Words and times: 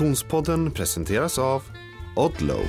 Konditionspodden 0.00 0.70
presenteras 0.70 1.38
av 1.38 1.62
Odlow. 2.16 2.64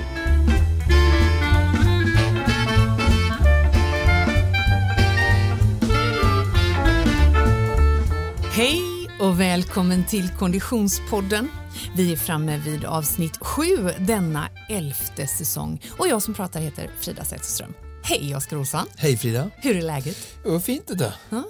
Hej 8.54 8.80
och 9.20 9.40
välkommen 9.40 10.06
till 10.06 10.28
Konditionspodden. 10.38 11.48
Vi 11.96 12.12
är 12.12 12.16
framme 12.16 12.58
vid 12.58 12.84
avsnitt 12.84 13.38
sju 13.40 13.76
denna 13.98 14.48
elfte 14.68 15.26
säsong 15.26 15.82
och 15.98 16.08
jag 16.08 16.22
som 16.22 16.34
pratar 16.34 16.60
heter 16.60 16.90
Frida 17.00 17.24
Zetterström. 17.24 17.74
Hej 18.04 18.36
Oskar 18.36 18.56
Olsson. 18.56 18.86
Hej 18.96 19.16
Frida. 19.16 19.50
Hur 19.56 19.76
är 19.76 19.82
läget? 19.82 20.16
Vad 20.44 20.64
fint 20.64 20.86
det 20.86 20.94
där. 20.94 21.14
Ja. 21.30 21.44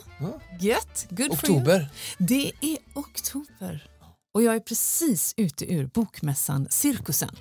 Gött. 0.61 1.06
Good 1.11 1.27
for 1.27 1.34
Oktober. 1.34 1.89
Det 2.19 2.53
är 2.61 2.78
oktober 2.95 3.91
och 4.32 4.42
jag 4.42 4.54
är 4.54 4.60
precis 4.60 5.34
ute 5.36 5.72
ur 5.72 5.86
bokmässan 5.86 6.66
Cirkusen. 6.70 7.36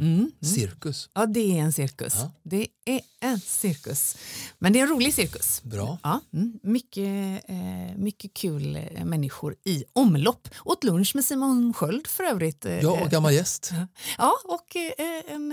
Mm. 0.00 0.32
Cirkus. 0.40 1.10
Ja, 1.14 1.26
det 1.26 1.58
är 1.58 1.62
en 1.62 1.72
cirkus. 1.72 2.14
Ja. 2.16 2.32
Det 2.42 2.66
är 2.84 3.00
en 3.20 3.40
cirkus. 3.40 4.16
Men 4.58 4.72
det 4.72 4.78
är 4.78 4.82
en 4.82 4.88
rolig 4.88 5.14
cirkus. 5.14 5.62
Bra. 5.62 5.98
Ja, 6.02 6.20
mm, 6.32 6.58
mycket, 6.62 7.44
eh, 7.50 7.96
mycket 7.96 8.34
kul 8.34 8.76
eh, 8.76 9.04
människor 9.04 9.56
i 9.64 9.84
omlopp. 9.92 10.48
Åt 10.64 10.84
lunch 10.84 11.14
med 11.14 11.24
Simon 11.24 11.74
Sköld 11.74 12.06
för 12.06 12.24
övrigt. 12.24 12.64
eh, 12.64 12.78
Jag 12.80 13.02
och 13.02 13.10
gammal 13.10 13.34
gäst. 13.34 13.72
Ja, 14.18 14.32
och 14.44 14.76
eh, 14.76 15.34
en 15.34 15.50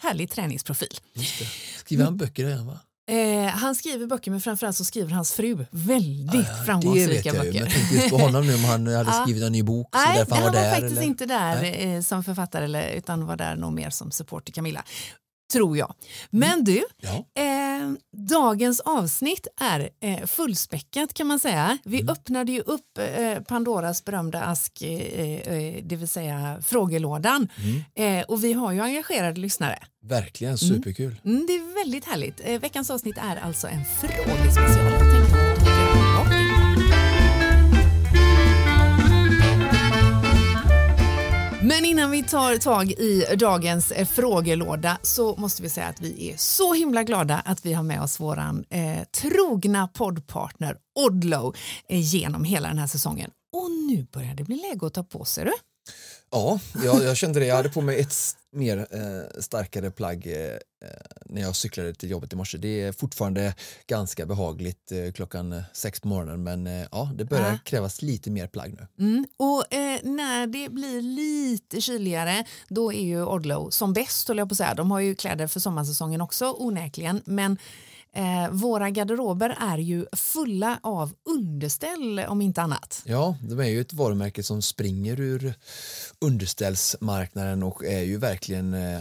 härlig 0.00 0.30
träningsprofil. 0.30 0.98
Just 1.12 1.38
det. 1.38 1.46
Skriver 1.78 2.04
han 2.04 2.16
böcker 2.16 2.46
igen 2.46 2.66
va? 2.66 2.78
Eh, 3.12 3.46
han 3.46 3.74
skriver 3.74 4.06
böcker, 4.06 4.30
men 4.30 4.40
framförallt 4.40 4.76
så 4.76 4.84
skriver 4.84 5.10
hans 5.12 5.32
fru 5.32 5.66
väldigt 5.70 6.32
det 6.32 6.38
vet 6.38 6.66
framgångsrika 6.66 7.32
böcker. 7.32 7.60
Jag 7.60 7.70
tänkte 7.70 7.94
just 7.94 8.10
på 8.10 8.16
honom 8.18 8.46
nu 8.46 8.54
om 8.54 8.64
han 8.64 8.86
hade 8.96 9.10
Ja. 9.10 9.22
skrivit 9.24 9.42
en 9.42 9.52
ny 9.52 9.62
bok. 9.62 9.88
Så 9.96 9.98
Nej, 10.08 10.18
därför 10.18 10.34
han 10.34 10.42
han 10.44 10.52
var, 10.52 10.60
var, 10.60 10.66
där. 10.66 10.74
faktiskt 10.74 10.92
eller? 10.92 11.02
inte 11.02 11.26
där 11.26 11.86
eh, 11.86 12.00
som 12.00 12.24
författare 12.24 12.64
eller, 12.64 12.90
utan 12.92 13.26
var 13.26 13.36
där 13.36 13.56
nog 13.56 13.72
mer 13.72 13.90
som 13.90 14.10
support 14.10 14.44
till 14.44 14.54
Camilla. 14.54 14.84
Tror 15.52 15.76
jag. 15.76 15.94
Men 16.30 16.64
du, 16.64 16.82
Ja. 17.00 17.10
eh, 17.42 17.71
dagens 18.28 18.80
avsnitt 18.80 19.46
är 19.60 19.90
eh, 20.00 20.26
fullspäckat 20.26 21.14
kan 21.14 21.26
man 21.26 21.38
säga. 21.38 21.78
Vi 21.84 22.00
Mm. 22.00 22.12
öppnade 22.12 22.52
ju 22.52 22.60
upp 22.60 22.98
eh, 22.98 23.40
Pandoras 23.42 24.04
berömda 24.04 24.42
ask, 24.42 24.82
eh, 24.82 24.90
eh, 24.90 25.84
det 25.84 25.96
vill 25.96 26.08
säga 26.08 26.58
frågelådan. 26.64 27.48
Mm. 27.94 28.18
Eh, 28.20 28.24
och 28.24 28.44
vi 28.44 28.52
har 28.52 28.72
ju 28.72 28.80
engagerade 28.80 29.40
lyssnare. 29.40 29.78
Verkligen 30.04 30.58
superkul. 30.58 31.20
Mm, 31.24 31.46
det 31.46 31.52
är 31.52 31.74
väldigt 31.84 32.04
härligt. 32.04 32.40
Eh, 32.44 32.60
veckans 32.60 32.90
avsnitt 32.90 33.16
är 33.18 33.36
alltså 33.36 33.68
en 33.68 33.84
frågespecial. 34.00 35.41
Innan 42.02 42.10
vi 42.10 42.22
tar 42.22 42.56
tag 42.56 42.90
i 42.90 43.26
dagens 43.36 43.90
eh, 43.90 44.06
frågelåda 44.06 44.98
så 45.02 45.36
måste 45.36 45.62
vi 45.62 45.68
säga 45.68 45.86
att 45.86 46.00
vi 46.00 46.30
är 46.30 46.36
så 46.36 46.74
himla 46.74 47.02
glada 47.02 47.42
att 47.44 47.66
vi 47.66 47.72
har 47.72 47.82
med 47.82 48.02
oss 48.02 48.20
våran 48.20 48.64
eh, 48.70 49.04
trogna 49.04 49.88
poddpartner 49.88 50.76
Odlow 50.94 51.56
eh, 51.88 52.00
genom 52.00 52.44
hela 52.44 52.68
den 52.68 52.78
här 52.78 52.86
säsongen. 52.86 53.30
Och 53.52 53.70
nu 53.70 54.06
börjar 54.12 54.34
det 54.34 54.44
bli 54.44 54.56
läge 54.56 54.86
att 54.86 54.94
ta 54.94 55.04
på 55.04 55.24
sig 55.24 55.44
du. 55.44 55.52
Ja, 56.30 56.60
jag, 56.84 57.04
jag 57.04 57.16
kände 57.16 57.40
det. 57.40 57.46
Jag 57.46 57.56
hade 57.56 57.70
på 57.70 57.80
mig 57.80 58.00
ett 58.00 58.14
mer 58.52 58.78
eh, 58.90 59.40
starkare 59.40 59.90
plagg 59.90 60.26
eh, 60.26 60.34
eh, 60.34 60.58
när 61.26 61.42
jag 61.42 61.56
cyklade 61.56 61.94
till 61.94 62.10
jobbet 62.10 62.32
i 62.32 62.36
morse. 62.36 62.58
Det 62.58 62.82
är 62.82 62.92
fortfarande 62.92 63.54
ganska 63.86 64.26
behagligt 64.26 64.92
eh, 64.92 65.12
klockan 65.12 65.62
sex 65.72 66.00
på 66.00 66.08
morgonen 66.08 66.42
men 66.42 66.66
eh, 66.66 66.86
ja, 66.92 67.10
det 67.14 67.24
börjar 67.24 67.50
Ja. 67.50 67.58
krävas 67.64 68.02
lite 68.02 68.30
mer 68.30 68.46
plagg 68.46 68.74
nu. 68.80 69.04
Mm. 69.06 69.26
Och 69.36 69.74
eh, 69.74 69.98
när 70.02 70.46
det 70.46 70.68
blir 70.68 71.02
lite 71.02 71.80
kyligare 71.80 72.44
då 72.68 72.92
är 72.92 73.02
ju 73.02 73.24
Odlow 73.24 73.70
som 73.70 73.92
bäst 73.92 74.28
höll 74.28 74.38
jag 74.38 74.48
på 74.48 74.52
att 74.52 74.56
säga. 74.56 74.74
De 74.74 74.90
har 74.90 75.00
ju 75.00 75.14
kläder 75.14 75.46
för 75.46 75.60
sommarsäsongen 75.60 76.20
också 76.20 76.54
onekligen 76.58 77.22
men 77.24 77.58
eh, 78.16 78.50
våra 78.50 78.90
garderober 78.90 79.56
är 79.60 79.78
ju 79.78 80.06
fulla 80.12 80.78
av 80.82 81.12
underställ 81.28 82.18
om 82.28 82.40
inte 82.42 82.62
annat. 82.62 83.02
Ja, 83.04 83.36
de 83.40 83.60
är 83.60 83.64
ju 83.68 83.80
ett 83.80 83.92
varumärke 83.92 84.42
som 84.42 84.62
springer 84.62 85.20
ur 85.20 85.54
underställsmarknaden 86.18 87.62
och 87.62 87.84
är 87.84 88.00
ju 88.02 88.16
verkligen 88.18 88.74
eh, 88.74 89.00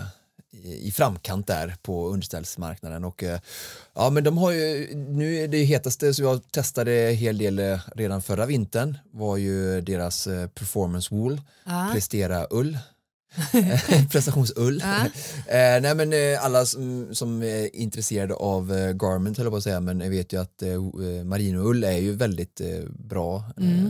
i 0.63 0.91
framkant 0.91 1.47
där 1.47 1.75
på 1.81 2.07
underställsmarknaden 2.09 3.03
och 3.05 3.23
eh, 3.23 3.39
ja 3.93 4.09
men 4.09 4.23
de 4.23 4.37
har 4.37 4.51
ju 4.51 4.95
nu 4.95 5.35
är 5.35 5.47
det 5.47 5.63
hetaste 5.63 6.13
så 6.13 6.23
jag 6.23 6.51
testade 6.51 7.09
en 7.09 7.15
hel 7.15 7.37
del 7.37 7.59
eh, 7.59 7.79
redan 7.95 8.21
förra 8.21 8.45
vintern 8.45 8.97
var 9.11 9.37
ju 9.37 9.81
deras 9.81 10.27
eh, 10.27 10.47
performance 10.47 11.15
wool 11.15 11.41
Ja. 11.65 11.89
prestera 11.93 12.47
ull 12.49 12.77
prestationsull. 14.11 14.83
Ja. 14.85 15.05
eh, 15.57 15.81
nej 15.81 15.95
men 15.95 16.13
eh, 16.13 16.45
alla 16.45 16.65
som, 16.65 17.15
som 17.15 17.43
är 17.43 17.75
intresserade 17.75 18.33
av 18.33 18.73
eh, 18.73 18.93
garment 18.93 19.37
höll 19.37 19.45
jag 19.45 19.53
på 19.53 19.57
att 19.57 19.63
säga 19.63 19.79
men 19.79 19.99
jag 19.99 20.09
vet 20.09 20.33
ju 20.33 20.41
att 20.41 20.61
eh, 20.61 20.69
eh, 20.73 21.23
marinoull 21.23 21.83
är 21.83 21.97
ju 21.97 22.11
väldigt 22.11 22.61
eh, 22.61 22.83
bra 22.89 23.43
eh, 23.57 23.89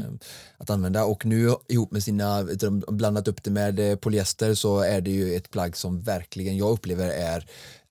att 0.57 0.69
använda 0.69 1.05
och 1.05 1.25
nu 1.25 1.49
ihop 1.67 1.91
med 1.91 2.03
sina, 2.03 2.47
blandat 2.87 3.27
upp 3.27 3.43
det 3.43 3.51
med 3.51 4.01
polyester 4.01 4.53
så 4.53 4.79
är 4.79 5.01
det 5.01 5.11
ju 5.11 5.35
ett 5.35 5.51
plagg 5.51 5.77
som 5.77 6.01
verkligen 6.01 6.57
jag 6.57 6.71
upplever 6.71 7.09
är 7.09 7.45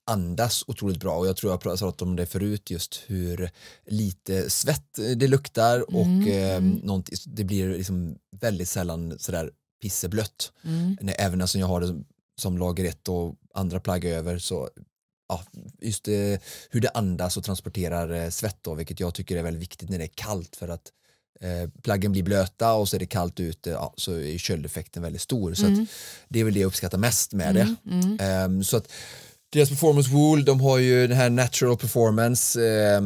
andas 0.06 0.64
otroligt 0.66 1.00
bra 1.00 1.16
och 1.16 1.26
jag 1.26 1.36
tror 1.36 1.52
jag 1.52 1.60
pratat 1.60 2.02
om 2.02 2.16
det 2.16 2.26
förut 2.26 2.70
just 2.70 3.02
hur 3.06 3.50
lite 3.86 4.50
svett 4.50 4.98
det 5.16 5.28
luktar 5.28 5.94
och 5.96 6.28
eh, 6.28 6.62
någonting- 6.62 7.16
det 7.26 7.44
blir 7.44 7.68
liksom 7.68 8.16
väldigt 8.40 8.68
sällan 8.68 9.18
sådär 9.18 9.50
pisseblött. 9.80 10.52
Nej, 11.00 11.14
Även 11.18 11.40
alltså 11.40 11.58
jag 11.58 11.66
har 11.66 11.80
det 11.80 11.86
som, 11.86 12.04
som 12.40 12.58
lager 12.58 12.84
ett 12.84 13.08
och 13.08 13.34
andra 13.54 13.80
plagg 13.80 14.04
över 14.04 14.38
så 14.38 14.68
ja, 15.28 15.44
just 15.80 16.04
det, 16.04 16.42
hur 16.70 16.80
det 16.80 16.88
andas 16.88 17.36
och 17.36 17.44
transporterar 17.44 18.24
eh, 18.24 18.30
svett 18.30 18.58
då, 18.62 18.74
vilket 18.74 19.00
jag 19.00 19.14
tycker 19.14 19.36
är 19.36 19.42
väldigt 19.42 19.62
viktigt 19.62 19.90
när 19.90 19.98
det 19.98 20.04
är 20.04 20.10
kallt 20.14 20.56
för 20.56 20.68
att 20.68 20.92
eh, 21.40 21.70
plaggen 21.82 22.12
blir 22.12 22.22
blöta 22.22 22.72
och 22.72 22.88
så 22.88 22.96
är 22.96 23.00
det 23.00 23.06
kallt 23.06 23.40
ute 23.40 23.70
ja, 23.70 23.94
så 23.96 24.12
är 24.12 24.38
köldeffekten 24.38 25.02
väldigt 25.02 25.22
stor 25.22 25.54
så 25.54 25.66
att 25.66 25.88
det 26.28 26.40
är 26.40 26.44
väl 26.44 26.54
det 26.54 26.60
jag 26.60 26.66
uppskattar 26.68 26.98
mest 26.98 27.32
med 27.32 27.54
det. 27.54 27.76
Ehm, 28.24 28.64
så 28.64 28.76
att 28.76 28.92
deras 29.52 29.68
performance 29.68 30.10
wool, 30.10 30.44
de 30.44 30.60
har 30.60 30.78
ju 30.78 31.06
den 31.06 31.16
här 31.16 31.30
natural 31.30 31.76
performance 31.76 32.66
eh, 32.66 33.00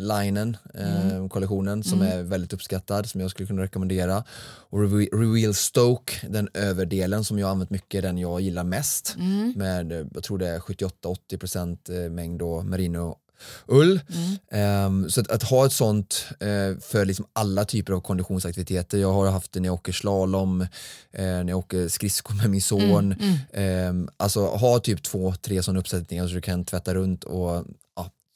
linen, 0.00 0.56
eh, 0.74 1.28
kollektionen 1.28 1.82
som 1.82 2.02
är 2.02 2.22
väldigt 2.22 2.52
uppskattad 2.52 3.08
som 3.08 3.20
jag 3.20 3.30
skulle 3.30 3.46
kunna 3.46 3.62
rekommendera. 3.62 4.24
Och 4.70 4.80
Reveal 4.80 5.08
Reveal 5.20 5.54
Stoke, 5.54 6.12
den 6.28 6.48
överdelen 6.54 7.24
som 7.24 7.38
jag 7.38 7.50
använt 7.50 7.70
mycket, 7.70 8.02
den 8.02 8.18
jag 8.18 8.40
gillar 8.40 8.64
mest 8.64 9.16
med, 9.56 9.92
eh, 9.92 10.06
jag 10.14 10.22
tror 10.22 10.38
det 10.38 10.48
är 10.48 10.60
78-80% 10.60 11.88
eh, 11.88 12.10
mängd 12.10 12.38
då 12.38 12.62
merino 12.62 13.18
ull. 13.66 14.00
Ehm, 14.50 15.10
så 15.10 15.20
att, 15.20 15.30
att 15.30 15.42
ha 15.42 15.66
ett 15.66 15.72
sånt 15.72 16.26
eh, 16.40 16.78
för 16.80 17.04
liksom 17.04 17.26
alla 17.32 17.64
typer 17.64 17.92
av 17.92 18.00
konditionsaktiviteter. 18.00 18.98
Jag 18.98 19.12
har 19.12 19.30
haft 19.30 19.52
det 19.52 19.60
när 19.60 19.68
jag 19.68 19.74
åker 19.74 19.92
slalom, 19.92 20.60
eh, 20.60 20.68
när 21.22 21.48
jag 21.48 21.58
åker 21.58 21.88
skridskor 21.88 22.34
med 22.34 22.50
min 22.50 22.62
son. 22.62 23.14
Ehm, 23.52 24.08
alltså 24.16 24.46
ha 24.46 24.78
typ 24.78 25.02
två, 25.02 25.34
tre 25.34 25.62
sådana 25.62 25.80
uppsättningar 25.80 26.26
så 26.26 26.34
du 26.34 26.40
kan 26.40 26.64
tvätta 26.64 26.94
runt 26.94 27.24
och 27.24 27.64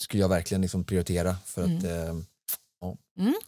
skulle 0.02 0.20
jag 0.20 0.28
verkligen 0.28 0.60
liksom 0.60 0.84
prioritera 0.84 1.36
för 1.44 1.62
att 1.62 1.84
eh, 1.84 2.14
ja, 2.80 2.96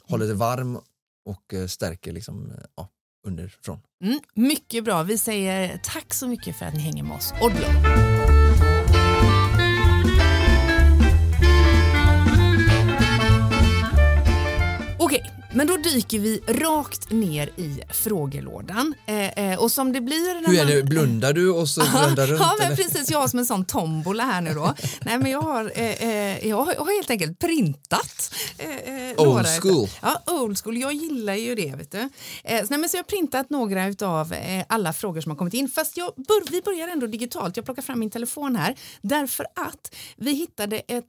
hålla 0.08 0.24
det 0.24 0.34
varm 0.34 0.80
och 1.24 1.54
eh, 1.54 1.66
stärker 1.66 2.12
liksom, 2.12 2.50
eh, 2.50 2.64
ja, 2.76 2.88
underifrån. 3.26 3.80
Mm, 4.04 4.20
mycket 4.34 4.84
bra. 4.84 5.02
Vi 5.02 5.18
säger 5.18 5.80
tack 5.84 6.14
så 6.14 6.28
mycket 6.28 6.56
för 6.56 6.66
att 6.66 6.74
ni 6.74 6.80
hänger 6.80 7.02
med 7.02 7.16
oss. 7.16 7.32
Odlow. 7.42 8.17
Men 15.52 15.66
då 15.66 15.76
dyker 15.76 16.18
vi 16.18 16.40
rakt 16.48 17.10
ner 17.10 17.46
i 17.56 17.80
frågelådan. 17.92 18.94
Eh, 19.06 19.28
eh, 19.38 19.58
och 19.58 19.70
som 19.70 19.92
det 19.92 20.00
blir... 20.00 20.40
när 20.40 20.48
Hur 20.48 20.58
är 20.58 20.64
man- 20.64 20.74
det, 20.74 20.82
blundar 20.82 21.32
du 21.32 21.50
och 21.50 21.68
så 21.68 21.80
blundar 21.80 22.26
runt? 22.26 22.40
Ja, 22.40 22.56
men 22.58 22.76
precis. 22.76 23.10
Jag 23.10 23.20
har 23.20 23.28
som 23.28 23.38
en 23.38 23.46
sån 23.46 23.64
tombola 23.64 24.24
här 24.24 24.40
nu 24.40 24.54
då. 24.54 24.74
Nej, 25.00 25.18
men 25.18 25.30
jag 25.30 25.42
har, 25.42 25.72
eh, 25.74 26.08
eh, 26.08 26.48
jag 26.48 26.56
har, 26.56 26.96
helt 26.96 27.10
enkelt 27.10 27.38
printat. 27.38 28.34
Eh, 28.58 29.10
eh, 29.10 29.20
Old 29.20 29.46
school. 29.62 29.88
Ja, 30.02 30.22
old 30.26 30.58
school. 30.58 30.76
Jag 30.76 30.92
gillar 30.92 31.34
ju 31.34 31.54
det. 31.54 31.74
Vet 31.76 31.92
du. 31.92 32.08
Nej, 32.44 32.66
men 32.68 32.88
så 32.88 32.96
jag 32.96 33.02
har 33.02 33.08
printat 33.08 33.50
några 33.50 33.94
av 34.08 34.34
alla 34.68 34.92
frågor 34.92 35.20
som 35.20 35.30
har 35.30 35.36
kommit 35.36 35.54
in. 35.54 35.68
Fast 35.68 35.96
jag 35.96 36.12
bör, 36.16 36.50
vi 36.50 36.62
börjar 36.62 36.88
ändå 36.88 37.06
digitalt. 37.06 37.56
Jag 37.56 37.64
plockar 37.64 37.82
fram 37.82 38.00
min 38.00 38.10
telefon 38.10 38.56
här. 38.56 38.74
Därför 39.02 39.44
att 39.54 39.94
vi 40.16 40.32
hittade 40.32 40.76
ett 40.76 41.04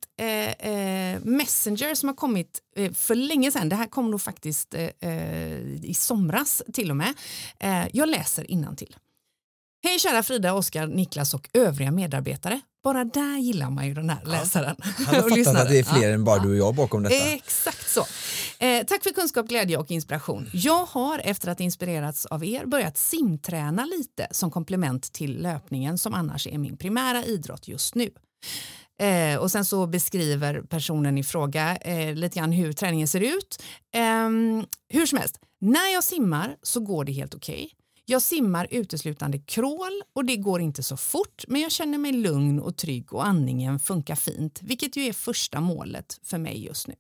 Messenger 1.23 1.95
som 1.95 2.09
har 2.09 2.15
kommit 2.15 2.61
för 2.93 3.15
länge 3.15 3.51
sedan. 3.51 3.69
Det 3.69 3.75
här 3.75 3.87
kom 3.87 4.11
nog 4.11 4.21
faktiskt 4.21 4.73
eh, 4.73 5.09
eh, 5.09 5.61
i 5.83 5.93
somras 5.97 6.61
till 6.73 6.89
och 6.89 6.97
med. 6.97 7.13
Eh, 7.59 7.87
jag 7.93 8.09
läser 8.09 8.51
innantill. 8.51 8.95
Hej 9.83 9.99
kära 9.99 10.23
Frida, 10.23 10.53
Oskar, 10.53 10.87
Niklas 10.87 11.33
och 11.33 11.49
övriga 11.53 11.91
medarbetare. 11.91 12.61
Bara 12.83 13.03
där 13.03 13.37
gillar 13.37 13.69
man 13.69 13.87
ju 13.87 13.93
den 13.93 14.09
här 14.09 14.25
läsaren. 14.25 14.75
Han 14.79 15.05
har 15.05 15.13
och 15.17 15.21
fattat 15.23 15.37
lyssnaren. 15.37 15.61
att 15.61 15.69
det 15.69 15.79
är 15.79 15.83
fler 15.83 16.07
Ja. 16.07 16.13
än 16.13 16.23
bara 16.23 16.39
du 16.39 16.49
och 16.49 16.55
jag 16.57 16.75
bakom 16.75 17.03
detta. 17.03 17.15
Exakt 17.15 17.89
så. 17.89 18.05
Eh, 18.65 18.85
tack 18.85 19.03
för 19.03 19.09
kunskap, 19.09 19.47
glädje 19.47 19.77
och 19.77 19.91
inspiration. 19.91 20.49
Jag 20.53 20.85
har 20.85 21.19
efter 21.19 21.49
att 21.51 21.59
inspirerats 21.59 22.25
av 22.25 22.45
er 22.45 22.65
börjat 22.65 22.97
simträna 22.97 23.85
lite 23.85 24.27
som 24.31 24.51
komplement 24.51 25.13
till 25.13 25.41
löpningen 25.41 25.97
som 25.97 26.13
annars 26.13 26.47
är 26.47 26.57
min 26.57 26.77
primära 26.77 27.23
idrott 27.25 27.67
just 27.67 27.95
nu. 27.95 28.09
Eh, 28.99 29.37
och 29.39 29.51
sen 29.51 29.65
så 29.65 29.87
beskriver 29.87 30.61
personen 30.61 31.17
i 31.17 31.23
fråga 31.23 31.75
eh, 31.75 32.15
lite 32.15 32.39
grann 32.39 32.51
hur 32.51 32.73
träningen 32.73 33.07
ser 33.07 33.21
ut. 33.21 33.63
Eh, 33.93 34.29
hur 34.89 35.05
som 35.05 35.17
helst, 35.17 35.39
när 35.61 35.93
jag 35.93 36.03
simmar 36.03 36.57
så 36.61 36.79
går 36.79 37.05
det 37.05 37.11
helt 37.11 37.35
okej. 37.35 37.71
Jag 38.05 38.21
simmar 38.21 38.67
uteslutande 38.71 39.39
crawl 39.39 40.01
och 40.15 40.25
det 40.25 40.35
går 40.35 40.61
inte 40.61 40.83
så 40.83 40.97
fort 40.97 41.43
men 41.47 41.61
jag 41.61 41.71
känner 41.71 41.97
mig 41.97 42.11
lugn 42.11 42.59
och 42.59 42.77
trygg 42.77 43.13
och 43.13 43.27
andningen 43.27 43.79
funkar 43.79 44.15
fint 44.15 44.59
vilket 44.61 44.97
ju 44.97 45.03
är 45.03 45.13
första 45.13 45.61
målet 45.61 46.19
för 46.23 46.37
mig 46.37 46.65
just 46.65 46.87
nu. 46.87 46.95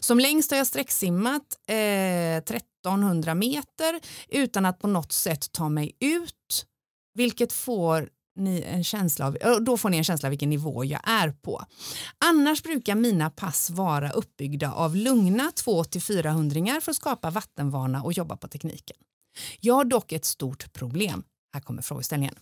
Som 0.00 0.18
längst 0.18 0.50
har 0.50 0.58
jag 0.58 0.66
sträcksimmat 0.66 1.42
eh, 1.68 2.36
1300 2.36 3.34
meter 3.34 4.00
utan 4.28 4.66
att 4.66 4.78
på 4.78 4.86
något 4.86 5.12
sätt 5.12 5.52
ta 5.52 5.68
mig 5.68 5.96
ut 6.00 6.66
vilket 7.14 7.52
får 7.52 8.08
ni 8.38 8.62
en 8.62 8.84
känsla 8.84 9.26
av, 9.26 9.36
då 9.60 9.76
får 9.76 9.90
ni 9.90 9.96
en 9.96 10.04
känsla 10.04 10.26
av 10.26 10.30
vilken 10.30 10.50
nivå 10.50 10.84
jag 10.84 11.00
är 11.04 11.30
på. 11.30 11.64
Annars 12.24 12.62
brukar 12.62 12.94
mina 12.94 13.30
pass 13.30 13.70
vara 13.70 14.10
uppbyggda 14.10 14.72
av 14.72 14.96
lugna 14.96 15.52
2-400 15.64 16.80
för 16.80 16.90
att 16.90 16.96
skapa 16.96 17.30
vattenvana 17.30 18.02
och 18.02 18.12
jobba 18.12 18.36
på 18.36 18.48
tekniken. 18.48 18.96
Jag 19.60 19.74
har 19.74 19.84
dock 19.84 20.12
ett 20.12 20.24
stort 20.24 20.72
problem. 20.72 21.22
Här 21.54 21.60
kommer 21.60 21.82
frågeställningen. 21.82 22.34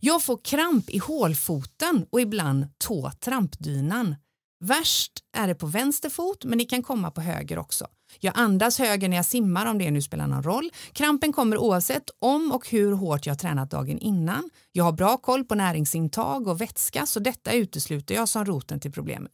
Jag 0.00 0.22
får 0.22 0.40
kramp 0.44 0.90
i 0.90 0.98
hålfoten 0.98 2.06
och 2.10 2.20
ibland 2.20 2.66
tå-trampdynan. 2.78 4.16
Värst 4.60 5.12
är 5.36 5.46
det 5.46 5.54
på 5.54 5.66
vänster 5.66 6.10
fot 6.10 6.44
men 6.44 6.58
det 6.58 6.64
kan 6.64 6.82
komma 6.82 7.10
på 7.10 7.20
höger 7.20 7.58
också. 7.58 7.86
Jag 8.20 8.32
andas 8.36 8.78
höger 8.78 9.08
när 9.08 9.16
jag 9.16 9.26
simmar 9.26 9.66
om 9.66 9.78
det 9.78 9.90
nu 9.90 10.02
spelar 10.02 10.26
någon 10.26 10.42
roll. 10.42 10.70
Krampen 10.92 11.32
kommer 11.32 11.56
oavsett 11.56 12.10
om 12.18 12.52
och 12.52 12.68
hur 12.68 12.92
hårt 12.92 13.26
jag 13.26 13.34
har 13.34 13.38
tränat 13.38 13.70
dagen 13.70 13.98
innan. 13.98 14.50
Jag 14.72 14.84
har 14.84 14.92
bra 14.92 15.16
koll 15.16 15.44
på 15.44 15.54
näringsintag 15.54 16.48
och 16.48 16.60
vätska 16.60 17.06
så 17.06 17.20
detta 17.20 17.52
utesluter 17.52 18.14
jag 18.14 18.28
som 18.28 18.44
roten 18.44 18.80
till 18.80 18.92
problemet. 18.92 19.32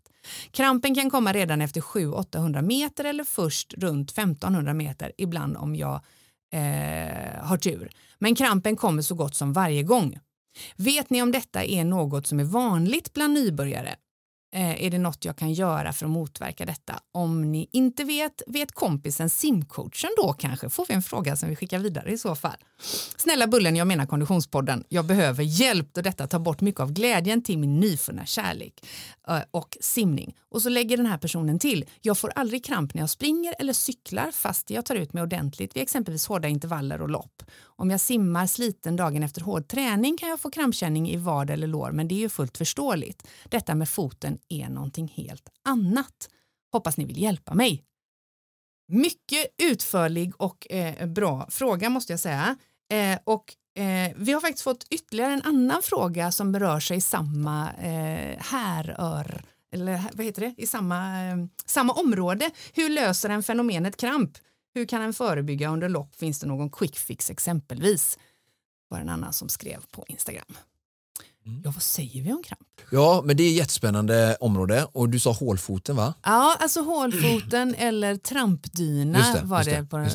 Krampen 0.50 0.94
kan 0.94 1.10
komma 1.10 1.32
redan 1.32 1.60
efter 1.60 1.80
700-800 1.80 2.62
meter 2.62 3.04
eller 3.04 3.24
först 3.24 3.74
runt 3.74 4.10
1500 4.10 4.74
meter 4.74 5.12
ibland 5.18 5.56
om 5.56 5.76
jag 5.76 6.00
eh, 6.52 7.42
har 7.42 7.56
tur. 7.56 7.90
Men 8.18 8.34
krampen 8.34 8.76
kommer 8.76 9.02
så 9.02 9.14
gott 9.14 9.34
som 9.34 9.52
varje 9.52 9.82
gång. 9.82 10.18
Vet 10.76 11.10
ni 11.10 11.22
om 11.22 11.32
detta 11.32 11.64
är 11.64 11.84
något 11.84 12.26
som 12.26 12.40
är 12.40 12.44
vanligt 12.44 13.12
bland 13.14 13.34
nybörjare? 13.34 13.96
Eh, 14.52 14.84
är 14.84 14.90
det 14.90 14.98
något 14.98 15.24
jag 15.24 15.36
kan 15.36 15.52
göra 15.52 15.92
för 15.92 16.06
att 16.06 16.10
motverka 16.10 16.66
detta? 16.66 17.00
Om 17.12 17.52
ni 17.52 17.68
inte 17.72 18.04
vet, 18.04 18.42
vet 18.46 18.72
kompisen 18.72 19.30
simcoachen 19.30 20.10
då 20.16 20.32
kanske? 20.32 20.70
Får 20.70 20.86
vi 20.88 20.94
en 20.94 21.02
fråga 21.02 21.36
som 21.36 21.48
vi 21.48 21.56
skickar 21.56 21.78
vidare 21.78 22.12
i 22.12 22.18
så 22.18 22.34
fall. 22.34 22.56
Snälla 23.16 23.46
Bullen, 23.46 23.76
jag 23.76 23.86
menar 23.86 24.06
Konditionspodden. 24.06 24.84
Jag 24.88 25.04
behöver 25.04 25.42
hjälp 25.42 25.88
då 25.92 26.00
detta 26.00 26.26
tar 26.26 26.38
bort 26.38 26.60
mycket 26.60 26.80
av 26.80 26.92
glädjen 26.92 27.42
till 27.42 27.58
min 27.58 27.80
nyfunna 27.80 28.26
kärlek 28.26 28.86
eh, 29.28 29.40
och 29.50 29.78
simning. 29.80 30.34
Och 30.50 30.62
så 30.62 30.68
lägger 30.68 30.96
den 30.96 31.06
här 31.06 31.18
personen 31.18 31.58
till. 31.58 31.84
Jag 32.00 32.18
får 32.18 32.32
aldrig 32.34 32.64
kramp 32.64 32.94
när 32.94 33.02
jag 33.02 33.10
springer 33.10 33.54
eller 33.58 33.72
cyklar 33.72 34.30
fast 34.30 34.70
jag 34.70 34.84
tar 34.84 34.94
ut 34.94 35.12
mig 35.12 35.22
ordentligt 35.22 35.76
vid 35.76 35.82
exempelvis 35.82 36.26
hårda 36.26 36.48
intervaller 36.48 37.02
och 37.02 37.08
lopp. 37.08 37.42
Om 37.60 37.90
jag 37.90 38.00
simmar 38.00 38.46
sliten 38.46 38.96
dagen 38.96 39.22
efter 39.22 39.40
hård 39.40 39.68
träning 39.68 40.16
kan 40.16 40.28
jag 40.28 40.40
få 40.40 40.50
krampkänning 40.50 41.10
i 41.10 41.16
vad 41.16 41.50
eller 41.50 41.66
lår 41.66 41.92
men 41.92 42.08
det 42.08 42.14
är 42.14 42.18
ju 42.18 42.28
fullt 42.28 42.58
förståeligt. 42.58 43.26
Detta 43.48 43.74
med 43.74 43.88
foten 43.88 44.38
är 44.48 44.68
någonting 44.68 45.08
helt 45.08 45.48
annat. 45.64 46.30
Hoppas 46.72 46.96
ni 46.96 47.04
vill 47.04 47.22
hjälpa 47.22 47.54
mig. 47.54 47.84
Mycket 48.88 49.46
utförlig 49.62 50.32
och 50.40 50.72
eh, 50.72 51.06
bra 51.06 51.46
fråga 51.50 51.90
måste 51.90 52.12
jag 52.12 52.20
säga. 52.20 52.56
Eh, 52.92 53.18
och 53.24 53.54
eh, 53.82 54.12
vi 54.16 54.32
har 54.32 54.40
faktiskt 54.40 54.64
fått 54.64 54.86
ytterligare 54.90 55.32
en 55.32 55.42
annan 55.42 55.82
fråga 55.82 56.32
som 56.32 56.52
berör 56.52 56.80
sig 56.80 56.96
i 56.96 57.00
samma 57.00 57.72
eh, 57.72 58.38
härör, 58.38 59.44
eller 59.72 60.02
vad 60.12 60.26
heter 60.26 60.40
det, 60.40 60.54
i 60.56 60.66
samma, 60.66 61.24
eh, 61.24 61.36
samma 61.66 61.92
område. 61.92 62.50
Hur 62.72 62.88
löser 62.88 63.30
en 63.30 63.42
fenomenet 63.42 63.96
kramp? 63.96 64.38
Hur 64.74 64.86
kan 64.86 65.02
en 65.02 65.14
förebygga 65.14 65.68
under 65.68 65.88
lopp? 65.88 66.16
Finns 66.16 66.40
det 66.40 66.46
någon 66.46 66.70
quick 66.70 66.96
fix 66.96 67.30
exempelvis? 67.30 68.18
var 68.88 68.98
en 68.98 69.08
annan 69.08 69.32
som 69.32 69.48
skrev 69.48 69.84
på 69.90 70.04
Instagram. 70.08 70.56
Ja, 71.64 71.70
vad 71.70 71.82
säger 71.82 72.22
vi 72.22 72.32
om 72.32 72.42
kramp? 72.42 72.60
Ja, 72.90 73.22
men 73.24 73.36
det 73.36 73.42
är 73.42 73.48
ett 73.48 73.56
jättespännande 73.56 74.36
område 74.40 74.86
och 74.92 75.08
du 75.08 75.20
sa 75.20 75.32
hålfoten 75.32 75.96
va? 75.96 76.14
Ja, 76.24 76.56
alltså 76.60 76.80
hålfoten 76.80 77.74
eller 77.74 78.16
trampdyna 78.16 79.18
det, 79.18 79.40
var 79.44 79.64
det, 79.64 79.70
det, 79.70 79.84
på 79.84 80.06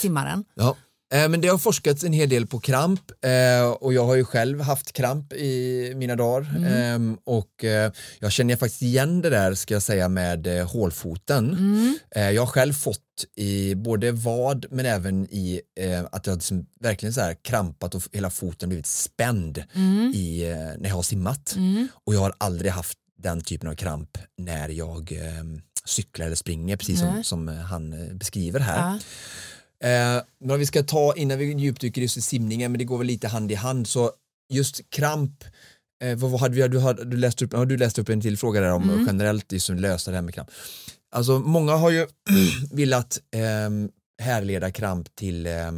simmaren. 0.00 0.44
Ja. 0.54 0.76
Eh, 1.14 1.28
Men 1.28 1.40
det 1.40 1.48
har 1.48 1.58
forskats 1.58 2.04
en 2.04 2.12
hel 2.12 2.28
del 2.28 2.46
på 2.46 2.60
kramp 2.60 3.00
eh, 3.24 3.66
och 3.70 3.92
jag 3.94 4.04
har 4.04 4.14
ju 4.14 4.24
själv 4.24 4.60
haft 4.60 4.92
kramp 4.92 5.32
i 5.32 5.92
mina 5.96 6.16
dagar 6.16 6.50
Mm. 6.56 6.64
Ehm, 6.72 7.18
och 7.24 7.64
eh, 7.64 7.92
jag 8.18 8.32
känner 8.32 8.56
faktiskt 8.56 8.82
igen 8.82 9.22
det 9.22 9.30
där 9.30 9.54
ska 9.54 9.74
jag 9.74 9.82
säga 9.82 10.08
med 10.08 10.46
hålfoten. 10.46 11.50
Mm. 11.52 11.98
Jag 12.34 12.42
har 12.42 12.46
själv 12.46 12.72
fått 12.72 13.00
i 13.36 13.74
både 13.74 14.12
vad 14.12 14.66
men 14.70 14.86
även 14.86 15.26
i 15.30 15.60
att 16.10 16.26
jag 16.26 16.34
liksom 16.34 16.66
verkligen 16.80 17.12
så 17.12 17.20
här 17.20 17.34
krampat 17.44 17.94
och 17.94 18.02
hela 18.12 18.30
foten 18.30 18.68
blivit 18.68 18.86
spänd 18.86 19.62
Mm. 19.74 20.12
i, 20.14 20.44
när 20.78 20.88
jag 20.88 20.96
har 20.96 21.02
simmat 21.02 21.54
Mm. 21.56 21.88
och 22.04 22.14
jag 22.14 22.20
har 22.20 22.34
aldrig 22.38 22.72
haft 22.72 22.98
den 23.22 23.40
typen 23.40 23.68
av 23.70 23.74
kramp 23.74 24.18
när 24.38 24.68
jag 24.68 25.12
eh, 25.12 25.44
cyklar 25.84 26.26
eller 26.26 26.36
springer 26.36 26.76
precis 26.76 27.00
som, 27.00 27.24
som 27.24 27.48
han 27.48 27.94
beskriver 28.18 28.60
här. 28.60 28.78
Ja. 28.78 28.98
Eh, 29.80 30.22
men 30.40 30.50
om 30.50 30.58
vi 30.58 30.66
ska 30.66 30.82
ta 30.82 31.14
innan 31.16 31.38
vi 31.38 31.52
djupdyker 31.52 32.02
just 32.02 32.16
i 32.16 32.22
simningen, 32.22 32.72
men 32.72 32.78
det 32.78 32.84
går 32.84 32.98
väl 32.98 33.06
lite 33.06 33.28
hand 33.28 33.52
i 33.52 33.54
hand, 33.54 33.86
så 33.86 34.12
just 34.52 34.90
kramp, 34.90 35.44
eh, 36.02 36.16
vad, 36.16 36.30
vad 36.30 36.40
hade 36.40 36.54
vi, 36.54 36.68
du, 36.68 36.78
hade, 36.78 37.04
du, 37.04 37.16
läst 37.16 37.42
upp, 37.42 37.52
har 37.52 37.66
du 37.66 37.76
läst 37.76 37.98
upp 37.98 38.08
en 38.08 38.20
till 38.20 38.38
fråga 38.38 38.60
där 38.60 38.72
om 38.72 38.90
Mm. 38.90 39.06
generellt 39.06 39.52
just 39.52 39.68
lösa 39.68 40.10
det 40.10 40.16
här 40.16 40.22
med 40.22 40.34
kramp. 40.34 40.50
Alltså 41.12 41.38
många 41.38 41.76
har 41.76 41.90
ju 41.90 42.06
velat 42.72 43.20
eh, 43.34 43.70
härleda 44.22 44.70
kramp 44.70 45.16
till 45.16 45.46
eh, 45.46 45.72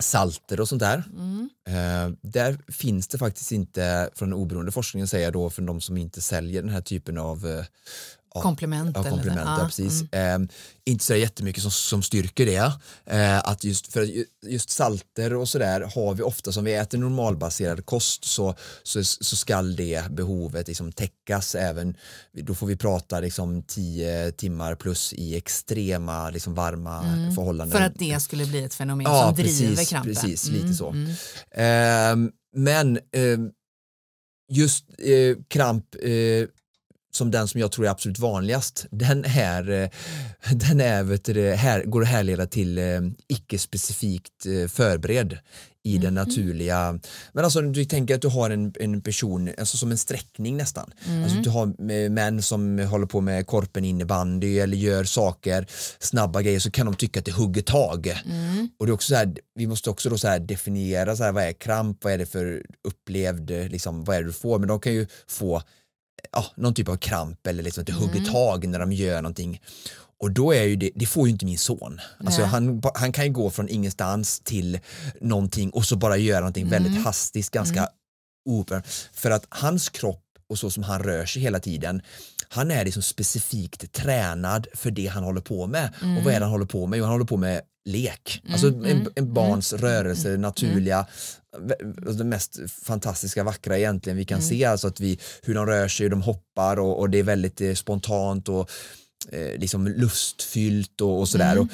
salter 0.00 0.60
och 0.60 0.68
sånt 0.68 0.80
där. 0.80 1.02
Mm. 1.12 1.48
Eh, 1.68 2.16
där 2.22 2.58
finns 2.72 3.08
det 3.08 3.18
faktiskt 3.18 3.52
inte 3.52 4.10
från 4.14 4.30
den 4.30 4.38
oberoende 4.38 4.72
forskningen 4.72 5.08
säger 5.08 5.24
jag 5.24 5.32
då 5.32 5.50
för 5.50 5.62
de 5.62 5.80
som 5.80 5.96
inte 5.96 6.22
säljer 6.22 6.62
den 6.62 6.70
här 6.70 6.80
typen 6.80 7.18
av 7.18 7.46
eh, 7.46 7.64
Komplement. 8.42 8.96
Ja, 8.96 9.02
komplement, 9.10 9.40
ja, 9.58 9.64
precis. 9.66 10.04
mm. 10.12 10.42
Eh, 10.42 10.48
inte 10.84 11.04
så 11.04 11.14
jättemycket 11.14 11.62
som, 11.62 11.70
som 11.70 12.02
styrker 12.02 12.46
det. 12.46 12.72
Eh, 13.06 13.38
att 13.38 13.64
just, 13.64 13.92
för 13.92 14.02
ju- 14.02 14.24
just 14.46 14.70
salter 14.70 15.34
och 15.34 15.48
sådär 15.48 15.80
har 15.94 16.14
vi 16.14 16.22
ofta 16.22 16.52
som 16.52 16.64
vi 16.64 16.74
äter 16.74 16.98
normalbaserad 16.98 17.86
kost 17.86 18.24
så, 18.24 18.54
så, 18.82 19.04
så 19.04 19.36
skall 19.36 19.76
det 19.76 20.10
behovet 20.10 20.68
liksom 20.68 20.92
täckas 20.92 21.54
även, 21.54 21.96
då 22.32 22.54
får 22.54 22.66
vi 22.66 22.76
prata 22.76 23.20
liksom 23.20 23.62
10 23.62 24.32
timmar 24.32 24.74
plus 24.74 25.12
i 25.12 25.36
extrema 25.36 26.30
liksom 26.30 26.54
varma 26.54 27.00
förhållanden. 27.34 27.76
Mm. 27.76 27.90
För 27.90 27.94
att 27.94 27.98
det 27.98 28.20
skulle 28.22 28.46
bli 28.46 28.64
ett 28.64 28.74
fenomen 28.74 29.04
Ja, 29.12 29.22
som 29.26 29.34
driver 29.34 29.74
precis, 29.74 29.88
krampen. 29.88 30.14
precis, 30.14 30.48
lite 30.48 30.74
så. 30.74 30.88
Mm. 30.90 31.12
Ehm, 31.54 32.30
men 32.56 32.98
ehm, 33.12 33.50
just 34.52 34.84
eh, 34.98 35.36
kramp 35.48 35.94
eh, 36.02 36.10
som 37.16 37.30
den 37.30 37.48
som 37.48 37.60
jag 37.60 37.72
tror 37.72 37.86
är 37.86 37.90
absolut 37.90 38.18
vanligast, 38.18 38.86
den 38.90 39.24
är, 39.24 39.70
eh, 39.70 39.88
den 40.52 40.80
är 40.80 41.02
vet 41.02 41.24
du, 41.24 41.50
här, 41.50 41.82
går 41.82 42.02
att 42.02 42.08
härleda 42.08 42.46
till 42.46 42.78
eh, 42.78 43.00
icke-specifikt 43.28 44.46
eh, 44.46 44.68
förberedd 44.68 45.38
i 45.82 45.98
den 45.98 46.14
naturliga, 46.14 46.98
men 47.32 47.44
alltså 47.44 47.60
du 47.60 47.84
tänker 47.84 48.14
att 48.14 48.22
du 48.22 48.28
har 48.28 48.50
en, 48.50 48.72
en 48.80 49.00
person, 49.02 49.50
alltså 49.58 49.76
som 49.76 49.90
en 49.90 49.98
sträckning 49.98 50.56
nästan, 50.56 50.90
alltså 51.24 51.38
du 51.38 51.50
har 51.50 51.66
män 52.08 52.42
som 52.42 52.78
håller 52.78 53.06
på 53.06 53.20
med 53.20 53.46
korpen 53.46 53.84
innebandy 53.84 54.58
eller 54.58 54.76
gör 54.76 55.04
saker, 55.04 55.66
snabba 55.98 56.42
grejer 56.42 56.60
så 56.60 56.70
kan 56.70 56.86
de 56.86 56.94
tycka 56.94 57.20
att 57.20 57.26
det 57.26 57.32
hugger 57.32 57.62
tag. 57.62 58.12
Och 58.78 58.86
det 58.86 58.90
är 58.90 58.94
också 58.94 59.08
så 59.08 59.14
här, 59.14 59.34
vi 59.54 59.66
måste 59.66 59.90
också 59.90 60.10
då 60.10 60.18
så 60.18 60.28
här 60.28 60.38
definiera 60.38 61.16
så 61.16 61.24
här, 61.24 61.32
vad 61.32 61.44
är 61.44 61.52
kramp, 61.52 62.04
vad 62.04 62.12
är 62.12 62.18
det 62.18 62.26
för 62.26 62.62
upplevd, 62.88 63.50
liksom, 63.50 64.04
vad 64.04 64.16
är 64.16 64.20
det 64.20 64.28
du 64.28 64.32
får, 64.32 64.58
men 64.58 64.68
de 64.68 64.80
kan 64.80 64.92
ju 64.92 65.06
få 65.28 65.62
ja, 66.32 66.44
någon 66.54 66.74
typ 66.74 66.88
av 66.88 66.96
kramp 66.96 67.46
eller 67.46 67.62
liksom 67.62 67.80
att 67.80 67.86
det 67.86 67.92
hugger 67.92 68.24
tag 68.32 68.68
när 68.68 68.78
de 68.78 68.92
gör 68.92 69.22
någonting. 69.22 69.60
Och 70.18 70.30
då 70.30 70.52
är 70.52 70.62
ju 70.62 70.76
det, 70.76 70.90
det 70.94 71.06
får 71.06 71.26
ju 71.26 71.32
inte 71.32 71.44
min 71.44 71.58
son. 71.58 72.00
Alltså 72.18 72.40
Nej. 72.40 72.50
han, 72.50 72.82
han 72.94 73.12
kan 73.12 73.24
ju 73.24 73.32
gå 73.32 73.50
från 73.50 73.68
ingenstans 73.68 74.40
till 74.40 74.78
någonting 75.20 75.70
och 75.70 75.84
så 75.84 75.96
bara 75.96 76.16
göra 76.16 76.40
någonting 76.40 76.68
väldigt 76.68 77.04
hastigt, 77.04 77.50
ganska 77.50 77.88
open. 78.48 78.82
För 79.12 79.30
att 79.30 79.46
hans 79.48 79.88
kropp 79.88 80.22
och 80.48 80.58
så 80.58 80.70
som 80.70 80.82
han 80.82 81.02
rör 81.02 81.26
sig 81.26 81.42
hela 81.42 81.60
tiden, 81.60 82.02
han 82.48 82.70
är 82.70 82.84
liksom 82.84 83.02
specifikt 83.02 83.92
tränad 83.92 84.66
för 84.74 84.90
det 84.90 85.06
han 85.06 85.24
håller 85.24 85.40
på 85.40 85.66
med. 85.66 85.90
Och 86.18 86.24
vad 86.24 86.34
är 86.34 86.40
det 86.40 86.44
han 86.44 86.52
håller 86.52 86.66
på 86.66 86.86
med? 86.86 86.98
Jo, 86.98 87.04
han 87.04 87.12
håller 87.12 87.24
på 87.24 87.36
med 87.36 87.60
lek. 87.86 88.42
Alltså 88.52 88.66
en, 88.66 89.08
en 89.14 89.32
barns 89.32 89.72
rörelse, 89.72 90.36
naturliga, 90.36 91.06
alltså 92.06 92.12
det 92.12 92.24
mest 92.24 92.58
fantastiska, 92.82 93.44
vackra 93.44 93.78
egentligen 93.78 94.16
vi 94.16 94.24
kan 94.24 94.42
se. 94.42 94.64
Alltså 94.64 94.88
att 94.88 95.00
vi, 95.00 95.18
hur 95.42 95.54
de 95.54 95.66
rör 95.66 95.88
sig, 95.88 96.04
hur 96.04 96.10
de 96.10 96.22
hoppar 96.22 96.78
och, 96.78 96.98
och 96.98 97.10
det 97.10 97.18
är 97.18 97.22
väldigt 97.22 97.60
eh, 97.60 97.74
spontant 97.74 98.48
och 98.48 98.70
eh, 99.32 99.58
liksom 99.60 99.88
lustfyllt 99.88 101.00
och, 101.00 101.20
och 101.20 101.28
sådär. 101.28 101.58
och, 101.58 101.66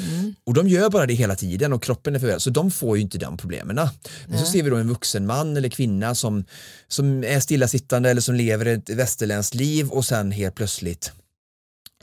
och 0.44 0.54
de 0.54 0.68
gör 0.68 0.90
bara 0.90 1.06
det 1.06 1.14
hela 1.14 1.36
tiden 1.36 1.72
och 1.72 1.82
kroppen 1.82 2.14
är 2.14 2.18
förvirrad 2.18 2.42
så 2.42 2.50
de 2.50 2.70
får 2.70 2.96
ju 2.96 3.02
inte 3.02 3.18
de 3.18 3.36
problemen. 3.36 3.88
Men 4.26 4.38
så 4.38 4.46
ser 4.46 4.62
vi 4.62 4.70
då 4.70 4.76
en 4.76 4.88
vuxen 4.88 5.26
man 5.26 5.56
eller 5.56 5.68
kvinna 5.68 6.14
som, 6.14 6.44
som 6.88 7.24
är 7.24 7.40
stillasittande 7.40 8.10
eller 8.10 8.20
som 8.20 8.34
lever 8.34 8.66
ett 8.66 8.90
västerländskt 8.90 9.54
liv 9.54 9.88
och 9.88 10.04
sen 10.04 10.32
helt 10.32 10.54
plötsligt 10.54 11.12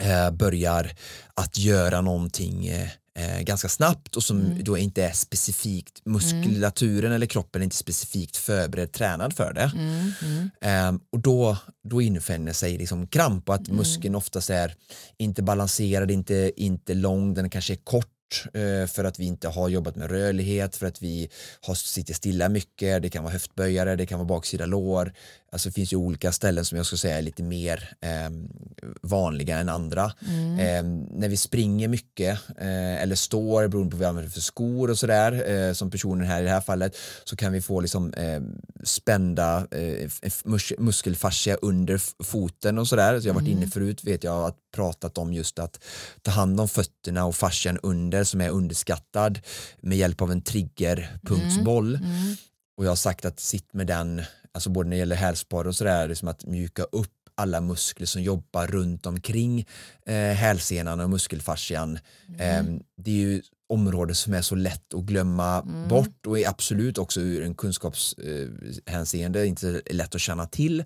eh, 0.02 0.32
börjar 0.32 0.92
att 1.34 1.58
göra 1.58 2.02
någonting 2.02 2.68
eh, 3.20 3.38
eh, 3.38 3.42
ganska 3.42 3.70
snabbt 3.70 4.16
och 4.16 4.24
som 4.24 4.40
Mm. 4.42 4.64
då 4.64 4.78
inte 4.78 5.04
är 5.04 5.12
specifikt 5.12 6.02
muskulaturen 6.06 7.12
eller 7.12 7.26
kroppen 7.26 7.62
är 7.62 7.64
inte 7.64 7.76
specifikt 7.76 8.38
förberedd 8.38 8.92
tränad 8.92 9.34
för 9.34 9.54
det. 9.54 9.72
Mm, 9.76 10.12
mm. 10.22 10.50
Ehm, 10.62 11.00
och 11.12 11.20
då, 11.20 11.58
då 11.90 12.02
infinner 12.02 12.54
sig 12.54 12.78
liksom 12.78 13.08
kramp 13.08 13.50
och 13.50 13.56
att 13.56 13.68
Mm. 13.68 13.78
muskeln 13.78 14.16
oftast 14.16 14.50
är 14.50 14.76
inte 15.18 15.44
balanserad, 15.44 16.12
inte, 16.12 16.52
inte 16.58 16.94
lång, 16.94 17.34
den 17.34 17.50
kanske 17.50 17.74
är 17.74 17.78
kort 17.84 18.06
eh, 18.54 18.88
för 18.88 19.04
att 19.04 19.20
vi 19.20 19.26
inte 19.26 19.48
har 19.48 19.70
jobbat 19.70 19.96
med 19.96 20.12
rörlighet, 20.12 20.76
för 20.76 20.86
att 20.88 21.02
vi 21.02 21.30
har 21.62 21.76
sitter 21.76 22.14
stilla 22.14 22.50
mycket, 22.50 23.02
det 23.02 23.10
kan 23.10 23.24
vara 23.24 23.34
höftböjare, 23.34 23.96
det 23.96 24.06
kan 24.06 24.20
vara 24.20 24.28
baksida 24.28 24.66
lår. 24.66 25.14
Alltså 25.52 25.70
det 25.70 25.74
finns 25.74 25.94
ju 25.94 25.98
olika 25.98 26.32
ställen 26.32 26.66
som 26.66 26.78
jag 26.78 26.86
skulle 26.86 27.00
säga 27.00 27.18
är 27.18 27.22
lite 27.22 27.44
mer 27.44 27.94
ehm, 28.02 28.50
vanliga 29.02 29.58
än 29.58 29.70
andra. 29.70 30.12
Mm. 30.28 30.60
Ehm, 30.60 31.00
när 31.04 31.30
vi 31.30 31.38
springer 31.38 31.88
mycket 31.88 32.40
eh, 32.58 33.02
eller 33.02 33.16
står 33.16 33.68
beroende 33.68 33.92
på 33.92 33.98
vad 33.98 34.00
vi 34.00 34.06
använder 34.06 34.32
för 34.32 34.42
skor 34.42 34.90
och 34.90 35.00
sådär 35.00 35.50
eh, 35.50 35.74
som 35.74 35.92
personen 35.92 36.28
här 36.28 36.42
i 36.42 36.44
det 36.44 36.52
här 36.52 36.62
fallet 36.62 36.96
så 37.24 37.36
kan 37.36 37.54
vi 37.54 37.62
få 37.62 37.82
liksom 37.82 38.14
eh, 38.14 38.42
spända 38.84 39.68
eh, 39.72 40.10
mus 40.44 40.74
muskelfascia 40.78 41.56
under 41.56 42.02
foten 42.24 42.78
och 42.78 42.88
sådär. 42.88 43.20
Så 43.20 43.28
jag 43.28 43.34
har 43.34 43.42
varit 43.42 43.50
inne 43.50 43.68
förut 43.68 44.04
vet 44.04 44.24
jag 44.24 44.46
att 44.46 44.58
pratat 44.76 45.18
om 45.18 45.34
just 45.34 45.60
att 45.60 45.84
ta 46.22 46.32
hand 46.32 46.60
om 46.60 46.68
fötterna 46.68 47.26
och 47.26 47.36
fascian 47.36 47.78
under 47.84 48.24
som 48.24 48.42
är 48.42 48.50
underskattad 48.50 49.40
med 49.82 49.98
hjälp 49.98 50.22
av 50.22 50.32
en 50.32 50.42
triggerpunktsboll. 50.42 52.00
Och 52.80 52.86
jag 52.86 52.92
har 52.92 52.96
sagt 52.96 53.26
att 53.26 53.40
sitt 53.40 53.74
med 53.74 53.88
den, 53.88 54.22
alltså 54.52 54.70
både 54.70 54.90
när 54.90 54.96
det 54.96 55.00
gäller 55.00 55.16
hälsporre 55.16 55.68
och 55.68 55.76
sådär, 55.76 56.08
liksom 56.08 56.28
att 56.28 56.46
mjuka 56.46 56.84
upp 56.84 57.14
alla 57.36 57.62
muskler 57.62 58.06
som 58.06 58.22
jobbar 58.22 58.68
runt 58.68 59.06
omkring 59.06 59.66
eh, 60.06 60.16
hälsenan 60.16 61.00
och 61.00 61.10
muskelfascian. 61.10 62.00
Eh, 62.38 62.64
det 62.98 63.12
är 63.12 63.16
ju 63.16 63.42
områden 63.70 64.16
som 64.16 64.34
är 64.34 64.42
så 64.42 64.56
lätt 64.56 64.94
att 64.94 65.04
glömma 65.04 65.62
bort 65.90 66.26
och 66.28 66.40
är 66.40 66.50
absolut 66.50 66.98
också 66.98 67.22
ur 67.22 67.44
en 67.44 67.56
kunskapshänseende 67.56 69.42
eh, 69.42 69.50
inte 69.50 69.82
lätt 69.92 70.16
att 70.16 70.22
känna 70.22 70.46
till. 70.46 70.84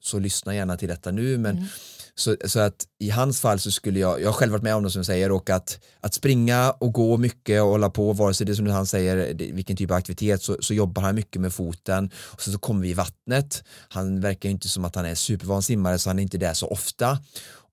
Så 0.00 0.18
lyssna 0.18 0.54
gärna 0.54 0.76
till 0.76 0.88
detta 0.88 1.10
nu 1.10 1.38
men 1.38 1.68
så, 2.14 2.36
så 2.44 2.60
att 2.60 2.86
i 2.98 3.10
hans 3.10 3.40
fall 3.40 3.58
så 3.58 3.70
skulle 3.70 4.00
jag, 4.00 4.20
jag 4.20 4.28
har 4.28 4.32
själv 4.32 4.52
varit 4.52 4.62
med 4.62 4.74
om 4.74 4.82
det 4.82 4.90
som 4.90 4.98
jag 4.98 5.06
säger 5.06 5.32
och 5.32 5.50
att, 5.50 5.80
att 6.00 6.14
springa 6.14 6.70
och 6.70 6.92
gå 6.92 7.16
mycket 7.16 7.62
och 7.62 7.68
hålla 7.68 7.90
på, 7.90 8.12
vare 8.12 8.34
sig 8.34 8.46
det 8.46 8.52
är 8.52 8.54
som 8.54 8.66
han 8.66 8.86
säger, 8.86 9.34
vilken 9.34 9.76
typ 9.76 9.90
av 9.90 9.96
aktivitet 9.96 10.42
så, 10.42 10.56
så 10.60 10.74
jobbar 10.74 11.02
han 11.02 11.14
mycket 11.14 11.42
med 11.42 11.52
foten 11.52 12.10
och 12.16 12.42
sen 12.42 12.52
så 12.52 12.58
kommer 12.58 12.82
vi 12.82 12.90
i 12.90 12.94
vattnet. 12.94 13.64
Han 13.88 14.20
verkar 14.20 14.48
ju 14.48 14.52
inte 14.52 14.68
som 14.68 14.84
att 14.84 14.94
han 14.94 15.04
är 15.04 15.14
supervan 15.14 15.62
simmare 15.62 15.98
så 15.98 16.10
han 16.10 16.18
är 16.18 16.22
inte 16.22 16.38
där 16.38 16.54
så 16.54 16.66
ofta 16.66 17.18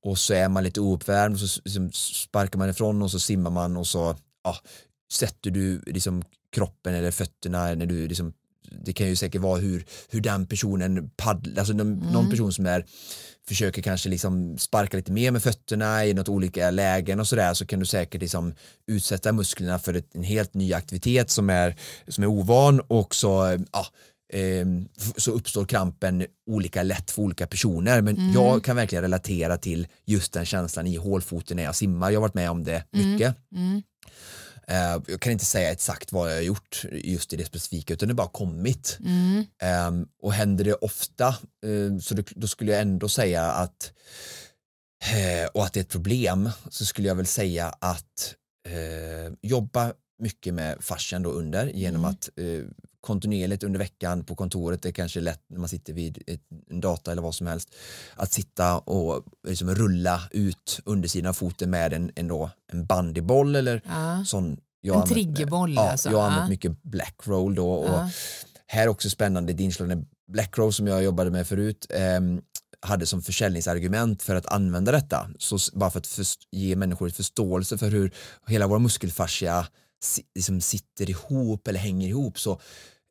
och 0.03 0.17
så 0.17 0.33
är 0.33 0.49
man 0.49 0.63
lite 0.63 0.81
ouppvärmd 0.81 1.35
och 1.35 1.49
så 1.49 1.61
liksom 1.65 1.91
sparkar 1.91 2.59
man 2.59 2.69
ifrån 2.69 3.01
och 3.01 3.11
så 3.11 3.19
simmar 3.19 3.51
man 3.51 3.77
och 3.77 3.87
så 3.87 4.15
ja, 4.45 4.57
sätter 5.11 5.51
du 5.51 5.81
liksom 5.85 6.23
kroppen 6.51 6.93
eller 6.93 7.11
fötterna 7.11 7.75
när 7.75 7.85
du 7.85 8.07
liksom 8.07 8.33
det 8.85 8.93
kan 8.93 9.07
ju 9.07 9.15
säkert 9.15 9.41
vara 9.41 9.59
hur, 9.59 9.85
hur 10.09 10.21
den 10.21 10.45
personen 10.45 11.09
paddlar, 11.17 11.59
alltså 11.59 11.73
någon, 11.73 11.97
någon 11.97 12.29
person 12.29 12.53
som 12.53 12.65
är 12.65 12.85
försöker 13.47 13.81
kanske 13.81 14.09
liksom 14.09 14.57
sparka 14.57 14.97
lite 14.97 15.11
mer 15.11 15.31
med 15.31 15.43
fötterna 15.43 16.05
i 16.05 16.13
något 16.13 16.29
olika 16.29 16.71
lägen 16.71 17.19
och 17.19 17.27
sådär 17.27 17.53
så 17.53 17.65
kan 17.65 17.79
du 17.79 17.85
säkert 17.85 18.21
liksom 18.21 18.53
utsätta 18.87 19.31
musklerna 19.31 19.79
för 19.79 19.93
ett, 19.93 20.15
en 20.15 20.23
helt 20.23 20.53
ny 20.53 20.73
aktivitet 20.73 21.29
som 21.29 21.49
är, 21.49 21.75
som 22.07 22.23
är 22.23 22.27
ovan 22.27 22.79
och 22.79 23.15
så, 23.15 23.59
ja, 23.71 23.85
så 25.17 25.31
uppstår 25.31 25.65
krampen 25.65 26.25
olika 26.49 26.83
lätt 26.83 27.11
för 27.11 27.21
olika 27.21 27.47
personer 27.47 28.01
men 28.01 28.31
jag 28.33 28.63
kan 28.63 28.75
verkligen 28.75 29.01
relatera 29.01 29.57
till 29.57 29.87
just 30.05 30.33
den 30.33 30.45
känslan 30.45 30.87
i 30.87 30.95
hålfoten 30.95 31.57
när 31.57 31.63
jag 31.63 31.75
simmar, 31.75 32.11
jag 32.11 32.19
har 32.19 32.21
varit 32.21 32.33
med 32.33 32.51
om 32.51 32.63
det 32.63 32.83
mycket. 32.91 33.35
Mm. 33.55 33.81
Eh, 34.67 35.01
jag 35.07 35.21
kan 35.21 35.31
inte 35.31 35.45
säga 35.45 35.71
exakt 35.71 36.11
vad 36.11 36.31
jag 36.31 36.35
har 36.35 36.41
gjort 36.41 36.85
just 36.91 37.33
i 37.33 37.35
det 37.35 37.45
specifika 37.45 37.93
utan 37.93 38.07
det 38.07 38.13
bara 38.13 38.27
kommit. 38.27 38.97
Mm. 38.99 39.43
Ehm, 39.61 40.07
och 40.21 40.33
händer 40.33 40.63
det 40.63 40.73
ofta 40.73 41.27
eh, 41.65 41.97
så 42.01 42.15
då 42.35 42.47
skulle 42.47 42.71
jag 42.71 42.81
ändå 42.81 43.09
säga 43.09 43.43
att 43.43 43.91
eh, 45.03 45.47
och 45.53 45.65
att 45.65 45.73
det 45.73 45.79
är 45.79 45.81
ett 45.81 45.89
problem 45.89 46.49
så 46.69 46.85
skulle 46.85 47.07
jag 47.07 47.15
väl 47.15 47.25
säga 47.25 47.67
att 47.67 48.35
eh, 48.67 49.33
jobba 49.41 49.93
mycket 50.19 50.53
med 50.53 50.77
fascian 50.79 51.23
då 51.23 51.29
under 51.29 51.67
genom 51.67 52.01
Mm. 52.01 52.11
att 52.11 52.29
eh, 52.35 52.63
kontinuerligt 53.05 53.63
under 53.63 53.79
veckan 53.79 54.23
på 54.23 54.35
kontoret, 54.35 54.81
det 54.81 54.89
är 54.89 54.93
kanske 54.93 55.19
är 55.19 55.21
lätt 55.21 55.41
när 55.49 55.59
man 55.59 55.69
sitter 55.69 55.93
vid 55.93 56.23
ett, 56.27 56.41
en 56.69 56.81
data 56.81 57.11
eller 57.11 57.21
vad 57.21 57.35
som 57.35 57.47
helst, 57.47 57.75
att 58.15 58.31
sitta 58.31 58.77
och 58.77 59.25
liksom 59.47 59.75
rulla 59.75 60.21
ut 60.31 60.79
undersidan 60.85 61.29
av 61.29 61.33
foten 61.33 61.69
med 61.69 61.93
en, 61.93 62.11
en, 62.15 62.27
då, 62.27 62.49
en 62.73 62.85
bandyboll 62.85 63.55
eller 63.55 63.81
Ja. 63.85 64.23
sån 64.25 64.57
jag 64.81 65.01
En 65.01 65.07
triggerboll 65.07 65.73
ja, 65.75 65.91
alltså. 65.91 66.09
Jag 66.11 66.17
har 66.17 66.25
använt 66.25 66.43
Ja. 66.43 66.49
mycket 66.49 66.83
black 66.83 67.15
roll 67.23 67.55
då 67.55 67.71
och 67.73 67.89
Ja. 67.89 68.09
här 68.67 68.83
är 68.83 68.87
också 68.87 69.09
spännande 69.09 69.53
ett 69.53 69.59
inslag 69.59 70.05
black 70.31 70.57
roll 70.57 70.73
som 70.73 70.87
jag 70.87 71.03
jobbade 71.03 71.31
med 71.31 71.47
förut 71.47 71.87
ehm, 71.89 72.41
hade 72.81 73.05
som 73.05 73.21
försäljningsargument 73.21 74.23
för 74.23 74.35
att 74.35 74.45
använda 74.45 74.91
detta. 74.91 75.29
Så 75.39 75.57
bara 75.73 75.89
för 75.91 75.99
att 75.99 76.07
först- 76.07 76.47
ge 76.51 76.75
människor 76.75 77.09
förståelse 77.09 77.77
för 77.77 77.89
hur 77.89 78.13
hela 78.47 78.67
vår 78.67 78.79
muskelfascia 78.79 79.67
liksom 80.35 80.61
sitter 80.61 81.09
ihop 81.09 81.67
eller 81.67 81.79
hänger 81.79 82.07
ihop 82.07 82.39
så 82.39 82.59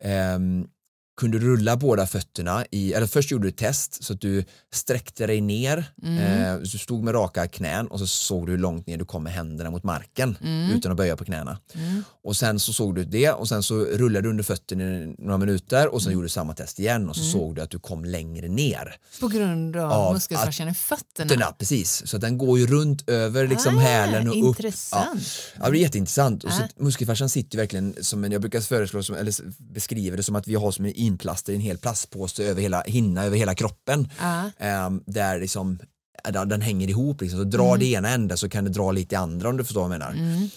ehm, 0.01 0.67
kunde 1.16 1.38
rulla 1.38 1.76
båda 1.76 2.06
fötterna 2.06 2.64
i, 2.71 2.92
eller 2.92 3.06
först 3.06 3.30
gjorde 3.30 3.44
du 3.44 3.49
ett 3.49 3.56
test 3.56 4.04
så 4.04 4.12
att 4.12 4.21
du 4.21 4.44
sträckte 4.75 5.26
dig 5.26 5.40
ner, 5.40 5.85
Mm. 6.02 6.18
eh, 6.18 6.56
du 6.61 6.78
stod 6.78 7.04
med 7.04 7.14
raka 7.14 7.49
knän 7.49 7.87
och 7.87 7.99
så 7.99 8.06
såg 8.06 8.47
du 8.47 8.52
hur 8.52 8.59
långt 8.59 8.87
ner 8.87 8.97
du 8.99 9.04
kom 9.04 9.23
med 9.23 9.33
händerna 9.33 9.71
mot 9.71 9.85
marken 9.85 10.37
utan 10.75 10.90
att 10.90 10.97
böja 10.97 11.16
på 11.16 11.25
knäna. 11.25 11.59
Mm. 11.75 12.04
Och 12.25 12.37
sen 12.37 12.61
så 12.61 12.73
såg 12.73 12.94
du 12.94 13.04
det 13.04 13.30
och 13.30 13.49
sen 13.49 13.62
så 13.62 13.75
rullade 13.85 14.23
du 14.26 14.30
under 14.30 14.44
fötterna 14.44 14.85
i 14.85 15.14
några 15.18 15.38
minuter 15.38 15.94
och 15.94 16.02
sen 16.02 16.09
Mm. 16.11 16.14
gjorde 16.18 16.25
du 16.25 16.28
samma 16.30 16.54
test 16.54 16.78
igen 16.78 17.09
och 17.09 17.16
så 17.16 17.23
såg 17.25 17.54
du 17.54 17.62
att 17.62 17.71
du 17.71 17.78
kom 17.78 18.04
längre 18.04 18.49
ner. 18.49 18.97
På 19.21 19.28
grund 19.28 19.76
av 19.76 19.92
Av 19.92 20.14
muskelfascian 20.14 20.68
i 20.68 20.75
fötterna. 20.75 21.28
Fötterna, 21.28 21.52
precis. 21.59 22.02
Så 22.06 22.16
att 22.16 22.21
den 22.23 22.38
går 22.38 22.59
ju 22.59 22.66
runt 22.66 23.09
över 23.11 23.49
liksom 23.49 23.76
Ah, 23.78 23.80
hälen 23.80 24.28
och 24.28 24.50
upp. 24.50 24.59
intressant. 24.59 25.21
Ja. 25.56 25.64
ja, 25.64 25.71
det 25.71 25.78
är 25.78 25.80
jätteintressant. 25.80 26.44
Och 26.44 26.52
så 26.52 26.62
Ah. 26.62 26.68
muskelfascian 26.76 27.28
sitter 27.28 27.59
verkligen 27.59 27.94
som 28.00 28.25
en, 28.25 28.33
jag 28.33 28.40
brukar 28.40 28.61
föreslå, 28.61 29.02
som, 29.02 29.16
eller 29.16 29.35
beskriva 29.73 30.16
det 30.16 30.23
som 30.23 30.37
att 30.37 30.49
vi 30.49 30.54
har 30.54 30.71
som 30.73 30.85
en 30.85 30.92
inplaster 31.05 31.53
i 31.53 31.57
en 31.57 31.63
hel 31.63 31.79
plastpåse 31.79 32.45
över 32.45 32.63
hela, 32.63 32.83
hinna 32.83 33.25
över 33.25 33.37
hela 33.37 33.55
kroppen. 33.55 34.09
Ja. 34.21 34.51
Ehm, 34.59 35.03
där 35.07 35.41
liksom 35.41 35.79
den 36.47 36.61
hänger 36.61 36.89
ihop 36.89 37.21
liksom. 37.21 37.39
Så 37.39 37.45
drar 37.45 37.67
Mm. 37.69 37.79
det 37.81 37.87
ena 37.87 38.09
ända 38.09 38.37
så 38.37 38.49
kan 38.49 38.65
det 38.65 38.71
dra 38.71 38.93
lite 38.93 39.15
i 39.15 39.19
andra 39.19 39.49
om 39.49 39.57
du 39.57 39.65
förstår 39.65 39.81
vad 39.89 39.93
jag 39.95 39.99
menar. 39.99 40.49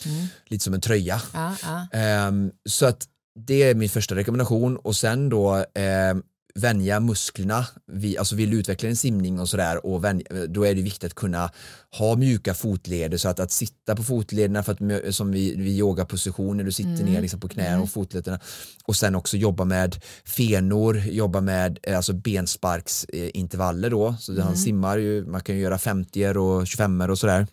Lite 0.47 0.63
som 0.63 0.73
en 0.73 0.81
tröja. 0.81 1.21
Ja, 1.33 1.55
ja. 1.63 1.87
Ehm, 1.99 2.51
så 2.69 2.85
att 2.85 3.05
det 3.39 3.63
är 3.63 3.75
min 3.75 3.89
första 3.89 4.15
rekommendation 4.15 4.77
och 4.77 4.95
sen 4.95 5.29
då 5.29 5.65
ehm, 5.75 6.21
vänja 6.57 6.99
musklerna, 6.99 7.67
vi, 7.91 8.17
alltså 8.17 8.35
vill 8.35 8.49
du 8.49 8.59
utveckla 8.59 8.89
en 8.89 8.95
simning 8.95 9.39
och 9.39 9.49
sådär 9.49 9.85
och 9.85 10.03
vänja, 10.03 10.25
då 10.47 10.65
är 10.65 10.75
det 10.75 10.81
viktigt 10.81 11.03
att 11.03 11.15
kunna 11.15 11.51
ha 11.97 12.15
mjuka 12.15 12.53
fotleder 12.53 13.17
så 13.17 13.29
att, 13.29 13.39
att 13.39 13.51
sitta 13.51 13.95
på 13.95 14.03
fotlederna 14.03 14.63
för 14.63 14.71
att, 14.71 15.15
som 15.15 15.31
vi, 15.31 15.55
vi 15.55 15.77
yogaposition 15.77 16.57
när 16.57 16.63
du 16.63 16.71
sitter 16.71 17.03
ner 17.03 17.21
liksom 17.21 17.39
på 17.39 17.47
knä 17.47 17.77
och 17.77 17.89
fotlederna 17.89 18.39
och 18.85 18.95
sen 18.95 19.15
också 19.15 19.37
jobba 19.37 19.65
med 19.65 19.95
fenor, 20.25 20.97
jobba 20.97 21.41
med 21.41 21.79
eh, 21.83 21.97
alltså 21.97 22.13
bensparksintervaller 22.13 23.89
då, 23.89 24.15
så 24.19 24.41
han 24.41 24.57
simmar 24.57 24.97
ju, 24.97 25.25
man 25.25 25.41
kan 25.41 25.55
ju 25.55 25.61
göra 25.61 25.77
50 25.77 26.27
och 26.27 26.67
25 26.67 27.01
och 27.01 27.19
sådär 27.19 27.47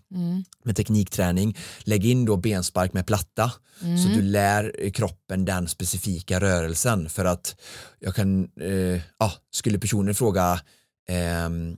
med 0.65 0.77
teknikträning. 0.77 1.57
Lägg 1.85 2.07
in 2.07 2.25
då 2.25 2.37
benspark 2.37 2.93
med 2.93 3.07
platta 3.07 3.53
så 3.81 4.09
du 4.09 4.23
lär 4.23 4.91
kroppen 4.91 5.45
den 5.45 5.69
specifika 5.69 6.41
rörelsen 6.41 7.09
för 7.09 7.25
att 7.25 7.57
jag 8.01 8.15
kan, 8.15 8.49
eh, 8.61 8.94
ja, 9.19 9.33
skulle 9.51 9.79
personen 9.79 10.15
fråga 10.15 10.61
ehm, 11.09 11.77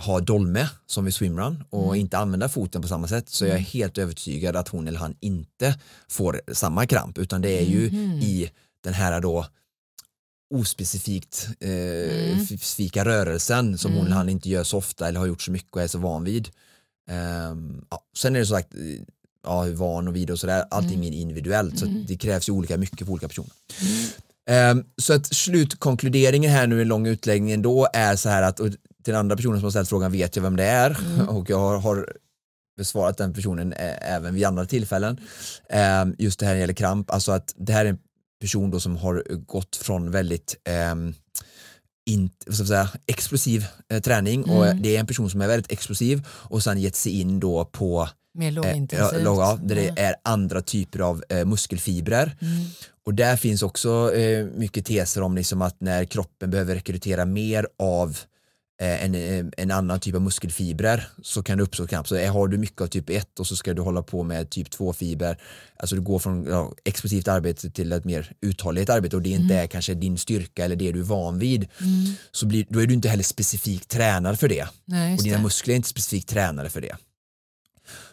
ha 0.00 0.20
dolme 0.20 0.68
som 0.86 1.04
vid 1.04 1.14
swimrun 1.14 1.64
och 1.70 1.96
inte 1.96 2.18
använda 2.18 2.48
foten 2.48 2.82
på 2.82 2.88
samma 2.88 3.08
sätt 3.08 3.28
så 3.28 3.44
är 3.44 3.48
jag 3.48 3.58
helt 3.58 3.98
övertygad 3.98 4.56
att 4.56 4.68
hon 4.68 4.88
eller 4.88 4.98
han 4.98 5.16
inte 5.20 5.78
får 6.08 6.40
samma 6.52 6.86
kramp 6.86 7.18
utan 7.18 7.42
det 7.42 7.50
är 7.50 7.64
ju 7.64 7.86
i 8.22 8.50
den 8.84 8.94
här 8.94 9.20
då 9.20 9.46
ospecifikt 10.54 11.48
eh, 11.60 12.38
specifika 12.44 13.04
rörelsen 13.04 13.78
som 13.78 13.92
hon 13.92 14.06
eller 14.06 14.16
han 14.16 14.28
inte 14.28 14.48
gör 14.48 14.64
så 14.64 14.78
ofta 14.78 15.08
eller 15.08 15.20
har 15.20 15.26
gjort 15.26 15.42
så 15.42 15.50
mycket 15.50 15.76
och 15.76 15.82
är 15.82 15.86
så 15.86 15.98
van 15.98 16.24
vid. 16.24 16.48
Ehm, 17.10 17.84
ja. 17.90 18.04
Sen 18.16 18.36
är 18.36 18.40
det 18.40 18.46
så 18.46 18.54
sagt, 18.54 18.74
eh, 18.74 18.80
ja, 19.44 19.62
hur 19.62 19.74
van 19.74 20.08
och 20.08 20.16
vidare 20.16 20.32
och 20.32 20.40
sådär. 20.40 20.64
Allting 20.70 20.94
Mm. 20.94 21.12
är 21.12 21.16
individuellt 21.16 21.78
så 21.78 21.86
det 22.08 22.16
krävs 22.16 22.48
ju 22.48 22.52
olika 22.52 22.76
mycket 22.76 23.06
för 23.06 23.10
olika 23.12 23.28
personer. 23.28 23.50
Ehm, 24.50 24.84
så 25.02 25.12
att 25.14 25.26
slutkonkluderingen 25.34 26.50
här 26.50 26.66
nu 26.66 26.78
i 26.78 26.82
en 26.82 26.88
lång 26.88 27.06
utläggning 27.06 27.52
ändå 27.52 27.88
är 27.92 28.16
så 28.16 28.28
här 28.28 28.42
att 28.42 28.60
och 28.60 28.68
till 28.70 28.78
den 29.12 29.16
andra 29.16 29.36
personen 29.36 29.56
som 29.58 29.64
har 29.64 29.70
ställt 29.70 29.88
frågan 29.88 30.12
vet 30.12 30.36
jag 30.36 30.42
vem 30.42 30.56
det 30.56 30.64
är 30.64 30.98
Mm. 31.14 31.28
och 31.36 31.50
jag 31.50 31.58
har, 31.58 31.78
har 31.78 32.12
besvarat 32.78 33.18
den 33.18 33.34
personen 33.34 33.72
ä- 33.72 33.98
även 34.00 34.34
vid 34.34 34.44
andra 34.44 34.64
tillfällen. 34.66 35.20
Ehm, 35.70 36.14
just 36.18 36.40
det 36.40 36.46
här 36.46 36.54
gäller 36.54 36.74
kramp, 36.74 37.10
alltså 37.10 37.32
att 37.32 37.54
det 37.56 37.72
här 37.72 37.84
är 37.84 37.88
en 37.90 37.98
person 38.40 38.70
då 38.70 38.80
som 38.80 38.96
har 38.96 39.22
gått 39.46 39.76
från 39.76 40.10
väldigt 40.10 40.56
ehm, 40.64 41.14
jag 42.62 42.68
säga, 42.68 42.88
explosiv 43.06 43.66
eh, 43.92 44.00
träning 44.00 44.44
och 44.44 44.66
Mm. 44.66 44.82
det 44.82 44.96
är 44.96 45.00
en 45.00 45.06
person 45.06 45.30
som 45.30 45.40
är 45.40 45.48
väldigt 45.48 45.72
explosiv 45.72 46.26
och 46.28 46.62
sen 46.62 46.80
gett 46.80 46.96
sig 46.96 47.20
in 47.20 47.40
då 47.40 47.64
på 47.64 48.08
Mer 48.34 48.48
eh, 48.48 48.52
lågintensivt. 48.52 49.22
låga, 49.22 49.56
där 49.56 49.74
det 49.74 49.84
Ja. 49.84 49.94
är 49.96 50.14
andra 50.22 50.62
typer 50.62 50.98
av 51.00 51.24
eh, 51.28 51.44
muskelfibrer. 51.44 52.36
Mm. 52.40 52.64
Och 53.06 53.14
där 53.14 53.36
finns 53.36 53.62
också 53.62 54.14
eh, 54.14 54.44
mycket 54.44 54.86
teser 54.86 55.22
om 55.22 55.36
liksom 55.36 55.62
att 55.62 55.80
när 55.80 56.04
kroppen 56.04 56.50
behöver 56.50 56.74
rekrytera 56.74 57.24
mer 57.24 57.66
av 57.78 58.18
eh, 58.82 59.04
en, 59.04 59.14
eh, 59.14 59.44
en 59.56 59.70
annan 59.70 60.00
typ 60.00 60.14
av 60.14 60.22
muskelfibrer 60.22 61.08
så 61.22 61.42
kan 61.42 61.58
det 61.58 61.64
uppstå 61.64 61.86
kramp. 61.86 62.08
Så 62.08 62.16
eh, 62.16 62.32
har 62.32 62.48
du 62.48 62.58
mycket 62.58 62.80
av 62.80 62.86
typ 62.86 63.10
1 63.10 63.40
och 63.40 63.46
så 63.46 63.56
ska 63.56 63.74
du 63.74 63.82
hålla 63.82 64.02
på 64.02 64.22
med 64.22 64.50
typ 64.50 64.70
2 64.70 64.92
fiber, 64.92 65.40
alltså 65.76 65.96
du 65.96 66.02
går 66.02 66.18
från 66.18 66.44
ja, 66.44 66.72
explosivt 66.84 67.28
arbete 67.28 67.70
till 67.70 67.92
ett 67.92 68.04
mer 68.04 68.32
uthålligt 68.40 68.90
arbete 68.90 69.16
och 69.16 69.22
det 69.22 69.30
inte 69.30 69.54
är 69.54 69.66
kanske 69.66 69.94
din 69.94 70.18
styrka 70.18 70.64
eller 70.64 70.76
det 70.76 70.92
du 70.92 71.00
är 71.00 71.04
van 71.04 71.38
vid, 71.38 71.68
Mm. 71.80 72.14
så 72.32 72.46
blir, 72.46 72.66
då 72.68 72.82
är 72.82 72.86
du 72.86 72.94
inte 72.94 73.08
heller 73.08 73.24
specifikt 73.24 73.88
tränad 73.88 74.38
för 74.40 74.48
det 74.48 74.68
Nej, 74.84 75.16
och 75.16 75.22
dina 75.22 75.36
det. 75.36 75.42
muskler 75.42 75.72
är 75.74 75.76
inte 75.76 75.88
specifikt 75.88 76.28
tränade 76.28 76.70
för 76.70 76.80
det. 76.80 76.96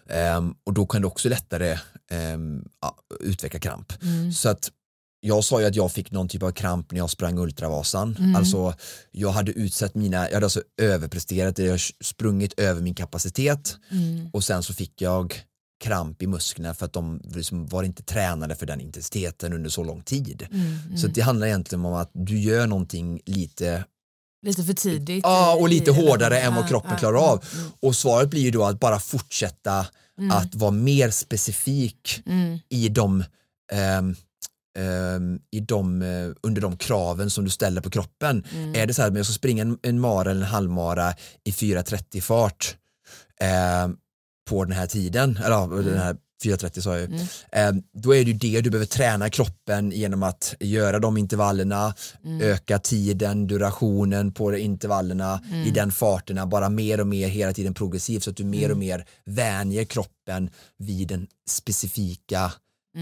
Ehm, 0.09 0.53
och 0.63 0.73
då 0.73 0.85
kan 0.85 1.01
du 1.01 1.07
också 1.07 1.29
lättare 1.29 1.77
ehm, 2.11 2.63
ja, 2.81 2.95
utveckla 3.19 3.59
kramp. 3.59 3.93
Mm. 4.03 4.31
Så 4.31 4.49
att 4.49 4.71
jag 5.21 5.43
sa 5.43 5.61
ju 5.61 5.67
att 5.67 5.75
jag 5.75 5.91
fick 5.91 6.11
någon 6.11 6.27
typ 6.27 6.43
av 6.43 6.51
kramp 6.51 6.91
när 6.91 6.97
jag 6.97 7.09
sprang 7.09 7.37
Ultravasan. 7.39 8.15
Mm. 8.19 8.35
Alltså 8.35 8.73
jag 9.11 9.29
hade 9.29 9.51
utsatt 9.51 9.95
mina, 9.95 10.27
jag 10.27 10.33
hade 10.33 10.45
alltså 10.45 10.63
överpresterat, 10.81 11.57
jag 11.57 11.65
hade 11.67 11.79
sprungit 12.03 12.59
över 12.59 12.81
min 12.81 12.95
kapacitet 12.95 13.77
Mm. 13.91 14.29
och 14.33 14.43
sen 14.43 14.63
så 14.63 14.73
fick 14.73 15.01
jag 15.01 15.43
kramp 15.83 16.21
i 16.21 16.27
musklerna 16.27 16.73
för 16.73 16.85
att 16.85 16.93
de 16.93 17.21
liksom 17.35 17.67
var 17.67 17.83
inte 17.83 18.03
tränade 18.03 18.55
för 18.55 18.65
den 18.65 18.81
intensiteten 18.81 19.53
under 19.53 19.69
så 19.69 19.83
lång 19.83 20.01
tid. 20.01 20.47
Mm. 20.51 20.65
Mm. 20.85 20.97
Så 20.97 21.07
det 21.07 21.21
handlar 21.21 21.47
egentligen 21.47 21.85
om 21.85 21.93
att 21.93 22.11
du 22.13 22.39
gör 22.39 22.67
någonting 22.67 23.21
lite 23.25 23.83
Lite 24.41 24.63
för 24.63 24.73
tidigt. 24.73 25.23
Ja, 25.23 25.55
och 25.55 25.69
lite 25.69 25.91
hårdare 25.91 26.39
än 26.39 26.55
vad 26.55 26.67
kroppen 26.67 26.97
klarar 26.97 27.17
av. 27.17 27.43
mm, 27.55 27.71
Och 27.79 27.95
svaret 27.95 28.29
blir 28.29 28.41
ju 28.41 28.51
då 28.51 28.65
att 28.65 28.79
bara 28.79 28.99
fortsätta 28.99 29.85
mm, 30.19 30.31
att 30.31 30.55
vara 30.55 30.71
mer 30.71 31.09
specifik 31.09 32.23
mm, 32.25 32.59
i 32.69 32.89
de, 32.89 33.23
ehm, 33.71 34.15
ehm, 34.77 35.39
i 35.51 35.59
de 35.59 36.01
eh, 36.01 36.29
under 36.41 36.61
de 36.61 36.77
kraven 36.77 37.29
som 37.29 37.43
du 37.43 37.49
ställer 37.49 37.81
på 37.81 37.89
kroppen. 37.89 38.43
mm. 38.53 38.75
Är 38.75 38.87
det 38.87 38.93
så 38.93 39.01
här, 39.01 39.09
men 39.09 39.17
jag 39.17 39.25
ska 39.25 39.33
springa 39.33 39.61
en, 39.61 39.77
en 39.81 39.99
mara 39.99 40.31
eller 40.31 40.41
en 40.41 40.47
halvmara 40.51 41.13
i 41.43 41.51
4.30 41.51 42.21
fart 42.21 42.75
ehm, 43.41 43.95
på 44.49 44.63
den 44.63 44.73
här 44.73 44.87
tiden, 44.87 45.37
eller 45.45 45.83
den 45.83 45.97
här 45.97 46.15
4.30 46.43 46.81
sa 46.81 46.97
jag 46.97 46.99
ju. 46.99 47.05
Mm. 47.15 47.25
Ehm, 47.51 47.83
då 47.93 48.15
är 48.15 48.25
det 48.25 48.31
ju 48.31 48.37
det 48.37 48.61
du 48.61 48.69
behöver 48.69 48.85
träna 48.85 49.29
kroppen 49.29 49.91
genom 49.91 50.23
att 50.23 50.55
göra 50.59 50.99
de 50.99 51.17
intervallerna, 51.17 51.93
Mm. 52.25 52.41
öka 52.41 52.79
tiden, 52.79 53.47
durationen 53.47 54.31
på 54.31 54.57
intervallerna 54.57 55.41
Mm. 55.51 55.67
i 55.67 55.71
den 55.71 55.91
farterna, 55.91 56.45
bara 56.45 56.69
mer 56.69 56.99
och 56.99 57.07
mer 57.07 57.27
hela 57.27 57.53
tiden 57.53 57.73
progressivt 57.73 58.23
så 58.23 58.29
att 58.29 58.37
du 58.37 58.43
mer 58.43 58.59
Mm. 58.65 58.71
och 58.71 58.77
mer 58.77 59.05
vänjer 59.25 59.83
kroppen 59.85 60.49
vid 60.77 61.07
den 61.07 61.27
specifika 61.49 62.51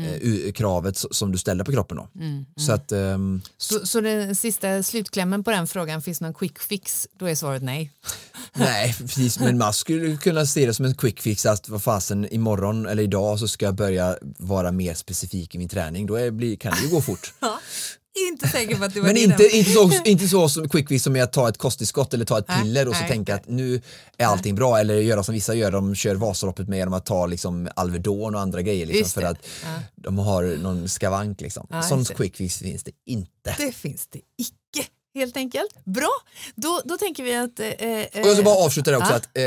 Mm. 0.05 0.45
eh, 0.45 0.51
kravet 0.51 0.97
som 1.11 1.31
du 1.31 1.37
ställer 1.37 1.63
på 1.63 1.71
kroppen. 1.71 1.97
Då. 1.97 2.07
Mm. 2.15 2.45
Så 2.55 2.71
att 2.71 2.91
ehm, 2.91 3.41
Så, 3.57 3.85
så 3.85 4.01
den 4.01 4.35
sista 4.35 4.83
slutklämmen 4.83 5.43
på 5.43 5.51
den 5.51 5.67
frågan, 5.67 6.01
finns 6.01 6.21
någon 6.21 6.33
quick 6.33 6.59
fix? 6.59 7.07
Då 7.19 7.25
är 7.25 7.35
svaret 7.35 7.63
nej. 7.63 7.91
nej, 8.53 8.95
precis, 8.99 9.39
men 9.39 9.57
man 9.57 9.73
skulle 9.73 10.17
kunna 10.17 10.45
se 10.45 10.65
det 10.65 10.73
som 10.73 10.85
en 10.85 10.95
quick 10.95 11.21
fix 11.21 11.45
att 11.45 11.69
vad 11.69 11.83
fasen 11.83 12.33
imorgon 12.33 12.85
eller 12.85 13.03
idag 13.03 13.39
så 13.39 13.47
ska 13.47 13.65
jag 13.65 13.75
börja 13.75 14.17
vara 14.21 14.71
mer 14.71 14.93
specifik 14.93 15.55
i 15.55 15.57
min 15.57 15.69
träning, 15.69 16.05
då 16.05 16.15
är, 16.15 16.55
kan 16.55 16.71
det 16.71 16.81
ju 16.81 16.89
gå 16.89 17.01
fort. 17.01 17.33
Inte 18.31 18.47
säker 18.47 18.75
på 18.75 18.83
att 18.83 18.93
det 18.93 18.99
var 18.99 19.07
Men 19.07 19.17
inte, 19.17 19.43
inte, 19.57 19.71
så, 19.71 19.91
inte 20.05 20.27
så 20.27 20.49
som 20.49 20.69
quick 20.69 20.87
fix 20.87 21.03
som 21.03 21.15
att 21.23 21.33
ta 21.33 21.49
ett 21.49 21.57
kosttillskott 21.57 22.13
eller 22.13 22.25
ta 22.25 22.39
ett 22.39 22.45
Nej, 22.47 22.61
piller 22.61 22.87
och 22.87 22.95
så 22.95 22.99
nej. 23.01 23.09
tänka 23.09 23.35
att 23.35 23.47
nu 23.47 23.81
är 24.17 24.25
allting 24.25 24.55
bra 24.55 24.79
eller 24.79 24.95
göra 24.95 25.23
som 25.23 25.33
vissa 25.33 25.53
gör, 25.53 25.71
de 25.71 25.95
kör 25.95 26.15
Vasaloppet 26.15 26.67
med 26.67 26.77
genom 26.77 26.93
att 26.93 27.05
ta 27.05 27.25
liksom 27.25 27.69
Alvedon 27.75 28.35
och 28.35 28.41
andra 28.41 28.61
grejer 28.61 28.85
liksom, 28.85 29.21
för 29.21 29.27
att 29.27 29.37
Ja. 29.63 29.69
de 29.95 30.17
har 30.17 30.43
någon 30.43 30.89
skavank. 30.89 31.41
Liksom. 31.41 31.67
Ja, 31.69 31.81
Sån 31.81 31.97
just 31.99 32.09
det. 32.09 32.15
quick 32.15 32.35
fix 32.35 32.57
finns 32.59 32.83
det 32.83 32.91
inte. 33.05 33.55
Det 33.57 33.71
finns 33.71 34.07
det 34.07 34.19
icke, 34.37 34.87
helt 35.15 35.37
enkelt. 35.37 35.85
Bra, 35.85 36.09
då, 36.55 36.81
då 36.85 36.97
tänker 36.97 37.23
vi 37.23 37.35
att... 37.35 37.59
Eh, 37.59 37.67
eh, 37.67 38.05
Och 38.21 38.27
jag 38.27 38.33
ska 38.33 38.43
bara 38.43 38.65
avsluta 38.65 38.91
det 38.91 38.97
också, 38.97 39.11
Ja. 39.11 39.17
att, 39.17 39.37
eh, 39.37 39.43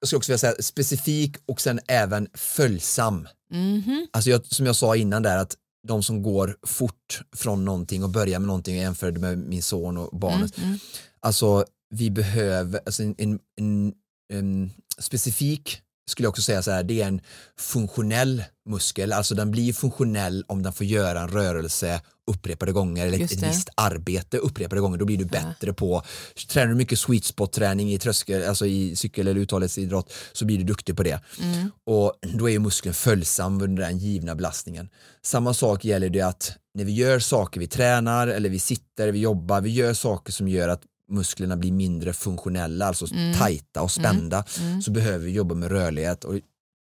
jag 0.00 0.08
ska 0.08 0.16
också 0.16 0.32
vilja 0.32 0.38
säga 0.38 0.54
specifik 0.60 1.36
och 1.46 1.60
sen 1.60 1.80
även 1.88 2.28
följsam. 2.34 3.28
mhm, 3.52 4.06
Alltså 4.12 4.30
jag, 4.30 4.46
som 4.46 4.66
jag 4.66 4.76
sa 4.76 4.96
innan 4.96 5.22
där 5.22 5.38
att 5.38 5.56
de 5.84 6.02
som 6.02 6.22
går 6.22 6.56
fort 6.66 7.22
från 7.36 7.64
någonting 7.64 8.04
och 8.04 8.10
börjar 8.10 8.38
med 8.38 8.46
någonting 8.46 8.76
och 8.76 8.82
jämförde 8.82 9.20
med 9.20 9.38
min 9.38 9.62
son 9.62 9.96
och 9.96 10.18
barnet. 10.18 10.58
mm, 10.58 10.68
mm. 10.68 10.80
Alltså 11.20 11.64
vi 11.90 12.10
behöver, 12.10 12.80
alltså 12.86 13.02
en, 13.02 13.14
en, 13.18 13.38
en, 13.56 13.92
en 14.32 14.70
specifik 14.98 15.80
skulle 16.06 16.26
jag 16.26 16.30
också 16.30 16.42
säga 16.42 16.62
så 16.62 16.70
här, 16.70 16.82
det 16.82 17.02
är 17.02 17.06
en 17.06 17.20
funktionell 17.56 18.44
muskel, 18.68 19.12
alltså 19.12 19.34
den 19.34 19.50
blir 19.50 19.72
funktionell 19.72 20.44
om 20.48 20.62
den 20.62 20.72
får 20.72 20.86
göra 20.86 21.20
en 21.20 21.28
rörelse 21.28 22.00
upprepade 22.26 22.72
gånger 22.72 23.06
eller 23.06 23.24
ett, 23.24 23.42
visst 23.42 23.68
arbete 23.74 24.38
upprepade 24.38 24.80
gånger, 24.80 24.98
då 24.98 25.04
blir 25.04 25.18
du 25.18 25.24
bättre 25.24 25.72
på, 25.72 26.02
tränar 26.48 26.68
du 26.68 26.74
mycket 26.74 26.98
sweet 26.98 27.24
spot 27.24 27.52
träning 27.52 27.92
i 27.92 27.98
tröskel, 27.98 28.48
alltså 28.48 28.66
i 28.66 28.96
cykel 28.96 29.28
eller 29.28 29.40
uthållighetsidrott 29.40 30.12
så 30.32 30.44
blir 30.44 30.58
du 30.58 30.64
duktig 30.64 30.96
på 30.96 31.02
det. 31.02 31.20
Mm. 31.42 31.70
Och 31.86 32.12
då 32.20 32.48
är 32.48 32.52
ju 32.52 32.58
muskeln 32.58 32.94
följsam 32.94 33.62
under 33.62 33.82
den 33.82 33.98
givna 33.98 34.34
belastningen. 34.34 34.88
Samma 35.22 35.54
sak 35.54 35.84
gäller 35.84 36.08
det 36.08 36.20
att 36.20 36.52
när 36.74 36.84
vi 36.84 36.92
gör 36.92 37.18
saker, 37.18 37.60
vi 37.60 37.66
tränar 37.66 38.26
eller 38.28 38.48
vi 38.48 38.58
sitter, 38.58 39.08
vi 39.08 39.18
jobbar, 39.18 39.60
vi 39.60 39.70
gör 39.70 39.94
saker 39.94 40.32
som 40.32 40.48
gör 40.48 40.68
att 40.68 40.82
musklerna 41.10 41.56
blir 41.56 41.72
mindre 41.72 42.12
funktionella, 42.12 42.86
alltså 42.86 43.06
tajta 43.38 43.82
och 43.82 43.90
spända, 43.90 44.44
Mm. 44.60 44.82
så 44.82 44.90
behöver 44.90 45.24
vi 45.24 45.30
jobba 45.32 45.54
med 45.54 45.70
rörlighet. 45.70 46.24
Och, 46.24 46.34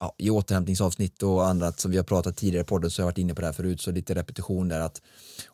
ja, 0.03 0.15
I 0.17 0.29
återhämtningsavsnitt 0.29 1.23
och 1.23 1.45
annat 1.47 1.79
som 1.79 1.91
vi 1.91 1.97
har 1.97 2.03
pratat 2.03 2.37
tidigare 2.37 2.61
i 2.61 2.65
podden 2.67 2.91
så 2.91 3.01
har 3.01 3.03
jag 3.03 3.07
varit 3.11 3.17
inne 3.17 3.33
på 3.33 3.41
det 3.41 3.47
här 3.47 3.53
förut, 3.53 3.81
så 3.81 3.91
lite 3.91 4.15
repetition 4.15 4.67
där 4.67 4.79
att, 4.79 5.01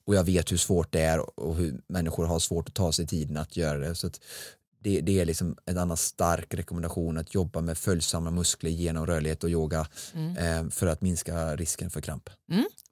och 0.06 0.16
jag 0.16 0.24
vet 0.24 0.52
hur 0.52 0.58
svårt 0.58 0.92
det 0.92 1.02
är 1.02 1.40
och 1.40 1.56
hur 1.56 1.82
människor 1.88 2.26
har 2.26 2.40
svårt 2.40 2.68
att 2.70 2.76
ta 2.76 2.92
sig 2.92 3.08
tiden 3.08 3.38
att 3.38 3.58
göra 3.58 3.78
det. 3.78 3.96
Så 3.96 4.08
att 4.08 4.20
det, 4.84 5.02
det 5.02 5.20
är 5.20 5.26
liksom 5.26 5.58
en 5.66 5.78
annan 5.78 5.98
stark 5.98 6.54
rekommendation 6.54 7.18
att 7.18 7.34
jobba 7.36 7.62
med 7.62 7.78
följsamma 7.78 8.32
muskler 8.32 8.70
genom 8.72 9.06
rörlighet 9.06 9.44
och 9.44 9.50
yoga 9.50 9.88
Mm. 10.14 10.38
eh, 10.38 10.72
för 10.72 10.88
att 10.88 11.02
minska 11.02 11.56
risken 11.56 11.90
för 11.90 12.02
kramp. 12.02 12.30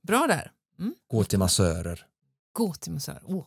Bra 0.02 0.28
där. 0.28 0.52
Gå 1.08 1.24
till 1.24 1.40
massörer. 1.40 2.06
Gå 2.54 2.74
till 2.74 2.92
massör. 2.92 3.22
Oh. 3.26 3.46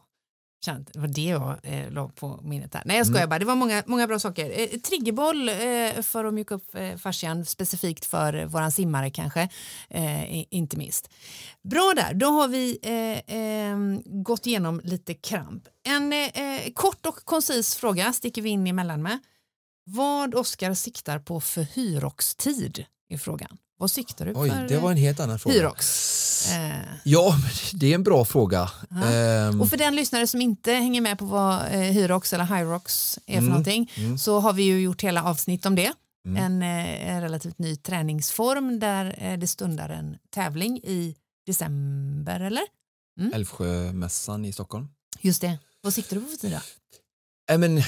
Känt, 0.65 0.93
det 0.93 0.99
var 0.99 1.09
det 1.09 1.25
jag 1.25 1.59
eh, 1.63 1.91
la 1.91 2.09
på 2.09 2.41
minnet 2.43 2.75
här. 2.75 2.83
Nej 2.87 2.97
jag 2.97 3.07
Mm. 3.07 3.15
skojar 3.15 3.27
bara, 3.27 3.39
det 3.39 3.45
var 3.45 3.55
många, 3.55 3.83
många 3.87 4.07
bra 4.07 4.19
saker. 4.19 4.61
Eh, 4.61 4.81
triggerboll 4.81 5.49
eh, 5.49 6.03
för 6.03 6.25
att 6.25 6.35
mjuka 6.35 6.55
upp 6.55 6.75
eh, 6.75 6.97
fascian 6.97 7.45
specifikt 7.45 8.05
för 8.07 8.45
våran 8.47 8.73
simmare 8.73 9.11
kanske, 9.11 9.49
eh, 9.89 10.55
inte 10.55 10.77
minst. 10.77 11.11
Bra 11.63 11.93
där, 11.97 12.15
då 12.15 12.27
har 12.27 12.49
vi 12.49 12.79
eh, 12.83 13.37
eh, 13.37 13.77
gått 14.23 14.47
igenom 14.47 14.81
lite 14.85 15.15
kramp. 15.15 15.63
En 15.89 16.13
eh, 16.13 16.19
eh, 16.19 16.73
kort 16.75 17.07
och 17.07 17.17
koncis 17.25 17.75
fråga 17.77 18.13
sticker 18.13 18.43
vi 18.43 18.51
in 18.51 18.67
emellan 18.67 19.03
med. 19.03 19.19
Vad 19.85 20.35
Oskar 20.35 20.75
siktar 20.75 21.19
på 21.19 21.41
för 21.41 21.63
hyrox-tid 21.63 22.85
i 23.09 23.19
frågan. 23.19 23.59
Vad 23.81 23.91
siktar 23.91 24.27
du 24.27 24.33
Oj, 24.37 24.51
för 24.51 24.69
det 24.69 24.79
var 24.79 24.91
en 24.91 24.97
helt 24.97 25.21
annan 25.21 25.35
eh, 25.37 25.39
fråga. 25.39 25.55
hyrox? 25.57 26.53
Eh, 26.53 26.73
Ja, 27.05 27.37
men 27.43 27.81
det 27.81 27.87
är 27.91 27.95
en 27.95 28.03
bra 28.03 28.25
fråga. 28.25 28.71
Ja. 28.91 29.05
Ehm, 29.11 29.61
Och 29.61 29.69
för 29.71 29.77
den 29.77 29.97
lyssnare 29.97 30.27
som 30.27 30.41
inte 30.41 30.73
hänger 30.73 31.01
med 31.01 31.19
på 31.19 31.25
vad 31.25 31.55
eh, 31.63 31.79
Hyrox 31.81 32.33
eller 32.33 32.45
Hyrox 32.45 33.19
är 33.27 33.33
för 33.33 33.39
Mm, 33.39 33.49
någonting 33.49 33.93
mm. 33.97 34.19
så 34.19 34.41
har 34.41 34.53
vi 34.53 34.63
ju 34.63 34.81
gjort 34.81 35.03
hela 35.03 35.23
avsnitt 35.25 35.67
om 35.67 35.75
det. 35.75 35.93
Mm. 36.27 36.45
En, 36.45 36.63
eh, 36.63 37.11
en 37.15 37.21
relativt 37.23 37.59
ny 37.59 37.77
träningsform 37.77 38.79
där 38.81 39.15
eh, 39.19 39.39
det 39.39 39.47
stundar 39.47 39.89
en 39.89 40.17
tävling 40.35 40.79
i 40.79 41.17
december 41.47 42.41
eller? 42.41 42.63
Älvsjömässan 43.35 44.45
i 44.45 44.53
Stockholm. 44.53 44.89
Just 45.21 45.41
det. 45.41 45.59
Vad 45.83 45.95
siktar 45.95 46.17
du 46.17 46.23
på 46.23 46.29
för 46.29 46.37
tid 46.37 46.51
då? 46.53 46.59
Äh, 47.55 47.59
men, 47.59 47.83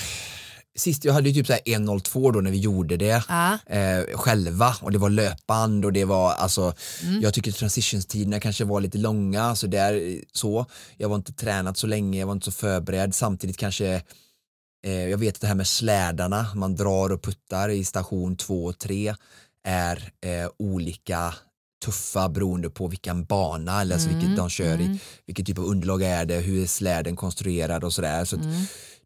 sist, 0.79 1.05
jag 1.05 1.13
hade 1.13 1.29
ju 1.29 1.35
typ 1.35 1.47
så 1.47 1.53
här 1.53 1.61
1.02 1.67 2.33
då 2.33 2.41
när 2.41 2.51
vi 2.51 2.59
gjorde 2.59 2.97
det. 2.97 3.25
Ja, 3.29 3.59
eh, 3.67 4.17
själva 4.17 4.77
och 4.81 4.93
det 4.93 4.99
var 4.99 5.11
löpband 5.11 5.85
och 5.85 5.93
det 5.93 6.05
var 6.05 6.33
alltså 6.33 6.75
Mm. 7.03 7.21
jag 7.21 7.35
tycker 7.35 7.53
transitionstiderna 7.53 8.41
kanske 8.41 8.65
var 8.65 8.81
lite 8.81 8.99
långa 8.99 9.57
så 9.57 9.67
där 9.67 10.21
så 10.33 10.67
jag 10.97 11.09
var 11.09 11.17
inte 11.17 11.33
tränat 11.33 11.77
så 11.77 11.87
länge, 11.87 12.19
jag 12.21 12.27
var 12.27 12.33
inte 12.33 12.45
så 12.45 12.53
förberedd 12.53 13.15
samtidigt 13.15 13.57
kanske 13.57 14.03
eh, 14.87 15.09
jag 15.09 15.19
vet 15.19 15.35
att 15.35 15.41
det 15.41 15.47
här 15.47 15.55
med 15.55 15.67
slädarna, 15.67 16.47
man 16.55 16.75
drar 16.77 17.13
och 17.13 17.23
puttar 17.23 17.69
i 17.69 17.85
station 17.85 18.37
2 18.37 18.65
och 18.65 18.79
3 18.79 19.15
är 19.69 20.13
eh, 20.25 20.51
olika 20.59 21.35
tuffa 21.85 22.29
beroende 22.29 22.71
på 22.71 22.87
vilken 22.89 23.25
bana 23.25 23.81
eller 23.81 23.95
alltså 23.95 24.09
vilket 24.09 24.37
de 24.37 24.51
kör 24.51 24.81
i, 24.81 24.99
vilken 25.27 25.45
typ 25.45 25.59
av 25.59 25.65
underlag 25.65 26.03
är 26.03 26.25
det, 26.25 26.35
hur 26.41 26.63
är 26.63 26.67
släden 26.67 27.17
konstruerad 27.17 27.85
och 27.85 27.93
sådär. 27.93 28.25
Så 28.25 28.37
att 28.37 28.43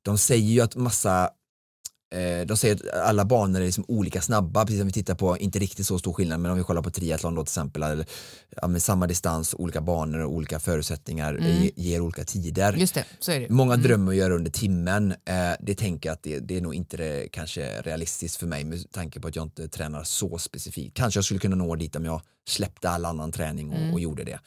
de 0.02 0.18
säger 0.18 0.48
ju 0.48 0.60
att 0.60 0.76
massa 0.76 1.30
de 2.46 2.56
säger 2.56 2.74
att 2.74 3.08
alla 3.08 3.24
banor 3.24 3.60
är 3.60 3.64
liksom 3.64 3.84
olika 3.88 4.20
snabba, 4.20 4.64
precis 4.64 4.78
som 4.78 4.86
vi 4.86 4.92
tittar 4.92 5.14
på, 5.14 5.38
inte 5.38 5.58
riktigt 5.58 5.86
så 5.86 5.98
stor 5.98 6.12
skillnad, 6.12 6.40
men 6.40 6.50
om 6.50 6.58
vi 6.58 6.64
kollar 6.64 6.82
på 6.82 6.90
triathlon 6.90 7.34
då 7.34 7.44
till 7.44 7.50
exempel, 7.50 7.82
eller, 7.82 8.06
ja, 8.62 8.80
samma 8.80 9.06
distans, 9.06 9.54
olika 9.58 9.80
banor 9.80 10.20
och 10.20 10.32
olika 10.32 10.58
förutsättningar 10.58 11.34
mm. 11.34 11.70
ger 11.76 12.00
olika 12.00 12.24
tider. 12.24 12.72
Just 12.72 12.94
det, 12.94 13.04
så 13.18 13.32
är 13.32 13.40
det. 13.40 13.48
Många 13.50 13.74
mm. 13.74 13.86
drömmer 13.86 14.12
att 14.12 14.18
göra 14.18 14.34
under 14.34 14.50
timmen, 14.50 15.10
eh, 15.10 15.52
det 15.60 15.74
tänker 15.74 16.08
jag 16.08 16.14
att 16.14 16.22
det, 16.22 16.40
det 16.40 16.56
är 16.56 16.60
nog 16.60 16.74
inte 16.74 16.96
det, 16.96 17.28
kanske 17.32 17.82
realistiskt 17.82 18.36
för 18.36 18.46
mig 18.46 18.64
med 18.64 18.92
tanke 18.92 19.20
på 19.20 19.28
att 19.28 19.36
jag 19.36 19.44
inte 19.44 19.68
tränar 19.68 20.04
så 20.04 20.38
specifikt. 20.38 20.96
Kanske 20.96 21.18
jag 21.18 21.24
skulle 21.24 21.40
kunna 21.40 21.56
nå 21.56 21.76
dit 21.76 21.96
om 21.96 22.04
jag 22.04 22.20
släppte 22.48 22.90
all 22.90 23.04
annan 23.04 23.32
träning 23.32 23.70
och, 23.70 23.78
mm. 23.78 23.92
och 23.92 24.00
gjorde 24.00 24.24
det. 24.24 24.38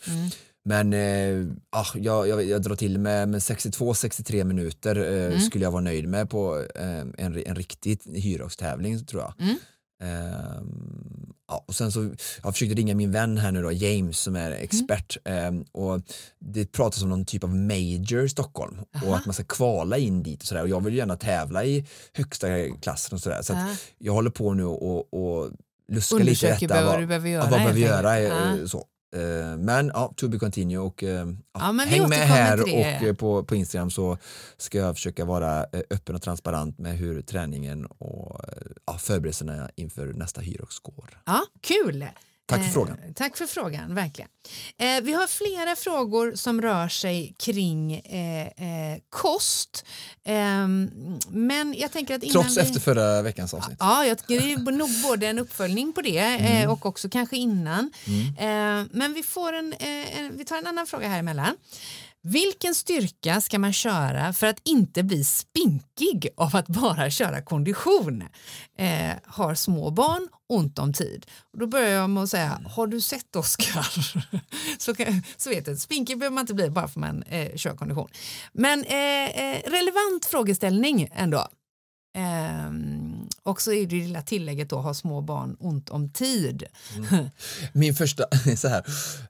Mm. 0.66 0.90
Men 0.90 0.94
eh, 0.94 1.56
ah, 1.70 1.86
jag, 1.96 2.28
jag, 2.28 2.44
jag, 2.44 2.62
drar 2.62 2.76
till 2.76 3.00
med, 3.00 3.30
med 3.30 3.40
62-63 3.40 4.44
minuter 4.44 4.96
eh, 4.96 5.26
mm. 5.26 5.40
skulle 5.40 5.64
jag 5.64 5.72
vara 5.72 5.82
nöjd 5.82 6.08
med 6.08 6.30
på 6.30 6.66
eh, 6.76 7.00
en, 7.00 7.14
en 7.18 7.56
riktig 7.56 8.00
hyrostävling 8.14 9.06
tror 9.06 9.22
jag. 9.22 9.34
Mm. 9.40 9.56
Eh, 10.04 10.62
ja, 11.48 11.64
och 11.68 11.76
sen 11.76 11.92
så, 11.92 12.10
jag 12.44 12.54
försökte 12.54 12.76
ringa 12.76 12.96
min 12.96 13.12
vän 13.12 13.38
här 13.38 13.52
nu 13.52 13.62
då, 13.62 13.72
James 13.72 14.20
som 14.20 14.36
är 14.36 14.52
expert 14.52 15.18
mm. 15.26 15.66
och 15.72 16.02
det 16.40 16.72
pratas 16.72 17.04
om 17.04 17.10
någon 17.10 17.26
typ 17.26 17.44
av 17.44 17.56
major 17.56 18.26
i 18.26 18.30
Stockholm 18.30 18.78
Aha. 18.96 19.08
och 19.08 19.16
att 19.16 19.26
man 19.26 19.34
ska 19.34 19.44
kvala 19.44 19.98
in 19.98 20.24
dit 20.24 20.42
och 20.42 20.48
sådär 20.48 20.62
och 20.62 20.70
jag 20.70 20.84
vill 20.84 20.96
gärna 20.96 21.16
tävla 21.16 21.66
i 21.66 21.86
högsta 22.14 22.48
klassen 22.82 23.16
och 23.16 23.22
sådär 23.22 23.42
så 23.42 23.54
jag 23.98 24.14
håller 24.14 24.30
på 24.30 24.54
nu 24.54 24.66
och, 24.66 25.14
och 25.14 25.52
luska 25.92 26.16
lite 26.16 26.48
i 26.48 26.68
detta. 26.68 26.86
vad 26.86 27.08
behöver 27.08 27.30
göra. 27.30 27.42
vad 27.42 27.60
behöver 27.60 27.80
göra 27.80 28.22
ja. 28.22 28.68
så. 28.68 28.86
Eh, 29.16 29.58
men 29.58 29.92
ja, 29.94 30.14
to 30.16 30.28
be 30.28 30.40
continue 30.40 30.78
och 30.78 31.04
eh, 31.04 31.28
ja, 31.54 31.86
häng 31.88 32.10
med 32.10 32.28
här 32.28 32.62
och 32.62 32.70
eh, 32.70 33.16
på, 33.16 33.44
på 33.44 33.56
Instagram 33.56 33.90
så 33.90 34.18
ska 34.58 34.78
jag 34.78 34.96
försöka 34.96 35.26
vara 35.26 35.66
öppen 35.90 36.16
och 36.16 36.22
transparent 36.22 36.78
med 36.78 36.98
hur 36.98 37.22
träningen 37.22 37.86
och 37.86 38.42
ja, 38.86 38.98
förberedelserna 38.98 39.70
inför 39.76 40.14
nästa 40.14 40.42
Hyrox 40.42 40.80
går. 40.80 41.22
Ja, 41.26 41.42
kul! 41.62 42.06
Tack 42.50 42.64
för 42.64 42.72
frågan. 42.72 42.98
Eh, 43.08 43.14
tack 43.16 43.38
för 43.38 43.46
frågan, 43.46 43.96
verkligen. 43.96 44.30
Eh, 44.78 45.02
vi 45.02 45.14
har 45.14 45.28
flera 45.28 45.76
frågor 45.76 46.36
som 46.36 46.62
rör 46.62 46.88
sig 46.88 47.36
kring 47.38 47.94
eh, 47.94 48.48
eh 48.48 49.00
kost. 49.10 49.86
Ehm, 50.26 50.92
men 51.30 51.76
jag 51.78 51.92
tänker 51.92 52.16
att 52.16 52.22
Trots 52.22 52.58
vi... 52.58 52.62
efter 52.62 52.80
förra 52.80 53.22
veckans 53.22 53.54
avsnitt. 53.54 53.78
Ja, 53.80 54.06
jag 54.06 54.18
tycker 54.18 54.42
det 54.42 54.54
är 54.54 54.72
nog 54.72 54.90
både 55.04 55.28
en 55.28 55.40
uppföljning 55.40 55.94
på 55.94 56.02
det 56.02 56.18
eh, 56.18 56.62
mm. 56.62 56.70
och 56.72 56.86
också 56.86 57.10
kanske 57.10 57.38
innan. 57.38 57.92
Mm. 58.08 58.82
Eh, 58.82 58.88
men 58.92 59.14
vi, 59.14 59.24
får 59.24 59.54
en, 59.54 59.74
en, 59.74 60.38
vi 60.38 60.46
tar 60.46 60.58
en 60.58 60.68
annan 60.68 60.88
fråga 60.88 61.08
här 61.08 61.20
emellan. 61.20 61.56
Vilken 62.22 62.76
styrka 62.76 63.42
ska 63.42 63.60
man 63.60 63.74
köra 63.74 64.34
för 64.34 64.48
att 64.48 64.62
inte 64.64 65.04
bli 65.04 65.24
spinkig 65.24 66.30
av 66.38 66.56
att 66.56 66.68
bara 66.68 67.10
köra 67.10 67.42
kondition? 67.42 68.24
Eh, 68.78 69.12
har 69.26 69.56
små 69.56 69.92
barn 69.92 70.28
ont 70.50 70.80
om 70.80 70.94
tid? 70.94 71.26
Och 71.54 71.60
då 71.60 71.68
börjar 71.68 71.90
jag 71.90 72.10
med 72.10 72.24
att 72.24 72.30
säga, 72.30 72.62
har 72.66 72.88
du 72.88 73.02
sett 73.02 73.36
Oskar? 73.36 73.88
så, 74.78 74.96
så 75.38 75.50
vet 75.50 75.66
du, 75.66 75.78
spinkig 75.78 76.20
behöver 76.20 76.36
man 76.36 76.42
inte 76.42 76.54
bli 76.54 76.70
bara 76.70 76.88
för 76.88 76.92
att 76.92 76.96
man 76.96 77.24
eh, 77.24 77.56
kör 77.56 77.76
kondition. 77.76 78.10
Men 78.54 78.84
eh, 78.84 79.26
eh 79.26 79.62
relevant 79.66 80.26
frågeställning 80.26 81.10
ändå. 81.12 81.48
Um, 82.18 83.09
och 83.44 83.62
så 83.62 83.72
är 83.72 83.86
det 83.86 83.96
lilla 83.96 84.22
tillägget 84.22 84.70
då, 84.70 84.78
har 84.78 84.94
små 84.94 85.22
barn 85.22 85.58
ont 85.60 85.90
om 85.90 86.10
tid. 86.10 86.64
Mm. 86.96 87.30
Min 87.74 87.96
första, 87.96 88.26
så 88.58 88.68
här, 88.68 88.86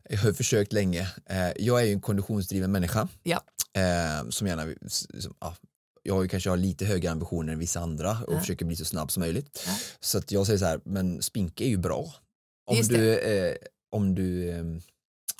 jag 0.10 0.20
har 0.20 0.34
försökt 0.34 0.74
länge, 0.74 1.02
uh, 1.02 1.52
jag 1.58 1.82
är 1.82 1.86
ju 1.86 1.94
en 1.94 2.02
konditionsdriven 2.02 2.72
människa. 2.72 3.08
Ja. 3.24 3.42
Uh, 3.78 4.30
som 4.30 4.48
gärna, 4.48 4.66
som, 4.88 5.34
uh, 5.46 5.54
jag 6.04 6.16
har 6.16 6.22
ju 6.22 6.28
kanske 6.28 6.50
har 6.50 6.58
lite 6.58 6.86
högre 6.86 7.12
ambitioner 7.12 7.54
än 7.54 7.60
vissa 7.60 7.80
andra 7.80 8.18
och 8.28 8.40
försöker 8.40 8.66
bli 8.66 8.76
så 8.76 8.86
snabb 8.86 9.12
som 9.12 9.22
möjligt. 9.22 9.70
Så 10.00 10.18
att 10.18 10.32
jag 10.32 10.46
säger 10.46 10.60
så 10.60 10.66
här, 10.66 10.80
men 10.86 11.22
spinka 11.22 11.64
är 11.64 11.68
ju 11.68 11.78
bra. 11.78 12.14
Om 12.66 12.82
du, 12.88 13.20
eh, 13.20 13.56
om 13.92 14.16
du 14.16 14.50
eh, 14.50 14.64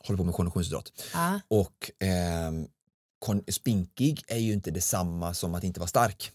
håller 0.04 0.18
på 0.18 0.24
med 0.24 0.34
konditionsidrott. 0.34 1.04
Och 1.48 1.92
ehm, 2.00 2.68
spinkig 3.52 4.24
är 4.28 4.38
ju 4.38 4.54
inte 4.54 4.72
detsamma 4.72 5.34
som 5.34 5.56
att 5.56 5.64
inte 5.64 5.80
vara 5.80 5.88
stark. 5.88 6.32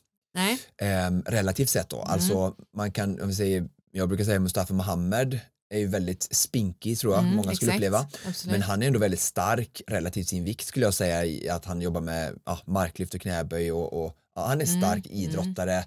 Eh, 0.76 1.10
relativt 1.26 1.70
sett 1.70 1.88
då. 1.88 1.96
Mm. 1.96 2.10
Alltså 2.10 2.54
man 2.76 2.92
kan, 2.92 3.20
om 3.20 3.28
vi 3.28 3.34
säger, 3.34 3.68
jag 3.92 4.08
brukar 4.08 4.24
säga 4.24 4.40
Mustafa 4.40 4.74
Mohammed 4.74 5.40
är 5.70 5.78
ju 5.78 5.86
väldigt 5.86 6.28
spinkig 6.30 6.98
tror 6.98 7.14
jag 7.14 7.22
mm, 7.22 7.36
många 7.36 7.54
skulle 7.54 7.72
exakt. 7.72 7.76
uppleva. 7.76 8.06
Absolut. 8.28 8.52
Men 8.52 8.62
han 8.62 8.82
är 8.82 8.86
ändå 8.86 8.98
väldigt 8.98 9.20
stark 9.20 9.82
relativt 9.86 10.28
sin 10.28 10.44
vikt 10.44 10.66
skulle 10.66 10.86
jag 10.86 10.94
säga 10.94 11.24
i 11.24 11.48
att 11.48 11.64
han 11.64 11.80
jobbar 11.80 12.00
med 12.00 12.38
ja, 12.44 12.58
marklyft 12.64 13.14
och 13.14 13.20
knäböj 13.20 13.72
och, 13.72 14.04
och 14.04 14.16
ja, 14.34 14.46
han 14.46 14.60
är 14.60 14.66
mm, 14.66 14.80
stark 14.80 15.06
mm, 15.06 15.18
idrottare 15.18 15.74
mm. 15.74 15.86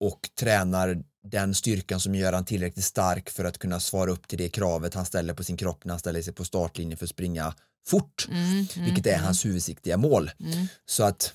och 0.00 0.30
tränar 0.40 1.02
den 1.22 1.54
styrkan 1.54 2.00
som 2.00 2.14
gör 2.14 2.32
han 2.32 2.44
tillräckligt 2.44 2.84
stark 2.84 3.30
för 3.30 3.44
att 3.44 3.58
kunna 3.58 3.80
svara 3.80 4.10
upp 4.10 4.28
till 4.28 4.38
det 4.38 4.48
kravet 4.48 4.94
han 4.94 5.06
ställer 5.06 5.34
på 5.34 5.44
sin 5.44 5.56
kropp 5.56 5.84
när 5.84 5.92
han 5.92 6.00
ställer 6.00 6.22
sig 6.22 6.32
på 6.32 6.44
startlinjen 6.44 6.98
för 6.98 7.04
att 7.04 7.10
springa 7.10 7.54
fort, 7.86 8.28
mm, 8.30 8.42
mm, 8.42 8.66
vilket 8.84 9.06
är 9.06 9.18
hans 9.18 9.44
huvudsiktiga 9.44 9.96
mål. 9.96 10.30
Så 10.86 11.02
att 11.04 11.34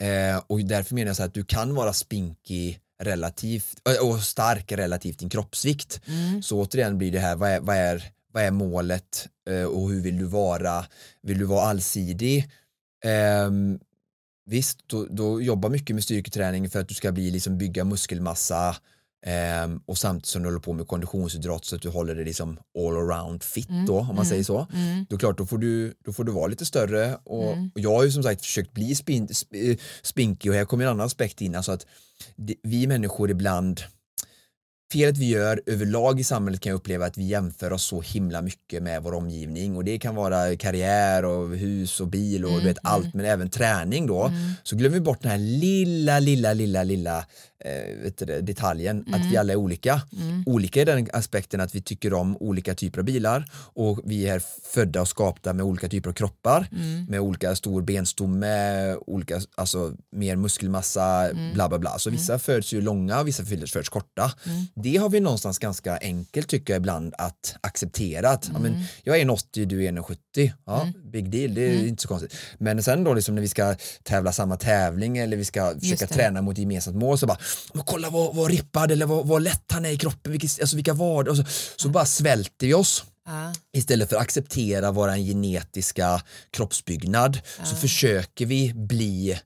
Eh, 0.00 0.42
och 0.46 0.60
därför 0.60 0.94
menar 0.94 1.06
jag 1.06 1.16
så 1.16 1.22
att 1.22 1.34
du 1.34 1.44
kan 1.44 1.74
vara 1.74 1.92
spinkig 1.92 2.80
relativt 3.02 3.80
och 4.02 4.20
stark 4.20 4.72
relativt 4.72 5.18
din 5.18 5.30
kroppsvikt. 5.30 6.00
Mm. 6.06 6.42
Så 6.42 6.60
återigen 6.60 6.98
blir 6.98 7.12
det 7.12 7.18
här, 7.18 7.36
vad 7.36 7.50
är, 7.50 7.60
vad 7.60 7.76
är, 7.76 8.04
vad 8.32 8.42
är 8.42 8.50
målet 8.50 9.28
eh, 9.50 9.64
och 9.64 9.90
hur 9.90 10.00
vill 10.00 10.18
du 10.18 10.24
vara? 10.24 10.84
Vill 11.22 11.38
du 11.38 11.44
vara 11.44 11.66
allsidig? 11.66 12.50
Eh, 13.04 13.50
visst, 14.46 14.78
då, 14.86 15.06
då 15.10 15.42
jobba 15.42 15.68
mycket 15.68 15.94
med 15.94 16.04
styrketräning 16.04 16.70
för 16.70 16.80
att 16.80 16.88
du 16.88 16.94
ska 16.94 17.12
bli, 17.12 17.30
liksom 17.30 17.58
bygga 17.58 17.84
muskelmassa, 17.84 18.76
Um, 19.64 19.82
och 19.86 19.98
samtidigt 19.98 20.26
som 20.26 20.42
du 20.42 20.48
håller 20.48 20.60
på 20.60 20.72
med 20.72 20.86
konditionsidrott 20.86 21.64
så 21.64 21.76
att 21.76 21.82
du 21.82 21.88
håller 21.88 22.14
dig 22.14 22.24
liksom 22.24 22.58
all 22.78 22.96
around 22.96 23.42
fit 23.42 23.68
mm, 23.68 23.86
då 23.86 23.98
om 23.98 24.06
man 24.06 24.16
mm, 24.16 24.24
säger 24.24 24.44
så. 24.44 24.66
Mm. 24.72 25.06
Då 25.08 25.18
klart 25.18 25.38
då 25.38 25.46
får, 25.46 25.58
du, 25.58 25.94
då 26.04 26.12
får 26.12 26.24
du 26.24 26.32
vara 26.32 26.46
lite 26.46 26.64
större 26.64 27.18
och, 27.24 27.52
mm. 27.52 27.70
och 27.74 27.80
jag 27.80 27.90
har 27.90 28.04
ju 28.04 28.10
som 28.10 28.22
sagt 28.22 28.40
försökt 28.40 28.72
bli 28.72 28.94
spin, 28.94 29.28
sp, 29.40 29.52
spinkig 30.02 30.50
och 30.50 30.56
här 30.56 30.64
kommer 30.64 30.84
en 30.84 30.90
annan 30.90 31.06
aspekt 31.06 31.40
in, 31.40 31.54
alltså 31.54 31.72
att 31.72 31.86
det, 32.36 32.54
vi 32.62 32.86
människor 32.86 33.30
ibland 33.30 33.80
felet 34.92 35.18
vi 35.18 35.28
gör 35.28 35.62
överlag 35.66 36.20
i 36.20 36.24
samhället 36.24 36.60
kan 36.60 36.70
jag 36.70 36.76
uppleva 36.76 37.06
att 37.06 37.18
vi 37.18 37.24
jämför 37.24 37.72
oss 37.72 37.84
så 37.84 38.00
himla 38.00 38.42
mycket 38.42 38.82
med 38.82 39.02
vår 39.02 39.14
omgivning 39.14 39.76
och 39.76 39.84
det 39.84 39.98
kan 39.98 40.14
vara 40.14 40.56
karriär 40.56 41.24
och 41.24 41.56
hus 41.56 42.00
och 42.00 42.08
bil 42.08 42.44
och 42.44 42.50
mm, 42.50 42.64
vet 42.64 42.78
allt 42.82 43.04
mm. 43.04 43.16
men 43.16 43.26
även 43.26 43.50
träning 43.50 44.06
då 44.06 44.24
mm. 44.24 44.52
så 44.62 44.76
glömmer 44.76 44.94
vi 44.94 45.00
bort 45.00 45.22
den 45.22 45.30
här 45.30 45.38
lilla 45.38 46.18
lilla 46.18 46.52
lilla 46.52 46.82
lilla 46.82 47.26
eh, 47.64 48.12
du, 48.18 48.40
detaljen 48.40 49.04
mm. 49.06 49.14
att 49.14 49.20
vi 49.20 49.26
mm. 49.26 49.40
alla 49.40 49.52
är 49.52 49.56
olika. 49.56 50.02
Mm. 50.12 50.42
Olika 50.46 50.82
i 50.82 50.84
den 50.84 51.08
aspekten 51.12 51.60
att 51.60 51.74
vi 51.74 51.82
tycker 51.82 52.14
om 52.14 52.36
olika 52.36 52.74
typer 52.74 52.98
av 52.98 53.04
bilar 53.04 53.44
och 53.54 54.00
vi 54.04 54.28
är 54.28 54.42
födda 54.74 55.00
och 55.00 55.08
skapta 55.08 55.52
med 55.52 55.64
olika 55.64 55.88
typer 55.88 56.10
av 56.10 56.14
kroppar 56.14 56.68
mm. 56.72 57.04
med 57.04 57.20
olika 57.20 57.56
stor 57.56 57.82
benstomme, 57.82 58.94
olika, 58.94 59.40
alltså 59.54 59.92
mer 60.12 60.36
muskelmassa, 60.36 61.30
mm. 61.30 61.54
bla 61.54 61.68
bla 61.68 61.78
bla. 61.78 61.98
Så 61.98 62.10
vissa 62.10 62.38
föds 62.38 62.72
ju 62.72 62.80
långa 62.80 63.20
och 63.20 63.28
vissa 63.28 63.44
föds 63.44 63.88
korta. 63.88 64.32
Mm. 64.46 64.66
Det 64.74 64.96
har 64.96 65.08
vi 65.08 65.20
någonstans 65.20 65.58
ganska 65.58 65.96
enkelt 65.96 66.48
tycker 66.48 66.72
jag 66.72 66.80
ibland 66.80 67.14
att 67.18 67.56
acceptera 67.60 68.30
att 68.30 68.50
ja, 68.52 68.58
men, 68.58 68.84
jag 69.02 69.20
är 69.20 69.30
80, 69.30 69.64
du 69.64 69.84
är 69.84 69.92
1,70. 69.92 70.52
Ja, 70.66 70.88
big 71.12 71.30
deal, 71.30 71.54
det 71.54 71.62
är 71.62 71.86
inte 71.86 72.02
så 72.02 72.08
konstigt. 72.08 72.34
Men 72.58 72.82
sen 72.82 73.04
då 73.04 73.14
liksom 73.14 73.34
när 73.34 73.42
vi 73.42 73.48
ska 73.48 73.74
tävla 74.02 74.32
samma 74.32 74.56
tävling 74.56 75.18
eller 75.18 75.36
vi 75.36 75.44
ska 75.44 75.74
försöka 75.80 76.06
träna 76.06 76.42
mot 76.42 76.58
gemensamt 76.58 76.96
mål 76.96 77.18
så 77.18 77.26
bara 77.26 77.38
men 77.72 77.84
kolla 77.84 78.10
vad, 78.10 78.34
vad 78.34 78.50
rippad 78.50 78.90
eller 78.90 79.06
vad, 79.06 79.26
vad 79.26 79.42
lätt 79.42 79.64
han 79.72 79.84
är 79.84 79.90
i 79.90 79.96
kroppen, 79.96 80.32
vilket, 80.32 80.60
alltså 80.60 80.76
vilka 80.76 80.92
var 80.92 81.28
och 81.28 81.36
så, 81.36 81.44
så 81.76 81.88
bara 81.88 82.06
svälter 82.06 82.66
vi 82.66 82.74
oss. 82.74 83.04
Uh. 83.28 83.52
Istället 83.76 84.08
för 84.08 84.16
att 84.16 84.22
acceptera 84.22 84.90
vår 84.90 85.16
genetiska 85.16 86.22
kroppsbyggnad 86.50 87.36
uh. 87.36 87.64
så 87.64 87.76
försöker 87.76 88.46
vi 88.46 88.72
bli 88.74 89.38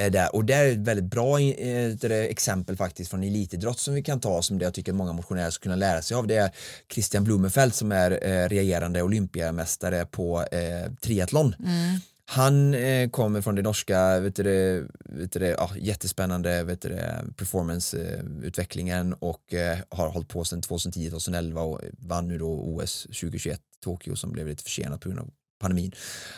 eh, 0.00 0.10
där. 0.10 0.34
Och 0.34 0.44
det 0.44 0.54
är 0.54 0.72
ett 0.72 0.78
väldigt 0.78 1.10
bra 1.10 1.40
eh, 1.40 2.12
exempel 2.12 2.76
faktiskt 2.76 3.10
från 3.10 3.22
elitidrott 3.22 3.78
som 3.78 3.94
vi 3.94 4.02
kan 4.02 4.20
ta 4.20 4.42
som 4.42 4.58
det 4.58 4.64
jag 4.64 4.74
tycker 4.74 4.92
många 4.92 5.12
motionärer 5.12 5.50
ska 5.50 5.62
kunna 5.62 5.76
lära 5.76 6.02
sig 6.02 6.14
av. 6.14 6.26
Det 6.26 6.36
är 6.36 6.50
Christian 6.92 7.24
Blumenfeld 7.24 7.74
som 7.74 7.92
är 7.92 8.10
eh, 8.10 8.48
regerande 8.48 9.02
olympiamästare 9.02 10.06
på 10.06 10.42
eh, 10.42 10.92
triathlon. 11.00 11.54
Mm. 11.58 12.00
Han 12.24 12.74
eh, 12.74 13.10
kommer 13.10 13.40
från 13.40 13.54
det 13.54 13.62
norska, 13.62 14.20
vet 14.20 14.36
du, 14.36 14.88
vet 15.04 15.32
du, 15.32 15.46
ja, 15.46 15.70
jättespännande 15.76 16.62
vet 16.62 16.82
du, 16.82 16.88
performanceutvecklingen 17.36 19.12
och 19.12 19.54
eh, 19.54 19.78
har 19.88 20.08
hållit 20.08 20.28
på 20.28 20.44
sedan 20.44 20.60
2010-2011 20.60 21.58
och 21.58 21.80
vann 21.98 22.28
nu 22.28 22.38
då 22.38 22.48
OS 22.48 23.02
2021 23.02 23.60
Tokyo 23.84 24.16
som 24.16 24.32
blev 24.32 24.46
lite 24.46 24.62
försenat 24.62 25.00
på 25.00 25.08
grund 25.08 25.20
av 25.20 25.30
pandemin. 25.62 25.92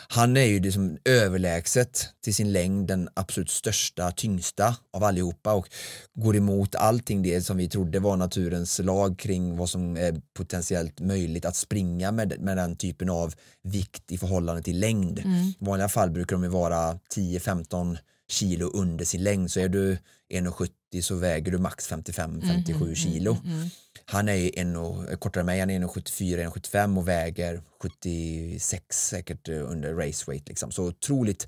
Han 0.07 0.37
är 0.37 0.45
ju 0.45 0.59
liksom 0.59 0.97
överlägset 1.05 2.09
till 2.23 2.35
sin 2.35 2.51
längd 2.51 2.87
den 2.87 3.09
absolut 3.13 3.49
största, 3.49 4.11
tyngsta 4.11 4.75
av 4.93 5.03
allihopa 5.03 5.53
och 5.53 5.67
går 6.13 6.35
emot 6.35 6.75
allting 6.75 7.23
det 7.23 7.41
som 7.41 7.57
vi 7.57 7.69
trodde 7.69 7.99
var 7.99 8.17
naturens 8.17 8.79
lag 8.79 9.19
kring 9.19 9.57
vad 9.57 9.69
som 9.69 9.97
är 9.97 10.21
potentiellt 10.33 10.99
möjligt 10.99 11.45
att 11.45 11.55
springa 11.55 12.11
med, 12.11 12.39
med 12.39 12.57
den 12.57 12.75
typen 12.75 13.09
av 13.09 13.33
vikt 13.63 14.11
i 14.11 14.17
förhållande 14.17 14.61
till 14.61 14.79
längd. 14.79 15.19
Mm. 15.19 15.35
I 15.35 15.55
vanliga 15.59 15.89
fall 15.89 16.11
brukar 16.11 16.35
de 16.35 16.43
ju 16.43 16.49
vara 16.49 16.99
10-15 17.15 17.97
kilo 18.27 18.69
under 18.73 19.05
sin 19.05 19.23
längd 19.23 19.51
så 19.51 19.59
är 19.59 19.69
du 19.69 19.97
1,70 20.33 20.69
så 21.01 21.15
väger 21.15 21.51
du 21.51 21.57
max 21.57 21.91
55-57 21.91 22.43
mm, 22.43 22.81
mm, 22.81 22.95
kilo. 22.95 23.37
Mm, 23.43 23.57
mm, 23.57 23.69
han 24.05 24.29
är 24.29 24.33
ju 24.33 24.51
en 24.55 24.75
och, 24.75 25.19
kortare 25.19 25.41
än 25.41 25.45
mig, 25.45 25.59
han 25.59 25.69
är 25.69 25.79
1,74, 25.79 26.51
1,75 26.51 26.97
och 26.97 27.07
väger 27.07 27.61
76 27.81 29.09
säkert 29.09 29.49
under 29.49 29.93
race 29.93 30.23
weight. 30.27 30.47
Liksom. 30.47 30.71
Så 30.71 30.83
otroligt 30.83 31.47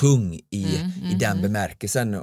tung 0.00 0.40
i, 0.50 0.76
mm, 0.76 0.90
i 1.10 1.14
den 1.14 1.30
mm. 1.30 1.42
bemärkelsen. 1.42 2.14
Eh, 2.14 2.20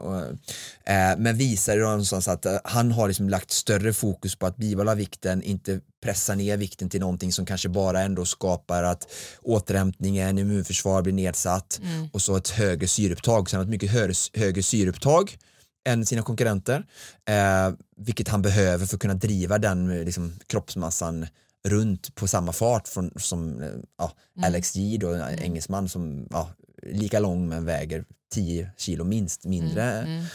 men 1.17 1.37
visar 1.37 1.77
någonstans 1.77 2.27
att 2.27 2.45
eh, 2.45 2.57
han 2.63 2.91
har 2.91 3.07
liksom 3.07 3.29
lagt 3.29 3.51
större 3.51 3.93
fokus 3.93 4.35
på 4.35 4.45
att 4.45 4.57
bibehålla 4.57 4.95
vikten, 4.95 5.43
inte 5.43 5.79
pressa 6.03 6.35
ner 6.35 6.57
vikten 6.57 6.89
till 6.89 6.99
någonting 6.99 7.31
som 7.31 7.45
kanske 7.45 7.69
bara 7.69 8.01
ändå 8.01 8.25
skapar 8.25 8.83
att 8.83 9.07
återhämtningen, 9.41 10.37
immunförsvar 10.37 11.01
blir 11.01 11.13
nedsatt 11.13 11.79
mm. 11.83 12.07
och 12.13 12.21
så 12.21 12.35
ett 12.35 12.49
högre 12.49 12.87
syreupptag. 12.87 13.49
Så 13.49 13.55
han 13.55 13.59
har 13.59 13.63
ett 13.63 13.71
mycket 13.71 13.91
högre, 13.91 14.13
högre 14.33 14.63
syreupptag 14.63 15.37
än 15.85 16.05
sina 16.05 16.21
konkurrenter, 16.21 16.85
eh, 17.29 17.73
vilket 17.97 18.27
han 18.27 18.41
behöver 18.41 18.85
för 18.85 18.95
att 18.95 19.01
kunna 19.01 19.13
driva 19.13 19.57
den 19.57 20.05
liksom, 20.05 20.33
kroppsmassan 20.47 21.27
runt 21.67 22.15
på 22.15 22.27
samma 22.27 22.51
fart 22.51 22.87
från, 22.87 23.11
som 23.15 23.61
eh, 23.61 23.69
ja, 23.97 24.11
mm. 24.37 24.47
Alex 24.47 24.73
G, 24.73 24.97
då, 24.99 25.13
en 25.13 25.21
mm. 25.21 25.43
engelsman 25.43 25.89
som 25.89 26.27
ja, 26.31 26.49
lika 26.83 27.19
lång 27.19 27.47
men 27.47 27.65
väger 27.65 28.05
10 28.33 28.71
kilo 28.77 29.03
minst 29.03 29.45
mindre 29.45 29.91
mm. 29.91 30.11
Mm. 30.11 30.25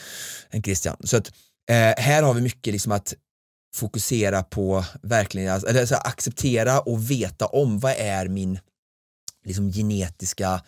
än 0.51 0.63
Christian. 0.63 0.97
Så 1.05 1.17
att, 1.17 1.29
eh, 1.71 2.05
här 2.05 2.23
har 2.23 2.35
vi 2.35 2.41
mycket 2.41 2.73
liksom 2.73 2.93
att 2.93 3.15
fokusera 3.75 4.43
på 4.43 4.85
verkligen, 5.03 5.53
alltså, 5.53 5.69
eller 5.69 5.87
så 5.87 5.95
acceptera 5.95 6.81
och 6.81 7.11
veta 7.11 7.47
om 7.47 7.79
vad 7.79 7.93
är 7.99 8.29
min 8.29 8.59
liksom, 9.45 9.73
genetiska 9.73 10.63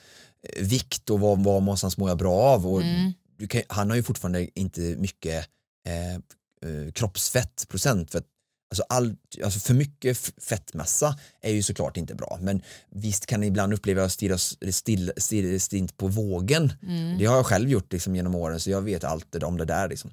eh, 0.49 0.65
vikt 0.65 1.11
och 1.11 1.21
vad, 1.21 1.45
vad 1.45 1.63
någonstans 1.63 1.97
mår 1.97 2.09
jag 2.09 2.19
bra 2.19 2.35
av. 2.35 2.67
Och 2.67 2.83
mm 2.83 3.13
kan, 3.47 3.63
han 3.69 3.91
har 3.91 3.97
ju 3.97 4.03
fortfarande 4.03 4.59
inte 4.61 4.81
mycket 4.81 5.47
eh, 5.87 6.15
eh 6.15 6.93
kroppsfettprocent. 6.93 8.11
För 8.11 8.23
alltså 8.71 8.85
all, 8.89 9.17
alltså 9.45 9.61
för 9.61 9.75
mycket 9.75 10.19
fettmassa 10.19 11.19
är 11.41 11.53
ju 11.53 11.63
såklart 11.63 11.97
inte 11.97 12.15
bra. 12.15 12.39
Men 12.43 12.63
visst 12.91 13.27
kan 13.27 13.43
ibland 13.43 13.73
uppleva 13.73 14.05
att 14.05 14.13
stirra 14.13 14.39
still, 14.39 15.13
still, 15.17 15.61
stint 15.61 15.97
på 15.97 16.07
vågen. 16.07 16.73
Mm. 16.83 17.19
Det 17.19 17.25
har 17.27 17.37
jag 17.37 17.47
själv 17.47 17.69
gjort 17.69 17.93
liksom, 17.93 18.17
genom 18.17 18.35
åren 18.35 18.61
så 18.61 18.71
jag 18.71 18.83
vet 18.83 19.05
allt 19.05 19.43
om 19.43 19.57
det 19.57 19.65
där. 19.65 19.89
Liksom. 19.89 20.11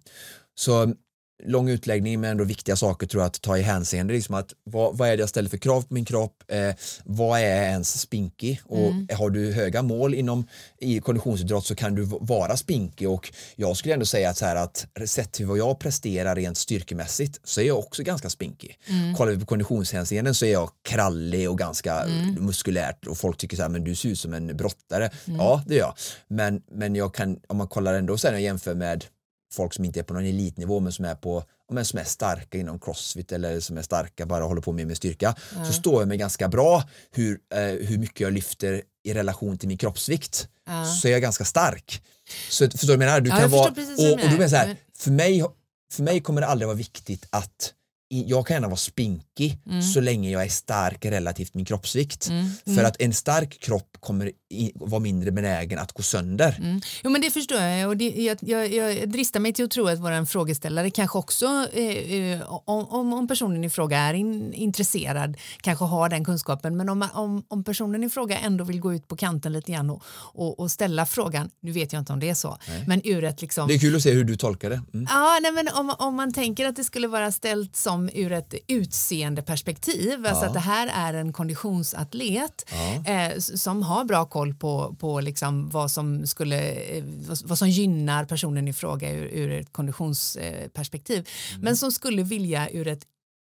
Så 0.55 0.93
lång 1.43 1.69
utläggning 1.69 2.21
men 2.21 2.31
ändå 2.31 2.43
viktiga 2.43 2.75
saker 2.75 3.07
tror 3.07 3.23
jag 3.23 3.27
att 3.27 3.41
ta 3.41 3.57
i 3.57 3.61
hänseende. 3.61 4.13
Liksom 4.13 4.35
att, 4.35 4.53
vad, 4.63 4.97
vad 4.97 5.09
är 5.09 5.17
det 5.17 5.21
jag 5.21 5.29
ställer 5.29 5.49
för 5.49 5.57
krav 5.57 5.81
på 5.81 5.93
min 5.93 6.05
kropp? 6.05 6.43
Eh, 6.47 6.75
vad 7.05 7.39
är 7.39 7.63
ens 7.63 7.99
spinkig? 7.99 8.61
Och 8.65 8.87
mm. 8.87 9.07
har 9.17 9.29
du 9.29 9.53
höga 9.53 9.81
mål 9.81 10.13
inom 10.13 10.47
i 10.79 10.99
konditionsidrott 10.99 11.65
så 11.65 11.75
kan 11.75 11.95
du 11.95 12.03
vara 12.03 12.57
spinkig 12.57 13.09
och 13.09 13.33
jag 13.55 13.77
skulle 13.77 13.93
ändå 13.93 14.05
säga 14.05 14.29
att, 14.29 14.37
så 14.37 14.45
här 14.45 14.55
att 14.55 14.87
sett 15.05 15.31
till 15.31 15.45
vad 15.45 15.57
jag 15.57 15.79
presterar 15.79 16.35
rent 16.35 16.57
styrkemässigt 16.57 17.39
så 17.43 17.61
är 17.61 17.65
jag 17.65 17.79
också 17.79 18.03
ganska 18.03 18.29
spinkig. 18.29 18.79
Mm. 18.87 19.15
Kollar 19.15 19.31
vi 19.31 19.39
på 19.39 19.45
konditionshänseenden 19.45 20.35
så 20.35 20.45
är 20.45 20.51
jag 20.51 20.69
krallig 20.83 21.49
och 21.49 21.57
ganska 21.57 22.03
mm. 22.03 22.33
muskulärt 22.33 23.07
och 23.07 23.17
folk 23.17 23.37
tycker 23.37 23.55
så 23.57 23.61
här 23.61 23.69
men 23.69 23.83
du 23.83 23.95
ser 23.95 24.09
ut 24.09 24.19
som 24.19 24.33
en 24.33 24.57
brottare. 24.57 25.09
Mm. 25.25 25.39
Ja 25.39 25.63
det 25.67 25.75
gör 25.75 25.81
jag. 25.81 25.93
Men, 26.27 26.61
men 26.71 26.95
jag 26.95 27.13
kan, 27.13 27.39
om 27.47 27.57
man 27.57 27.67
kollar 27.67 27.93
ändå 27.93 28.17
sen 28.17 28.33
och 28.33 28.41
jämför 28.41 28.75
med 28.75 29.05
folk 29.53 29.73
som 29.73 29.85
inte 29.85 29.99
är 29.99 30.03
på 30.03 30.13
någon 30.13 30.25
elitnivå 30.25 30.79
men 30.79 30.93
som 30.93 31.05
är 31.05 31.15
på 31.15 31.43
men 31.71 31.85
som 31.85 31.99
är 31.99 32.03
starka 32.03 32.57
inom 32.57 32.79
crossfit 32.79 33.31
eller 33.31 33.59
som 33.59 33.77
är 33.77 33.81
starka 33.81 34.25
bara 34.25 34.43
håller 34.43 34.61
på 34.61 34.71
med, 34.71 34.87
med 34.87 34.97
styrka 34.97 35.35
mm. 35.55 35.65
så 35.65 35.73
står 35.73 36.01
jag 36.01 36.07
mig 36.07 36.17
ganska 36.17 36.47
bra 36.47 36.83
hur, 37.11 37.39
eh, 37.53 37.87
hur 37.87 37.97
mycket 37.97 38.19
jag 38.19 38.33
lyfter 38.33 38.81
i 39.03 39.13
relation 39.13 39.57
till 39.57 39.67
min 39.67 39.77
kroppsvikt 39.77 40.47
mm. 40.67 40.85
så 40.85 41.07
är 41.07 41.11
jag 41.11 41.21
ganska 41.21 41.45
stark. 41.45 42.03
Så 42.49 42.69
förstår 42.69 42.87
du 42.87 42.97
vad 42.97 43.03
jag 43.03 43.09
menar? 43.09 43.21
Du 43.21 43.29
ja, 43.29 43.37
kan 43.37 43.49
vara, 43.49 43.69
och, 43.71 44.13
och 44.13 44.29
då 44.29 44.31
menar 44.31 44.47
så 44.47 44.55
här, 44.55 44.75
för 44.97 45.11
mig, 45.11 45.43
för 45.91 46.03
mig 46.03 46.21
kommer 46.21 46.41
det 46.41 46.47
aldrig 46.47 46.67
vara 46.67 46.77
viktigt 46.77 47.27
att 47.29 47.73
jag 48.09 48.47
kan 48.47 48.55
gärna 48.55 48.67
vara 48.67 48.77
spinkig 48.77 49.59
mm. 49.65 49.81
så 49.81 50.01
länge 50.01 50.31
jag 50.31 50.43
är 50.43 50.49
stark 50.49 51.05
relativt 51.05 51.53
min 51.53 51.65
kroppsvikt. 51.65 52.27
Mm. 52.29 52.49
För 52.65 52.71
mm. 52.71 52.85
att 52.85 53.01
en 53.01 53.13
stark 53.13 53.59
kropp 53.59 53.97
kommer 53.99 54.31
vara 54.75 54.99
mindre 54.99 55.31
benägen 55.31 55.79
att 55.79 55.91
gå 55.91 56.03
sönder. 56.03 56.55
Mm. 56.59 56.81
Jo 57.03 57.09
men 57.09 57.21
det 57.21 57.31
förstår 57.31 57.59
jag 57.61 57.89
och 57.89 57.97
det, 57.97 58.09
jag, 58.09 58.37
jag, 58.41 58.73
jag 58.73 59.09
dristar 59.09 59.39
mig 59.39 59.53
till 59.53 59.65
att 59.65 59.71
tro 59.71 59.87
att 59.87 59.99
vår 59.99 60.25
frågeställare 60.25 60.89
kanske 60.89 61.17
också 61.17 61.67
eh, 61.73 62.13
eh, 62.13 62.41
om, 62.65 63.13
om 63.13 63.27
personen 63.27 63.63
i 63.63 63.69
fråga 63.69 63.97
är 63.97 64.13
in, 64.13 64.53
intresserad 64.53 65.37
kanske 65.61 65.85
har 65.85 66.09
den 66.09 66.25
kunskapen 66.25 66.77
men 66.77 66.89
om, 66.89 67.07
om, 67.13 67.43
om 67.47 67.63
personen 67.63 68.03
i 68.03 68.09
fråga 68.09 68.37
ändå 68.37 68.63
vill 68.63 68.79
gå 68.79 68.93
ut 68.93 69.07
på 69.07 69.15
kanten 69.15 69.53
lite 69.53 69.71
grann 69.71 69.89
och, 69.89 70.03
och, 70.33 70.59
och 70.59 70.71
ställa 70.71 71.05
frågan, 71.05 71.49
nu 71.61 71.71
vet 71.71 71.93
jag 71.93 72.01
inte 72.01 72.13
om 72.13 72.19
det 72.19 72.29
är 72.29 72.35
så, 72.35 72.57
nej. 72.67 72.83
men 72.87 73.01
ur 73.03 73.23
ett 73.23 73.41
liksom... 73.41 73.67
Det 73.67 73.73
är 73.73 73.79
kul 73.79 73.95
att 73.95 74.01
se 74.01 74.11
hur 74.11 74.23
du 74.23 74.35
tolkar 74.35 74.69
det. 74.69 74.81
Mm. 74.93 75.07
Ja, 75.09 75.39
nej, 75.41 75.51
men 75.51 75.67
om, 75.73 75.95
om 75.99 76.15
man 76.15 76.33
tänker 76.33 76.65
att 76.65 76.75
det 76.75 76.83
skulle 76.83 77.07
vara 77.07 77.31
ställt 77.31 77.75
som 77.75 77.96
ur 78.13 78.31
ett 78.31 78.53
utseendeperspektiv, 78.67 80.21
ja. 80.23 80.29
alltså 80.29 80.45
att 80.45 80.53
det 80.53 80.59
här 80.59 80.87
är 80.93 81.13
en 81.13 81.33
konditionsatlet 81.33 82.65
ja. 82.71 83.13
eh, 83.13 83.37
som 83.39 83.83
har 83.83 84.05
bra 84.05 84.25
koll 84.25 84.53
på, 84.53 84.95
på 84.99 85.21
liksom 85.21 85.69
vad, 85.69 85.91
som 85.91 86.27
skulle, 86.27 86.71
eh, 86.71 87.03
vad, 87.03 87.41
vad 87.45 87.57
som 87.57 87.69
gynnar 87.69 88.25
personen 88.25 88.67
i 88.67 88.73
fråga 88.73 89.11
ur, 89.11 89.25
ur 89.25 89.51
ett 89.51 89.73
konditionsperspektiv 89.73 91.27
mm. 91.51 91.61
men 91.61 91.77
som 91.77 91.91
skulle 91.91 92.23
vilja 92.23 92.69
ur 92.69 92.87
ett 92.87 93.03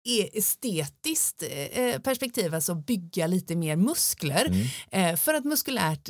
e, 0.10 0.30
estetiskt 0.34 1.44
eh, 1.72 2.00
perspektiv, 2.02 2.56
alltså 2.56 2.76
bygga 2.76 3.28
lite 3.28 3.56
mer 3.56 3.76
muskler 3.76 4.46
mm. 4.92 5.18
för 5.18 5.34
att 5.34 5.46
muskulärt 5.46 6.10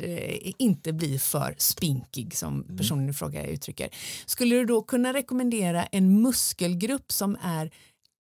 inte 0.58 0.92
bli 0.92 1.18
för 1.18 1.54
spinkig 1.58 2.36
som 2.36 2.62
mm. 2.62 2.76
personen 2.76 3.08
i 3.08 3.12
fråga 3.12 3.46
uttrycker. 3.46 3.88
Skulle 4.26 4.56
du 4.56 4.64
då 4.64 4.82
kunna 4.82 5.12
rekommendera 5.12 5.84
en 5.84 6.22
muskelgrupp 6.22 7.12
som 7.12 7.36
är 7.42 7.70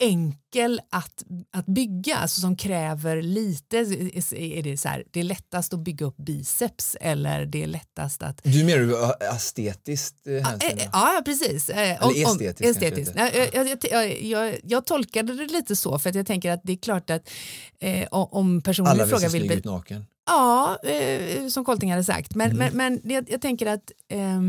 enkel 0.03 0.81
att, 0.91 1.25
att 1.51 1.67
bygga, 1.67 2.17
alltså 2.17 2.41
som 2.41 2.57
kräver 2.57 3.23
lite, 3.23 3.77
är 3.77 4.63
det 4.63 4.77
så 4.77 4.89
här, 4.89 5.05
det 5.11 5.21
är 5.21 5.25
lättast 5.25 5.75
att 5.75 5.81
bygga 5.81 6.07
upp 6.07 6.17
biceps 6.17 6.97
eller 7.01 7.47
det 7.47 7.63
är 7.63 7.67
lättast 7.67 8.23
att... 8.23 8.41
Du 8.43 8.65
menar 8.65 9.15
estetiskt 9.35 10.27
eh, 10.27 10.33
hänseende? 10.33 10.89
Ja, 10.93 11.23
precis. 11.25 11.71
Eller 11.71 12.05
om, 12.05 12.11
estetiskt? 12.11 12.61
estetiskt. 12.61 13.15
Jag, 13.17 13.49
jag, 13.55 14.23
jag, 14.23 14.61
jag, 14.65 14.87
tolkade 14.87 15.35
det 15.35 15.47
lite 15.47 15.77
så 15.77 15.99
för 15.99 16.11
att 16.11 16.17
jag 16.17 16.27
tänker 16.27 16.51
att 16.51 16.61
det 16.65 16.73
är 16.73 16.77
klart 16.77 17.11
att 17.11 17.31
eh, 17.79 18.09
om 18.11 18.63
personen 18.63 18.91
Alla 18.91 19.07
frågar 19.07 19.29
vill... 19.29 19.43
Alla 19.43 19.55
ut 19.55 19.65
naken? 19.65 20.05
Ja, 20.27 20.79
eh, 20.83 21.47
som 21.49 21.65
Colting 21.65 21.91
hade 21.91 22.05
sagt. 22.05 22.35
Men, 22.35 22.51
mm. 22.51 22.59
men, 22.59 22.77
men 22.77 23.13
jag, 23.13 23.31
jag, 23.31 23.41
tänker 23.41 23.67
att 23.67 23.93
eh, 24.09 24.41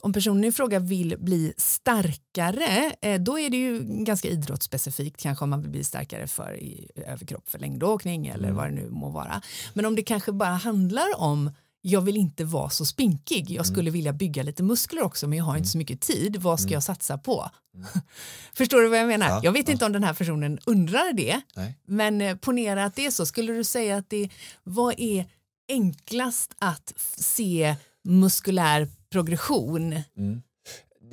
om 0.00 0.12
personen 0.12 0.44
i 0.44 0.52
fråga 0.52 0.78
vill 0.78 1.16
bli 1.18 1.54
starkare, 1.56 2.92
eh, 3.00 3.20
då 3.20 3.38
är 3.38 3.50
det 3.50 3.56
ju 3.56 3.80
ganska 3.84 4.28
idrottsspecifikt 4.28 5.20
kanske 5.20 5.44
om 5.44 5.50
man 5.50 5.62
vill 5.62 5.70
bli 5.70 5.84
starkare 5.84 6.26
för 6.26 6.56
i 6.56 6.90
överkropp 6.96 7.48
för 7.48 7.58
längdåkning 7.58 8.26
eller 8.26 8.48
mm. 8.48 8.56
vad 8.56 8.66
det 8.66 8.74
nu 8.74 8.90
må 8.90 9.10
vara. 9.10 9.42
Men 9.74 9.84
om 9.84 9.96
det 9.96 10.02
kanske 10.02 10.32
bara 10.32 10.54
handlar 10.54 11.20
om 11.20 11.50
jag 11.86 12.00
vill 12.00 12.16
inte 12.16 12.44
vara 12.44 12.70
så 12.70 12.86
spinkig, 12.86 13.50
jag 13.50 13.66
skulle 13.66 13.88
mm. 13.88 13.92
vilja 13.92 14.12
bygga 14.12 14.42
lite 14.42 14.62
muskler 14.62 15.02
också 15.02 15.28
men 15.28 15.38
jag 15.38 15.44
har 15.44 15.52
mm. 15.52 15.58
inte 15.58 15.68
så 15.68 15.78
mycket 15.78 16.00
tid, 16.00 16.36
vad 16.36 16.60
ska 16.60 16.66
mm. 16.66 16.72
jag 16.72 16.82
satsa 16.82 17.18
på? 17.18 17.50
Mm. 17.74 17.86
Förstår 18.54 18.80
du 18.80 18.88
vad 18.88 18.98
jag 18.98 19.06
menar? 19.06 19.28
Ja, 19.28 19.40
jag 19.42 19.52
vet 19.52 19.68
ja. 19.68 19.72
inte 19.72 19.84
om 19.84 19.92
den 19.92 20.04
här 20.04 20.14
personen 20.14 20.58
undrar 20.66 21.12
det, 21.12 21.40
Nej. 21.56 21.78
men 21.86 22.20
eh, 22.20 22.36
ponera 22.36 22.84
att 22.84 22.96
det 22.96 23.06
är 23.06 23.10
så, 23.10 23.26
skulle 23.26 23.52
du 23.52 23.64
säga 23.64 23.96
att 23.96 24.10
det, 24.10 24.28
vad 24.62 24.94
är 24.98 25.26
enklast 25.68 26.54
att 26.58 26.92
se 27.16 27.76
muskulär 28.04 28.88
progression? 29.10 29.92
Mm. 30.16 30.42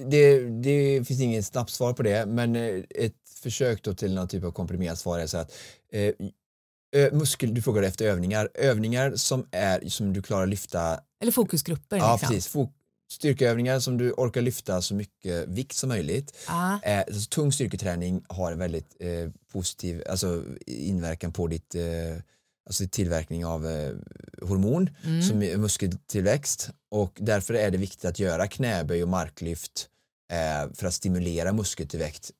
Det, 0.09 0.39
det, 0.49 1.07
finns 1.07 1.21
inget 1.21 1.45
snabbt 1.45 1.71
svar 1.71 1.93
på 1.93 2.03
det, 2.03 2.25
men 2.25 2.55
eh, 2.55 2.83
ett 2.89 3.15
försök 3.43 3.97
till 3.97 4.13
någon 4.13 4.27
typ 4.27 4.43
av 4.43 4.51
komprimerat 4.51 4.99
svar 4.99 5.19
är 5.19 5.27
så 5.27 5.37
att 5.37 5.53
eh, 5.91 6.13
muskel, 7.11 7.53
du 7.53 7.61
frågade 7.61 7.87
efter 7.87 8.05
övningar, 8.05 8.49
övningar 8.53 9.15
som, 9.15 9.47
är, 9.51 9.89
som 9.89 10.13
du 10.13 10.21
klarar 10.21 10.43
att 10.43 10.49
lyfta. 10.49 10.99
Eller 11.21 11.31
fokusgrupper. 11.31 11.97
Ja, 11.97 12.13
liksom. 12.13 12.29
precis. 12.29 12.47
Fok 12.47 12.73
styrkeövningar 13.11 13.79
som 13.79 13.97
du 13.97 14.11
orkar 14.11 14.41
lyfta 14.41 14.81
så 14.81 14.95
mycket 14.95 15.47
vikt 15.47 15.75
som 15.75 15.89
möjligt. 15.89 16.35
Ah. 16.47 16.79
Eh, 16.83 16.99
alltså, 16.99 17.29
tung 17.29 17.51
styrketräning 17.51 18.23
har 18.29 18.51
en 18.51 18.59
väldigt 18.59 18.95
eh, 18.99 19.29
positiv 19.51 20.03
alltså, 20.09 20.43
inverkan 20.67 21.33
på 21.33 21.47
ditt 21.47 21.75
eh, 21.75 21.83
alltså 22.65 22.87
tillverkning 22.91 23.45
av 23.45 23.67
eh, 23.67 23.93
hormon 24.41 24.89
mm. 25.03 25.21
som 25.21 25.43
är 25.43 25.57
muskeltillväxt 25.57 26.69
och 26.91 27.17
därför 27.19 27.53
är 27.53 27.71
det 27.71 27.77
viktigt 27.77 28.05
att 28.05 28.19
göra 28.19 28.47
knäböj 28.47 29.03
och 29.03 29.09
marklyft 29.09 29.87
eh, 30.31 30.73
för 30.73 30.87
att 30.87 30.93
stimulera 30.93 31.53
muskeltillväxt 31.53 32.31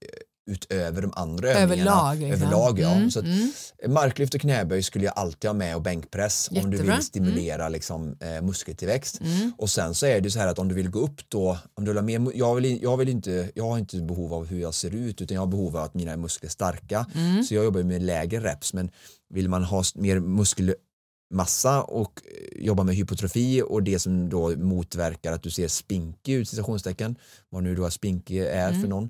utöver 0.51 1.01
de 1.01 1.11
andra 1.15 1.49
övningarna. 1.49 1.91
Överlag, 1.91 2.19
liksom. 2.19 2.41
Överlag 2.47 2.79
ja. 2.79 2.91
Mm, 2.91 3.11
Så 3.11 3.19
att, 3.19 3.25
mm. 3.25 3.51
Marklyft 3.87 4.33
och 4.35 4.41
knäböj 4.41 4.83
skulle 4.83 5.05
jag 5.05 5.13
alltid 5.17 5.49
ha 5.49 5.53
med 5.53 5.75
och 5.75 5.81
bänkpress 5.81 6.49
om 6.51 6.55
du 6.55 6.77
Jättebra. 6.77 6.95
vill 6.95 7.05
stimulera 7.05 7.69
liksom, 7.69 8.17
eh, 8.19 8.41
muskeltillväxt. 8.41 9.21
Mm. 9.21 9.53
Och 9.57 9.69
sen 9.69 9.95
så 9.95 10.05
är 10.05 10.21
det 10.21 10.31
så 10.31 10.39
här 10.39 10.47
att 10.47 10.59
om 10.59 10.67
du 10.67 10.75
vill 10.75 10.89
gå 10.89 10.99
upp 10.99 11.21
då, 11.29 11.57
om 11.73 11.85
du 11.85 11.93
vill 11.93 12.03
mer, 12.03 12.31
jag, 12.35 12.55
vill, 12.55 12.83
jag, 12.83 12.97
vill 12.97 13.09
inte, 13.09 13.51
jag 13.55 13.69
har 13.69 13.77
inte 13.77 13.97
behov 13.97 14.33
av 14.33 14.45
hur 14.45 14.59
jag 14.61 14.73
ser 14.73 14.95
ut 14.95 15.21
utan 15.21 15.35
jag 15.35 15.41
har 15.41 15.47
behov 15.47 15.77
av 15.77 15.83
att 15.83 15.93
mina 15.93 16.17
muskler 16.17 16.47
är 16.47 16.51
starka. 16.51 17.05
Mm. 17.15 17.43
Så 17.43 17.53
jag 17.55 17.63
jobbar 17.63 17.83
med 17.83 18.01
lägre 18.01 18.39
reps 18.39 18.73
men 18.73 18.91
vill 19.33 19.49
man 19.49 19.63
ha 19.63 19.83
mer 19.95 20.19
muskelmassa 21.31 21.81
och 21.83 22.21
eh, 22.25 22.65
jobba 22.65 22.83
med 22.83 22.95
hypotrofi 22.95 23.61
och 23.61 23.83
det 23.83 23.99
som 23.99 24.29
då 24.29 24.49
motverkar 24.57 25.31
att 25.33 25.43
du 25.43 25.49
ser 25.49 25.67
spinkig 25.67 26.33
ut, 26.33 26.49
citationstecken, 26.49 27.15
vad 27.49 27.63
nu 27.63 27.75
då 27.75 27.89
spinkig 27.89 28.37
är 28.37 28.69
Mm. 28.69 28.81
för 28.81 28.87
någon, 28.87 29.09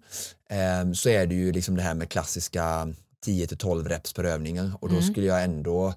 eh, 0.49 0.91
så 0.93 1.09
är 1.09 1.27
det 1.27 1.35
ju 1.35 1.51
liksom 1.51 1.75
det 1.75 1.81
här 1.83 1.93
med 1.95 2.09
klassiska 2.09 2.93
10-12 3.25 3.87
reps 3.87 4.13
per 4.13 4.23
övning 4.23 4.59
och 4.59 4.89
då 4.89 4.95
Mm. 4.97 5.03
skulle 5.11 5.27
jag 5.27 5.43
ändå 5.43 5.93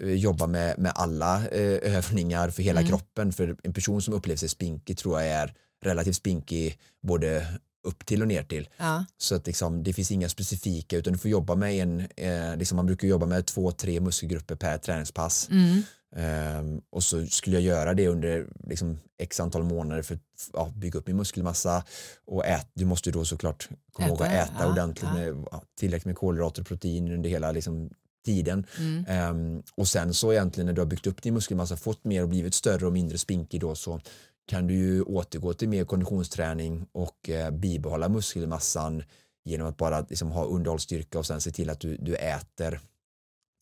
eh, 0.00 0.08
jobba 0.14 0.46
med, 0.46 0.78
med 0.78 0.92
alla 0.94 1.46
eh, 1.48 1.96
övningar 1.96 2.50
för 2.50 2.62
hela 2.62 2.80
Mm. 2.80 2.90
kroppen 2.90 3.32
för 3.32 3.56
en 3.62 3.72
person 3.72 4.02
som 4.02 4.14
upplever 4.14 4.38
sig 4.38 4.48
spinkig 4.48 4.98
tror 4.98 5.20
jag 5.20 5.30
är 5.30 5.54
relativt 5.84 6.16
spinkig 6.16 6.78
både 7.02 7.46
upp 7.84 8.06
till 8.06 8.22
och 8.22 8.28
ner 8.28 8.42
till. 8.42 8.68
Ja. 8.76 9.04
Så 9.18 9.34
att 9.34 9.46
liksom, 9.46 9.82
det 9.82 9.92
finns 9.92 10.10
inga 10.10 10.28
specifika 10.28 10.96
utan 10.96 11.12
du 11.12 11.18
får 11.18 11.30
jobba 11.30 11.54
med 11.54 11.74
en, 11.74 12.00
eh, 12.16 12.56
liksom 12.56 12.76
man 12.76 12.86
brukar 12.86 13.08
jobba 13.08 13.26
med 13.26 13.46
två, 13.46 13.72
tre 13.72 14.00
muskelgrupper 14.00 14.54
per 14.54 14.78
träningspass. 14.78 15.48
Mm. 15.50 15.82
Ehm, 16.16 16.80
och 16.90 17.02
så 17.02 17.26
skulle 17.26 17.56
jag 17.56 17.62
göra 17.62 17.94
det 17.94 18.08
under 18.08 18.46
liksom, 18.66 18.98
x 19.18 19.40
antal 19.40 19.62
månader 19.62 20.02
för 20.02 20.14
att 20.14 20.20
ja, 20.52 20.72
bygga 20.76 20.98
upp 20.98 21.06
min 21.06 21.16
muskelmassa 21.16 21.84
och 22.24 22.46
ät, 22.46 22.68
du 22.74 22.84
måste 22.84 23.08
ju 23.08 23.12
då 23.12 23.24
såklart 23.24 23.68
komma 23.92 24.08
ihåg 24.08 24.22
att 24.22 24.28
Äta, 24.28 24.42
äta 24.42 24.54
ja, 24.58 24.72
ordentligt 24.72 25.10
ja. 25.14 25.14
med 25.14 25.44
ja, 25.50 25.62
tillräckligt 25.78 26.06
med 26.06 26.16
kolhydrater 26.16 26.62
och 26.62 26.68
protein 26.68 27.12
under 27.12 27.30
hela 27.30 27.52
liksom, 27.52 27.90
tiden. 28.24 28.66
Mm. 28.78 29.04
Ehm, 29.08 29.62
och 29.74 29.88
sen 29.88 30.14
så 30.14 30.32
egentligen 30.32 30.66
när 30.66 30.72
du 30.72 30.80
har 30.80 30.86
byggt 30.86 31.06
upp 31.06 31.22
din 31.22 31.34
muskelmassa, 31.34 31.76
fått 31.76 32.04
mer 32.04 32.22
och 32.22 32.28
blivit 32.28 32.54
större 32.54 32.86
och 32.86 32.92
mindre 32.92 33.18
spinkig 33.18 33.60
då 33.60 33.74
så 33.74 34.00
kan 34.46 34.66
du 34.66 34.74
ju 34.74 35.02
återgå 35.02 35.54
till 35.54 35.68
mer 35.68 35.84
konditionsträning 35.84 36.86
och 36.92 37.28
eh, 37.30 37.50
bibehålla 37.50 38.08
muskelmassan 38.08 39.02
genom 39.44 39.66
att 39.68 39.76
bara 39.76 40.00
liksom, 40.00 40.30
ha 40.30 40.44
underhållsstyrka 40.44 41.18
och 41.18 41.26
sen 41.26 41.40
se 41.40 41.50
till 41.50 41.70
att 41.70 41.80
du, 41.80 41.96
du 41.96 42.14
äter. 42.16 42.80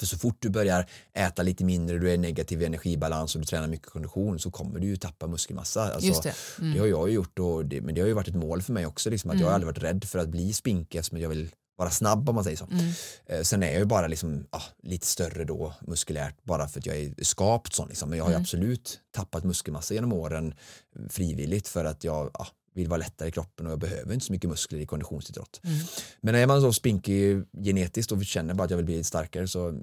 För 0.01 0.07
så 0.07 0.19
fort 0.19 0.37
du 0.39 0.49
börjar 0.51 0.87
äta 1.13 1.43
lite 1.43 1.65
mindre, 1.65 1.99
du 1.99 2.11
är 2.11 2.15
i 2.15 2.19
negativ 2.19 2.63
energibalans 2.63 3.35
och 3.35 3.41
du 3.41 3.47
tränar 3.47 3.69
mycket 3.69 3.87
kondition 3.89 4.39
så 4.39 4.51
kommer 4.51 4.81
du 4.81 4.87
ju 4.87 4.97
tappa 4.97 5.27
muskelmassa. 5.27 5.83
Alltså, 5.83 6.09
Just 6.09 6.23
det. 6.23 6.35
Mm. 6.59 6.73
det 6.75 6.79
har 6.81 6.87
jag 6.87 7.09
ju 7.09 7.15
gjort 7.15 7.39
och 7.39 7.67
det, 7.67 7.81
men 7.81 7.95
det 7.95 8.01
har 8.01 8.09
ju 8.09 8.15
varit 8.15 8.29
ett 8.29 8.35
mål 8.35 8.63
för 8.63 8.73
mig 8.73 8.87
också. 8.87 9.11
Liksom, 9.11 9.31
att 9.31 9.37
Jag 9.41 9.47
har 9.47 9.51
Mm. 9.51 9.55
aldrig 9.55 9.67
varit 9.85 9.93
rädd 9.95 10.05
för 10.05 10.19
att 10.19 10.29
bli 10.29 10.53
spinkig 10.53 10.99
eftersom 10.99 11.19
jag 11.19 11.29
vill 11.29 11.51
vara 11.77 11.91
snabb 11.91 12.29
om 12.29 12.35
man 12.35 12.45
säger 12.45 12.57
så. 12.57 12.65
Mm. 12.65 12.93
Eh, 13.27 13.43
sen 13.43 13.63
är 13.63 13.67
jag 13.67 13.79
ju 13.79 13.85
bara 13.85 14.07
liksom, 14.07 14.47
ja, 14.51 14.63
lite 14.83 15.07
större 15.07 15.45
då 15.45 15.75
muskulärt 15.81 16.45
bara 16.45 16.69
för 16.69 16.79
att 16.81 16.87
jag 16.87 16.97
är 16.97 17.25
skapt 17.25 17.75
sån. 17.75 17.89
Liksom. 17.89 18.09
Men 18.09 18.19
jag 18.19 18.25
har 18.25 18.31
Mm. 18.31 18.43
absolut 18.43 19.01
tappat 19.11 19.45
muskelmassa 19.45 19.95
genom 19.95 20.13
åren 20.13 20.55
eh, 20.97 21.09
frivilligt 21.09 21.69
för 21.69 21.85
att 21.85 22.05
jag 22.05 22.31
ja, 22.35 22.47
vill 22.75 22.89
vara 22.89 22.99
lättare 22.99 23.29
i 23.29 23.33
kroppen 23.33 23.67
och 23.67 23.73
jag 23.73 23.79
behöver 23.79 24.15
inte 24.15 24.27
så 24.27 24.33
mycket 24.33 24.51
muskler 24.51 24.79
i 24.79 24.87
konditionsidrott. 24.87 25.61
Mm. 25.65 25.79
Men 26.21 26.35
är 26.35 26.47
man 26.47 26.61
så 26.61 26.73
spinkig 26.73 27.45
genetiskt 27.65 28.13
och 28.13 28.25
känner 28.25 28.55
bara 28.55 28.65
att 28.65 28.71
jag 28.71 28.77
vill 28.77 28.87
bli 28.87 29.05
starkare 29.05 29.49
så 29.49 29.83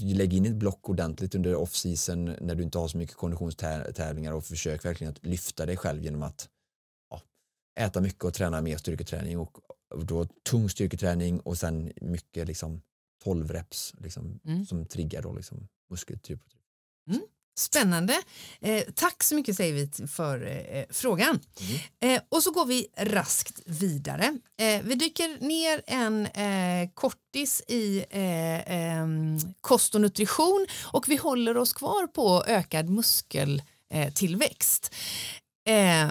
lägg 0.00 0.34
in 0.34 0.46
ett 0.46 0.54
block 0.54 0.88
ordentligt 0.88 1.34
under 1.34 1.54
off-season 1.54 2.24
när 2.40 2.54
du 2.54 2.62
inte 2.62 2.78
har 2.78 2.88
så 2.88 2.98
mycket 2.98 3.16
konditionstävlingar 3.16 4.32
och 4.32 4.44
försök 4.44 4.84
verkligen 4.84 5.10
att 5.12 5.26
lyfta 5.26 5.66
dig 5.66 5.76
själv 5.76 6.02
genom 6.04 6.22
att 6.22 6.48
ja, 7.10 7.22
äta 7.80 8.00
mycket 8.00 8.24
och 8.24 8.34
träna 8.34 8.60
mer 8.60 8.76
styrketräning 8.76 9.38
och 9.38 9.56
då 9.98 10.24
tung 10.24 10.70
styrketräning 10.70 11.40
och 11.40 11.58
sen 11.58 11.92
mycket 12.00 12.48
liksom 12.48 12.82
12 13.24 13.50
reps 13.50 13.94
liksom, 13.98 14.40
Mm. 14.44 14.66
som 14.66 14.86
triggar 14.86 15.22
då 15.22 15.32
liksom 15.32 15.68
muskeltyp. 15.90 16.40
Spännande. 17.58 18.22
Eh, 18.60 18.82
tack 18.94 19.22
så 19.22 19.34
mycket 19.34 19.56
säger 19.56 19.72
vi 19.72 20.06
för 20.06 20.46
eh, 20.76 20.84
frågan. 20.90 21.40
Mm. 22.00 22.16
Eh, 22.16 22.22
och 22.28 22.42
så 22.42 22.50
går 22.50 22.66
vi 22.66 22.86
raskt 22.96 23.60
vidare. 23.66 24.38
Eh, 24.58 24.82
vi 24.82 24.94
dyker 24.94 25.40
ner 25.40 25.82
en 25.86 26.26
eh, 26.26 26.90
kortis 26.94 27.62
i 27.68 27.98
eh, 28.10 28.72
ehm, 28.72 29.38
kost 29.60 29.94
och 29.94 30.00
nutrition 30.00 30.66
och 30.82 31.08
vi 31.08 31.16
håller 31.16 31.56
oss 31.56 31.72
kvar 31.72 32.06
på 32.06 32.44
ökad 32.46 32.88
muskeltillväxt. 32.88 34.94
Eh, 35.68 36.10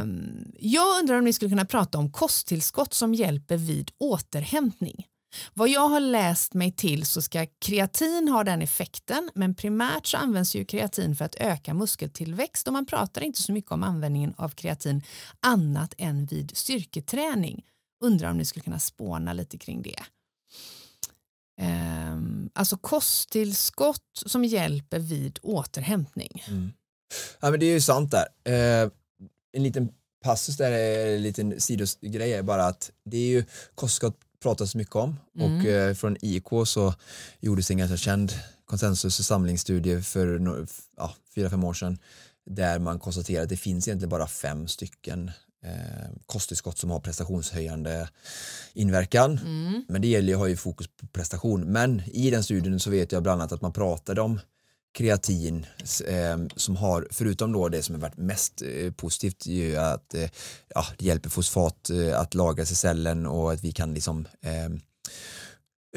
jag 0.59 0.99
undrar 0.99 1.17
om 1.17 1.23
ni 1.23 1.33
skulle 1.33 1.49
kunna 1.49 1.65
prata 1.65 1.97
om 1.97 2.11
kosttillskott 2.11 2.93
som 2.93 3.13
hjälper 3.13 3.57
vid 3.57 3.91
återhämtning. 3.97 5.07
Vad 5.53 5.69
jag 5.69 5.87
har 5.89 5.99
läst 5.99 6.53
mig 6.53 6.71
till 6.71 7.05
så 7.05 7.21
ska 7.21 7.45
kreatin 7.59 8.27
ha 8.27 8.43
den 8.43 8.61
effekten 8.61 9.29
men 9.35 9.55
primärt 9.55 10.05
så 10.05 10.17
används 10.17 10.55
ju 10.55 10.65
kreatin 10.65 11.15
för 11.15 11.25
att 11.25 11.35
öka 11.35 11.73
muskeltillväxt 11.73 12.67
och 12.67 12.73
man 12.73 12.85
pratar 12.85 13.21
inte 13.21 13.41
så 13.41 13.51
mycket 13.51 13.71
om 13.71 13.83
användningen 13.83 14.33
av 14.37 14.49
kreatin 14.49 15.03
annat 15.39 15.93
än 15.97 16.25
vid 16.25 16.57
styrketräning. 16.57 17.63
Undrar 18.03 18.31
om 18.31 18.37
ni 18.37 18.45
skulle 18.45 18.63
kunna 18.63 18.79
spåna 18.79 19.33
lite 19.33 19.57
kring 19.57 19.81
det. 19.81 20.03
Ehm, 21.61 22.49
alltså 22.53 22.77
kosttillskott 22.77 24.23
som 24.25 24.45
hjälper 24.45 24.99
vid 24.99 25.39
återhämtning. 25.41 26.43
Mm. 26.47 26.71
Ja 27.39 27.51
men 27.51 27.59
det 27.59 27.65
är 27.65 27.73
ju 27.73 27.81
sant 27.81 28.11
där. 28.11 28.83
Eh, 28.83 28.89
en 29.53 29.63
liten 29.63 29.89
passus 30.23 30.57
där, 30.57 30.71
är 30.71 31.15
en 31.15 31.21
liten 31.23 31.61
sidogrej 31.61 32.33
är 32.33 32.43
bara 32.43 32.65
att 32.65 32.91
det 33.05 33.17
är 33.17 33.27
ju 33.27 33.43
kosttillskott 33.75 34.17
pratas 34.41 34.75
mycket 34.75 34.95
om 34.95 35.19
Mm. 35.39 35.57
och 35.59 35.65
eh, 35.65 35.93
från 35.93 36.17
IK 36.21 36.45
så 36.65 36.93
gjordes 37.39 37.71
en 37.71 37.77
ganska 37.77 37.97
känd 37.97 38.33
konsensus 38.65 39.19
och 39.19 39.25
samlingsstudie 39.25 40.01
för 40.01 40.27
no- 40.39 40.67
ja, 40.97 41.15
fyra, 41.35 41.49
fem 41.49 41.63
år 41.63 41.73
sedan 41.73 41.97
där 42.45 42.79
man 42.79 42.99
konstaterar 42.99 43.43
att 43.43 43.49
det 43.49 43.57
finns 43.57 43.87
egentligen 43.87 44.09
bara 44.09 44.27
fem 44.27 44.67
stycken 44.67 45.31
eh, 45.65 46.09
kosttillskott 46.25 46.77
som 46.77 46.89
har 46.91 46.99
prestationshöjande 46.99 48.09
inverkan. 48.73 49.39
Mm. 49.45 49.85
Men 49.89 50.01
det 50.01 50.07
gäller 50.07 50.27
ju 50.27 50.33
att 50.33 50.39
ha 50.39 50.47
ju 50.47 50.57
fokus 50.57 50.87
på 50.87 51.07
prestation. 51.07 51.61
Men 51.61 52.01
i 52.11 52.29
den 52.31 52.43
studien 52.43 52.79
så 52.79 52.89
vet 52.89 53.11
jag 53.11 53.23
bland 53.23 53.41
annat 53.41 53.51
att 53.51 53.61
man 53.61 53.73
pratade 53.73 54.21
om 54.21 54.39
kreatin 54.93 55.65
eh, 56.07 56.37
som 56.55 56.75
har, 56.75 57.07
förutom 57.11 57.51
då 57.51 57.69
det 57.69 57.83
som 57.83 57.95
har 57.95 58.01
varit 58.01 58.17
mest 58.17 58.61
eh, 58.61 58.91
positivt, 58.91 59.45
ju 59.45 59.77
att 59.77 60.13
eh, 60.13 60.29
ja, 60.75 60.85
det 60.97 61.05
hjälper 61.05 61.29
fosfat 61.29 61.89
eh, 61.89 62.19
att 62.19 62.33
lagras 62.33 62.71
i 62.71 62.75
cellen 62.75 63.25
och 63.25 63.53
att 63.53 63.63
vi 63.63 63.71
kan 63.71 63.93
liksom 63.93 64.27
eh, 64.41 64.69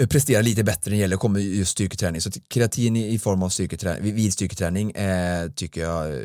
prestera 0.09 0.43
lite 0.43 0.65
bättre 0.65 0.91
när 0.91 0.97
det 0.97 1.01
gäller 1.01 1.17
kommer 1.17 1.41
just 1.41 1.71
styrketräning. 1.71 2.21
Så 2.21 2.31
kreatin 2.49 2.97
i, 2.97 3.19
form 3.19 3.43
av 3.43 3.49
styrketräning, 3.49 4.15
vid 4.15 4.33
styrketräning 4.33 4.91
eh, 4.91 5.51
tycker 5.51 5.81
jag, 5.81 6.13
eh, 6.15 6.21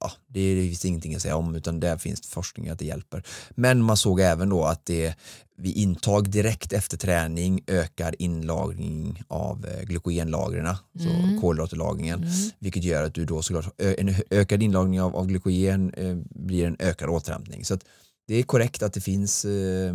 ja, 0.00 0.12
det, 0.26 0.68
finns 0.68 0.84
ingenting 0.84 1.14
att 1.14 1.22
säga 1.22 1.36
om 1.36 1.54
utan 1.54 1.80
där 1.80 1.98
finns 1.98 2.28
forskning 2.28 2.68
att 2.68 2.78
det 2.78 2.84
hjälper. 2.84 3.22
Men 3.50 3.82
man 3.82 3.96
såg 3.96 4.20
även 4.20 4.48
då 4.48 4.64
att 4.64 4.86
det 4.86 5.14
vid 5.58 5.76
intag 5.76 6.30
direkt 6.30 6.72
efter 6.72 6.96
träning 6.96 7.60
ökar 7.66 8.14
inlagring 8.18 9.22
av 9.28 9.66
eh, 9.66 9.84
glykogenlagren, 9.84 10.76
så 10.98 11.08
Mm. 11.08 11.40
kolhydratlagringen, 11.40 12.18
Mm. 12.22 12.50
vilket 12.58 12.84
gör 12.84 13.02
att 13.02 13.14
du 13.14 13.24
då 13.24 13.42
såklart, 13.42 13.80
en 13.80 14.14
ökad 14.30 14.62
inlagring 14.62 15.00
av, 15.00 15.16
av 15.16 15.26
glykogen 15.26 15.94
eh, 15.94 16.16
blir 16.30 16.66
en 16.66 16.76
ökad 16.78 17.08
återhämtning. 17.08 17.64
Så 17.64 17.74
att 17.74 17.84
det 18.28 18.34
är 18.34 18.42
korrekt 18.42 18.82
att 18.82 18.92
det 18.92 19.00
finns 19.00 19.44
eh, 19.44 19.94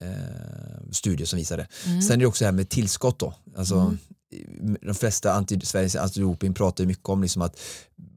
eh, 0.00 0.90
studier 0.92 1.26
som 1.26 1.36
visar 1.36 1.56
det. 1.56 1.66
Mm. 1.86 2.02
Sen 2.02 2.12
är 2.16 2.20
det 2.20 2.26
också 2.26 2.44
det 2.44 2.46
här 2.46 2.52
med 2.52 2.68
tillskott 2.68 3.18
då. 3.18 3.34
Alltså, 3.56 3.74
Mm. 3.74 3.98
De 4.82 4.94
flesta 4.94 5.32
anti, 5.32 5.60
Sveriges 5.62 5.96
antidoping 5.96 6.54
pratar 6.54 6.86
mycket 6.86 7.08
om 7.08 7.22
liksom 7.22 7.42
att 7.42 7.60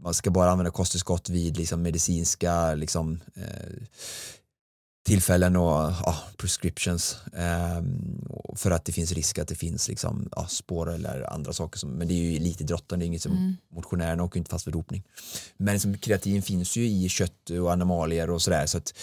man 0.02 0.14
ska 0.14 0.32
bara 0.32 0.52
använda 0.52 0.72
kosttillskott 0.72 1.30
vid 1.30 1.58
liksom 1.58 1.82
medicinska 1.82 2.74
liksom, 2.74 3.20
eh, 3.36 3.84
tillfällen 5.06 5.56
och 5.56 5.92
ja, 6.06 6.18
prescriptions 6.38 7.18
och 8.30 8.60
för 8.60 8.72
att 8.72 8.86
det 8.86 8.92
finns 8.92 9.12
risk 9.12 9.38
att 9.40 9.48
det 9.48 9.56
finns 9.56 9.90
liksom, 9.90 10.30
ja, 10.36 10.48
spår 10.48 10.94
eller 10.94 11.34
andra 11.34 11.54
saker. 11.54 11.80
Som, 11.80 11.90
men 11.90 12.08
det 12.08 12.14
är 12.14 12.32
ju 12.32 12.40
lite 12.40 12.64
drottande, 12.64 13.04
det 13.04 13.06
är 13.06 13.08
inget 13.08 13.22
som 13.22 13.32
Mm. 13.32 13.56
motionärerna 13.72 14.24
åker 14.24 14.38
inte 14.38 14.50
fast 14.52 14.64
för 14.64 14.72
dopning. 14.72 15.04
Men 15.58 15.80
som 15.80 15.98
kreatin 15.98 16.42
finns 16.42 16.76
ju 16.76 16.86
i 16.88 17.10
kött 17.10 17.50
och 17.50 17.72
animalier 17.72 18.30
och 18.30 18.42
sådär 18.42 18.66
så 18.66 18.78
att 18.78 18.94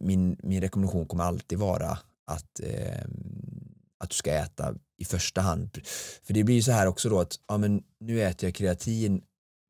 min, 0.00 0.36
min 0.42 0.60
rekommendation 0.60 1.06
kommer 1.06 1.24
alltid 1.24 1.58
vara 1.58 1.98
att, 2.32 2.60
ehm, 2.60 3.74
att 4.04 4.10
du 4.10 4.14
ska 4.14 4.32
äta 4.32 4.74
i 4.98 5.04
första 5.04 5.40
hand. 5.40 5.78
För 6.22 6.34
det 6.34 6.44
blir 6.44 6.54
ju 6.56 6.62
så 6.62 6.72
här 6.72 6.86
också 6.86 7.08
då 7.08 7.20
att 7.20 7.36
ja, 7.48 7.58
men 7.58 7.82
nu 8.00 8.22
äter 8.22 8.46
jag 8.46 8.54
kreatin, 8.54 9.22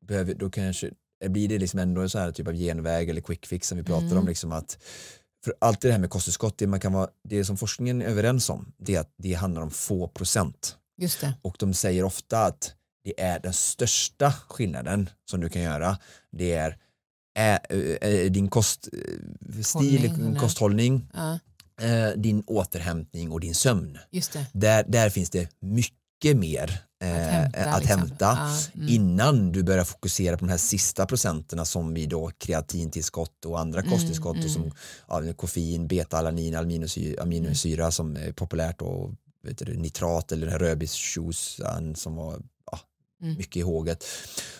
behöver, 0.07 0.33
då 0.33 0.49
kanske 0.49 0.91
blir 1.27 1.47
det 1.47 1.57
liksom 1.59 1.79
ändå 1.79 2.01
en 2.01 2.09
så 2.09 2.19
här 2.19 2.31
typ 2.31 2.47
av 2.47 2.53
genväg 2.53 3.09
eller 3.09 3.21
quick 3.21 3.45
fix 3.45 3.67
som 3.67 3.77
vi 3.77 3.83
pratar 3.83 4.05
Mm. 4.05 4.17
om. 4.17 4.27
Liksom 4.27 4.51
att, 4.51 4.77
för 5.45 5.53
allt 5.61 5.81
det 5.81 5.91
här 5.91 5.99
med 5.99 6.09
kosttillskott, 6.09 6.57
det, 6.57 6.67
man 6.67 6.79
kan 6.79 6.93
vara, 6.93 7.09
det 7.29 7.45
som 7.45 7.57
forskningen 7.57 8.01
är 8.01 8.05
överens 8.05 8.49
om, 8.49 8.73
det 8.77 8.95
är 8.95 8.99
att 8.99 9.13
det 9.17 9.33
handlar 9.33 9.61
om 9.61 9.71
få 9.71 10.07
procent. 10.07 10.77
Just 10.97 11.21
det. 11.21 11.33
Och 11.41 11.55
de 11.59 11.73
säger 11.73 12.03
ofta 12.03 12.45
att 12.45 12.75
det 13.03 13.21
är 13.21 13.39
den 13.39 13.53
största 13.53 14.33
skillnaden 14.49 15.09
som 15.29 15.39
du 15.41 15.49
kan 15.49 15.61
göra. 15.61 15.97
Det 16.31 16.53
är 16.53 16.77
ä, 17.39 17.59
ä, 18.01 18.29
din 18.29 18.47
koststil, 18.49 19.29
Hållning, 19.73 20.35
kosthållning 20.35 21.09
Ja. 21.13 21.39
Eh, 21.81 22.09
din 22.17 22.43
återhämtning 22.47 23.31
och 23.31 23.39
din 23.39 23.55
sömn. 23.55 23.97
Där, 24.53 24.83
där 24.87 25.09
finns 25.09 25.29
det 25.29 25.49
mycket 25.59 26.37
mer 26.37 26.81
eh, 27.03 27.39
Att 27.39 27.55
hämta, 27.55 27.69
att 27.69 27.79
liksom. 27.81 27.99
hämta 27.99 28.25
Ja, 28.25 28.57
mm. 28.75 28.87
innan 28.89 29.51
du 29.51 29.63
börjar 29.63 29.83
fokusera 29.83 30.37
på 30.37 30.45
de 30.45 30.51
här 30.51 30.57
sista 30.57 31.05
procenterna 31.05 31.65
som 31.65 31.93
vi 31.93 32.05
då 32.05 32.31
kreatintillskott 32.37 33.45
och 33.45 33.59
andra 33.59 33.79
Mm, 33.79 33.91
kosttillskott 33.91 34.43
och 34.45 34.51
som 34.51 34.71
ja, 35.07 35.33
koffein, 35.33 35.87
beta-alanin, 35.87 36.55
aminosyra, 36.55 37.21
aminosyra 37.23 37.91
som 37.91 38.15
är 38.17 38.31
populärt 38.31 38.81
och 38.81 39.11
vet 39.43 39.57
du, 39.57 39.77
nitrat 39.77 40.31
eller 40.31 40.45
den 40.45 40.51
här 40.51 40.59
som 41.95 42.15
var 42.15 42.41
ja, 42.71 42.79
Mm. 43.21 43.37
mycket 43.37 43.55
i 43.57 43.61
håget. 43.61 44.05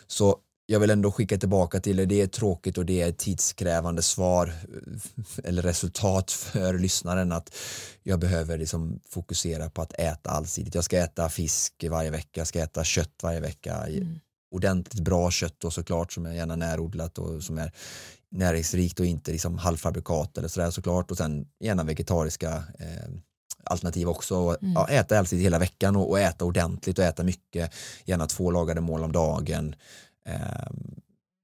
Så 0.07 0.37
jag 0.65 0.79
vill 0.79 0.89
ändå 0.89 1.11
skicka 1.11 1.37
tillbaka 1.37 1.79
till 1.79 1.97
det, 1.97 2.05
det 2.05 2.21
är 2.21 2.27
tråkigt 2.27 2.77
och 2.77 2.85
det 2.85 3.01
är 3.01 3.09
ett 3.09 3.17
tidskrävande 3.17 4.01
svar 4.01 4.47
eh, 4.47 5.23
eller 5.43 5.61
resultat 5.61 6.31
för 6.31 6.77
lyssnaren 6.79 7.31
att 7.31 7.55
jag 8.03 8.19
behöver 8.19 8.57
liksom 8.57 8.99
fokusera 9.09 9.69
på 9.69 9.81
att 9.81 9.93
äta 9.93 10.29
allsidigt. 10.29 10.75
Jag 10.75 10.83
ska 10.83 10.97
äta 10.97 11.29
fisk 11.29 11.85
varje 11.89 12.09
vecka, 12.09 12.39
jag 12.39 12.47
ska 12.47 12.59
äta 12.59 12.83
kött 12.83 13.19
varje 13.23 13.39
vecka. 13.39 13.75
Mm. 13.87 14.19
Ordentligt 14.51 15.03
bra 15.03 15.31
kött 15.31 15.63
och 15.63 15.73
såklart 15.73 16.13
som 16.13 16.25
är 16.25 16.33
gärna 16.33 16.55
närodlat 16.55 17.17
och 17.17 17.43
som 17.43 17.57
är 17.57 17.71
näringsrikt 18.31 18.99
och 18.99 19.05
inte 19.05 19.31
liksom 19.31 19.57
halvfabrikat 19.57 20.37
eller 20.37 20.47
sådär 20.47 20.71
såklart 20.71 21.11
och 21.11 21.17
sen 21.17 21.47
gärna 21.59 21.83
vegetariska 21.83 22.63
eh, 22.79 23.09
alternativ 23.63 24.09
också. 24.09 24.35
Och, 24.37 24.57
Mm. 24.63 24.73
ja, 24.73 24.87
äta 24.89 25.19
allsidigt 25.19 25.45
hela 25.45 25.59
veckan 25.59 25.95
och, 25.95 26.09
och 26.09 26.19
äta 26.19 26.45
ordentligt 26.45 26.99
och 26.99 27.05
äta 27.05 27.23
mycket, 27.23 27.73
gärna 28.05 28.27
två 28.27 28.51
lagade 28.51 28.81
mål 28.81 29.03
om 29.03 29.11
dagen. 29.11 29.75
Eh, 30.29 30.71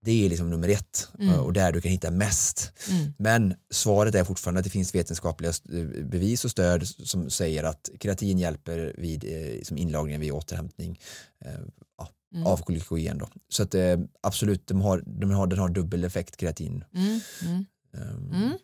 det 0.05 0.25
är 0.25 0.29
liksom 0.29 0.49
nummer 0.49 0.69
ett 0.69 1.07
Mm. 1.19 1.39
och 1.39 1.53
där 1.53 1.71
du 1.71 1.81
kan 1.81 1.91
hitta 1.91 2.11
mest. 2.11 2.71
Mm. 2.89 3.13
Men 3.17 3.55
svaret 3.71 4.15
är 4.15 4.23
fortfarande 4.23 4.59
att 4.59 4.63
det 4.63 4.69
finns 4.69 4.95
vetenskapliga 4.95 5.49
st- 5.49 5.69
bevis 6.03 6.45
och 6.45 6.51
stöd 6.51 6.87
som 6.87 7.29
säger 7.29 7.63
att 7.63 7.89
kreatin 7.99 8.39
hjälper 8.39 8.95
vid 8.97 9.23
eh, 9.23 9.61
som 9.63 9.77
inlagringen 9.77 10.21
vid 10.21 10.31
återhämtning 10.31 10.99
eh, 11.45 11.51
ja, 11.97 12.09
Mm. 12.35 12.47
av 12.47 12.63
glykogen. 12.67 13.17
Då. 13.17 13.29
Så 13.49 13.63
att 13.63 13.75
eh, 13.75 13.97
absolut, 14.23 14.67
de 14.67 14.81
har, 14.81 15.03
de 15.05 15.31
har, 15.31 15.47
den 15.47 15.59
har 15.59 15.69
dubbel 15.69 16.03
effekt 16.03 16.37
kreatin. 16.37 16.83
Mm. 16.95 17.19
Mm. 17.45 17.65
Ehm, 17.93 18.31
Mm. 18.33 18.57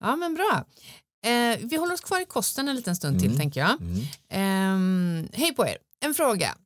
Ja, 0.00 0.16
men 0.16 0.34
bra. 0.34 0.64
Eh, 1.26 1.58
vi 1.62 1.76
håller 1.76 1.94
oss 1.94 2.00
kvar 2.00 2.20
i 2.20 2.24
kosten 2.24 2.68
en 2.68 2.76
liten 2.76 2.96
stund 2.96 3.20
till, 3.20 3.36
tänker 3.36 3.60
jag. 3.60 3.76
Ehm, 4.28 5.28
hej 5.32 5.54
på 5.54 5.66
er. 5.66 5.76
En 6.04 6.14
fråga. 6.14 6.56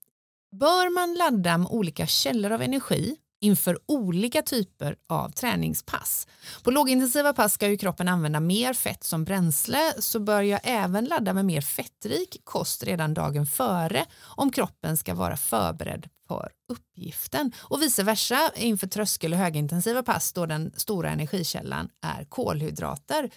Bör 0.61 0.91
man 0.91 1.15
ladda 1.15 1.59
med 1.59 1.69
olika 1.71 2.07
källor 2.07 2.53
av 2.53 2.63
energi 2.63 3.17
inför 3.41 3.79
olika 3.87 4.43
typer 4.43 4.97
av 5.09 5.31
träningspass? 5.31 6.27
På 6.63 6.71
lågintensiva 6.71 7.33
pass 7.33 7.53
ska 7.53 7.69
ju 7.69 7.77
kroppen 7.77 8.09
använda 8.09 8.41
mer 8.41 8.73
fett 8.73 9.05
som 9.05 9.25
bränsle 9.25 9.93
så 9.99 10.21
bör 10.21 10.43
jag 10.43 10.61
även 10.65 11.05
ladda 11.05 11.33
med 11.33 11.45
mer 11.45 11.61
fettrik 11.61 12.41
kost 12.45 12.83
redan 12.83 13.15
dagen 13.15 13.47
före 13.47 14.05
om 14.23 14.53
kroppen 14.53 14.97
ska 14.97 15.15
vara 15.15 15.37
förberedd 15.37 16.09
för 16.29 16.51
uppgiften 16.69 17.53
och 17.59 17.83
vice 17.83 18.03
versa 18.03 18.51
inför 18.57 18.87
tröskel 18.87 19.33
och 19.33 19.39
högintensiva 19.39 20.03
pass 20.03 20.33
då 20.33 20.47
den 20.47 20.73
stora 20.77 21.11
energikällan 21.11 21.89
är 22.03 22.25
kolhydrater. 22.25 23.31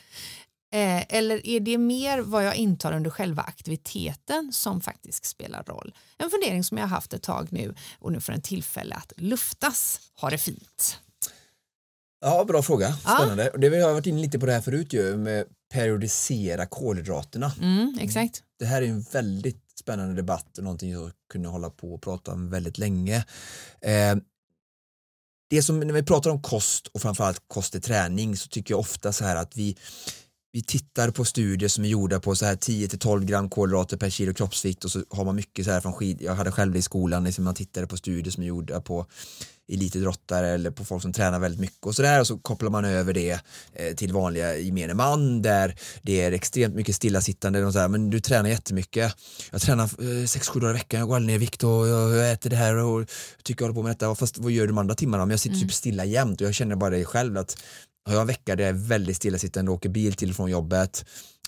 Eh, 0.73 1.03
eller 1.17 1.47
är 1.47 1.59
det 1.59 1.77
mer 1.77 2.19
vad 2.19 2.45
jag 2.45 2.55
intar 2.55 2.91
under 2.91 3.09
själva 3.09 3.41
aktiviteten 3.41 4.53
som 4.53 4.81
faktiskt 4.81 5.25
spelar 5.25 5.63
roll? 5.63 5.93
En 6.17 6.29
fundering 6.29 6.63
som 6.63 6.77
jag 6.77 6.85
har 6.85 6.89
haft 6.89 7.13
ett 7.13 7.23
tag 7.23 7.47
nu 7.51 7.75
och 7.99 8.11
nu 8.11 8.21
får 8.21 8.33
en 8.33 8.41
tillfälle 8.41 8.95
att 8.95 9.13
luftas. 9.17 9.99
Ha 10.21 10.29
det 10.29 10.37
fint. 10.37 10.99
Ja, 12.21 12.45
bra 12.45 12.61
fråga. 12.61 12.97
Ja. 13.05 13.15
Spännande. 13.15 13.49
Och 13.49 13.59
Det 13.59 13.67
har 13.67 13.75
jag 13.75 13.93
varit 13.93 14.05
inne 14.05 14.21
lite 14.21 14.39
på 14.39 14.45
det 14.45 14.51
här 14.53 14.61
förut 14.61 14.93
ju, 14.93 15.17
med 15.17 15.45
periodisera 15.73 16.65
kolhydraterna. 16.65 17.51
Mm, 17.61 17.97
exakt. 18.01 18.43
Det 18.59 18.65
här 18.65 18.81
är 18.81 18.87
en 18.87 19.01
väldigt 19.01 19.63
spännande 19.79 20.15
debatt 20.15 20.57
och 20.57 20.63
någonting 20.63 20.91
jag 20.91 21.11
kunde 21.31 21.49
hålla 21.49 21.69
på 21.69 21.93
och 21.93 22.01
prata 22.01 22.31
om 22.31 22.49
väldigt 22.49 22.77
länge. 22.77 23.25
Eh, 23.81 24.15
det 25.49 25.61
som 25.61 25.79
när 25.79 25.93
vi 25.93 26.03
pratar 26.03 26.29
om 26.29 26.41
kost 26.41 26.87
och 26.87 27.01
framförallt 27.01 27.41
kost 27.47 27.75
i 27.75 27.81
träning 27.81 28.37
så 28.37 28.47
tycker 28.47 28.73
jag 28.73 28.79
ofta 28.79 29.13
så 29.13 29.25
här 29.25 29.35
att 29.35 29.57
vi 29.57 29.77
vi 30.57 30.63
tittar 30.63 31.11
på 31.11 31.25
studier 31.25 31.69
som 31.69 31.85
är 31.85 31.89
gjorda 31.89 32.19
på 32.19 32.35
så 32.35 32.45
här 32.45 32.55
10-12 32.55 33.25
gram 33.25 33.49
kolhydrater 33.49 33.97
per 33.97 34.09
kilo 34.09 34.33
kroppsvikt 34.33 34.85
och 34.85 34.91
så 34.91 35.03
har 35.09 35.25
man 35.25 35.35
mycket 35.35 35.65
så 35.65 35.71
här 35.71 35.81
från 35.81 35.93
skid, 35.93 36.21
jag 36.21 36.35
hade 36.35 36.51
själv 36.51 36.73
det 36.73 36.79
i 36.79 36.81
skolan, 36.81 37.23
liksom 37.23 37.43
man 37.43 37.55
tittade 37.55 37.87
på 37.87 37.97
studier 37.97 38.31
som 38.31 38.43
är 38.43 38.47
gjorda 38.47 38.81
på 38.81 39.05
elitidrottare 39.69 40.47
eller 40.49 40.71
på 40.71 40.85
folk 40.85 41.01
som 41.01 41.13
tränar 41.13 41.39
väldigt 41.39 41.61
mycket 41.61 41.85
och 41.85 41.95
sådär 41.95 42.19
och 42.19 42.27
så 42.27 42.37
kopplar 42.37 42.69
man 42.69 42.85
över 42.85 43.13
det 43.13 43.39
eh, 43.73 43.95
till 43.95 44.13
vanliga 44.13 44.57
gemene 44.57 44.93
man 44.93 45.41
där 45.41 45.75
det 46.01 46.21
är 46.21 46.31
extremt 46.31 46.75
mycket 46.75 46.95
stillasittande 46.95 47.65
och 47.65 47.73
så 47.73 47.79
här, 47.79 47.87
men 47.87 48.09
du 48.09 48.19
tränar 48.19 48.49
jättemycket. 48.49 49.15
Jag 49.51 49.61
tränar 49.61 49.83
eh, 49.83 50.05
6-7 50.05 50.59
dagar 50.59 50.69
i 50.69 50.73
veckan, 50.73 50.99
jag 50.99 51.09
går 51.09 51.15
aldrig 51.15 51.27
ner 51.27 51.35
i 51.35 51.45
vikt 51.45 51.63
och 51.63 51.87
jag, 51.87 52.31
äter 52.31 52.49
det 52.49 52.55
här 52.55 52.75
och 52.75 53.09
tycker 53.43 53.63
jag 53.63 53.67
håller 53.67 53.81
på 53.81 53.83
med 53.83 53.91
detta, 53.91 54.15
fast 54.15 54.37
vad 54.37 54.51
gör 54.51 54.63
du 54.63 54.67
de 54.67 54.77
andra 54.77 54.95
timmarna? 54.95 55.25
Men 55.25 55.31
jag 55.31 55.39
sitter 55.39 55.57
typ 55.57 55.73
stilla 55.73 56.05
jämt 56.05 56.41
och 56.41 56.47
jag 56.47 56.53
känner 56.53 56.75
bara 56.75 56.89
det 56.89 57.05
själv 57.05 57.37
att 57.37 57.57
har 58.07 58.13
jag 58.13 58.21
en 58.21 58.27
vecka 58.27 58.55
där 58.55 58.63
jag 58.63 58.69
är 58.69 58.87
väldigt 58.87 59.17
stillasittande 59.17 59.71
och 59.71 59.77
åker 59.77 59.89
bil 59.89 60.13
till 60.13 60.29
och 60.29 60.35
från 60.35 60.49
jobbet 60.49 61.05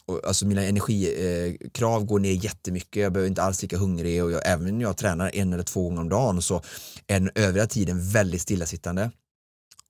och, 0.09 0.27
alltså 0.27 0.45
mina 0.45 0.63
energikrav 0.63 2.01
eh, 2.01 2.05
går 2.05 2.19
ner 2.19 2.31
jättemycket, 2.31 3.03
jag 3.03 3.13
behöver 3.13 3.29
inte 3.29 3.43
alls 3.43 3.61
lika 3.61 3.77
hungrig 3.77 4.23
och 4.23 4.31
jag, 4.31 4.41
även 4.45 4.77
när 4.77 4.85
jag 4.85 4.97
tränar 4.97 5.35
en 5.35 5.53
eller 5.53 5.63
två 5.63 5.83
gånger 5.83 6.01
om 6.01 6.09
dagen 6.09 6.41
så 6.41 6.61
är 7.07 7.19
den 7.19 7.29
övriga 7.35 7.67
tiden 7.67 8.09
väldigt 8.09 8.41
stillasittande. 8.41 9.11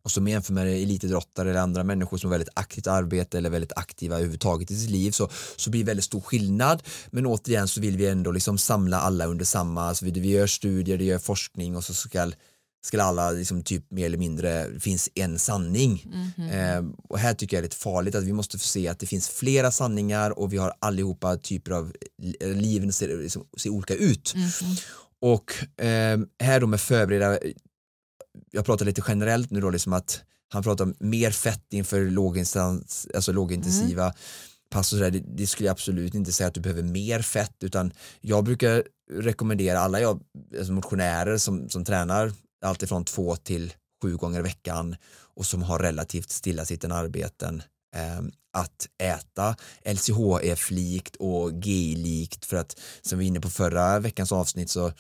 Och 0.03 0.11
som 0.11 0.27
jämför 0.27 0.53
med 0.53 0.67
elitidrottare 0.67 1.49
eller 1.49 1.59
andra 1.59 1.83
människor 1.83 2.17
som 2.17 2.29
har 2.29 2.37
väldigt 2.37 2.53
aktivt 2.53 2.87
arbete 2.87 3.37
eller 3.37 3.49
väldigt 3.49 3.73
aktiva 3.75 4.15
överhuvudtaget 4.15 4.71
i 4.71 4.75
sitt 4.79 4.89
liv 4.89 5.11
så, 5.11 5.29
så 5.55 5.69
blir 5.69 5.83
det 5.83 5.87
väldigt 5.87 6.05
stor 6.05 6.21
skillnad. 6.21 6.83
Men 7.09 7.25
återigen 7.25 7.67
så 7.67 7.81
vill 7.81 7.97
vi 7.97 8.07
ändå 8.07 8.31
liksom 8.31 8.57
samla 8.57 8.99
alla 8.99 9.25
under 9.25 9.45
samma, 9.45 9.83
alltså 9.83 10.05
vi, 10.05 10.11
vi 10.11 10.29
gör 10.29 10.47
studier, 10.47 10.97
det 10.97 11.03
gör 11.03 11.19
forskning 11.19 11.75
och 11.75 11.83
så 11.83 11.93
ska 11.93 12.31
ska 12.85 13.01
alla 13.03 13.31
liksom 13.31 13.63
typ 13.63 13.91
mer 13.91 14.05
eller 14.05 14.17
mindre, 14.17 14.79
finns 14.79 15.09
en 15.15 15.39
sanning. 15.39 16.05
Eh, 16.51 16.83
och 17.09 17.19
här 17.19 17.33
tycker 17.33 17.57
jag 17.57 17.63
det 17.63 17.65
är 17.65 17.69
lite 17.69 17.75
farligt 17.75 18.15
att 18.15 18.23
vi 18.23 18.33
måste 18.33 18.57
få 18.57 18.63
se 18.67 18.87
att 18.87 18.99
det 18.99 19.05
finns 19.07 19.29
flera 19.29 19.71
sanningar 19.71 20.39
och 20.39 20.53
vi 20.53 20.57
har 20.57 20.73
allihopa 20.79 21.37
typer 21.37 21.71
av, 21.71 21.93
li- 22.21 22.53
liven 22.55 22.93
ser, 22.93 23.17
liksom, 23.17 23.45
ser 23.57 23.69
olika 23.69 23.95
ut. 23.95 24.33
Och 25.21 25.81
eh, 25.85 26.19
här 26.43 26.59
då 26.59 26.67
med 26.67 26.81
förbereda, 26.81 27.39
jag 28.51 28.65
pratar 28.65 28.85
lite 28.85 29.01
generellt 29.07 29.51
nu 29.51 29.61
då 29.61 29.69
liksom 29.69 29.93
att 29.93 30.21
han 30.53 30.63
pratar 30.63 30.85
om 30.85 30.93
mer 30.99 31.31
fett 31.31 31.73
inför 31.73 32.01
låginstans, 32.09 33.07
alltså 33.15 33.31
lågintensiva 33.31 34.13
pass 34.71 34.93
och 34.93 34.97
sådär, 34.99 35.11
det, 35.11 35.23
det 35.37 35.47
skulle 35.47 35.67
jag 35.67 35.73
absolut 35.73 36.13
inte 36.15 36.31
säga 36.31 36.47
att 36.47 36.53
du 36.53 36.61
behöver 36.61 36.83
mer 36.83 37.21
fett 37.21 37.55
utan 37.63 37.91
jag 38.21 38.43
brukar 38.43 38.83
rekommendera 39.11 39.79
alla 39.79 40.01
jag, 40.01 40.21
alltså 40.57 40.71
motionärer 40.73 41.37
som, 41.37 41.69
som 41.69 41.85
tränar 41.85 42.31
alltifrån 42.61 43.05
två 43.05 43.35
till 43.35 43.73
sju 44.01 44.17
gånger 44.17 44.39
i 44.39 44.43
veckan 44.43 44.95
och 45.35 45.45
som 45.45 45.63
har 45.63 45.79
relativt 45.79 46.29
stillasittande 46.29 46.95
arbeten 46.95 47.63
eh, 47.95 48.21
att 48.53 48.87
äta 49.03 49.55
LCHF-likt 49.85 51.15
och 51.15 51.51
GI-likt 51.51 52.45
för 52.45 52.57
att 52.57 52.79
som 53.01 53.19
vi 53.19 53.25
var 53.25 53.27
inne 53.27 53.39
på 53.39 53.49
förra 53.49 53.99
veckans 53.99 54.31
avsnitt 54.31 54.69
så 54.69 54.91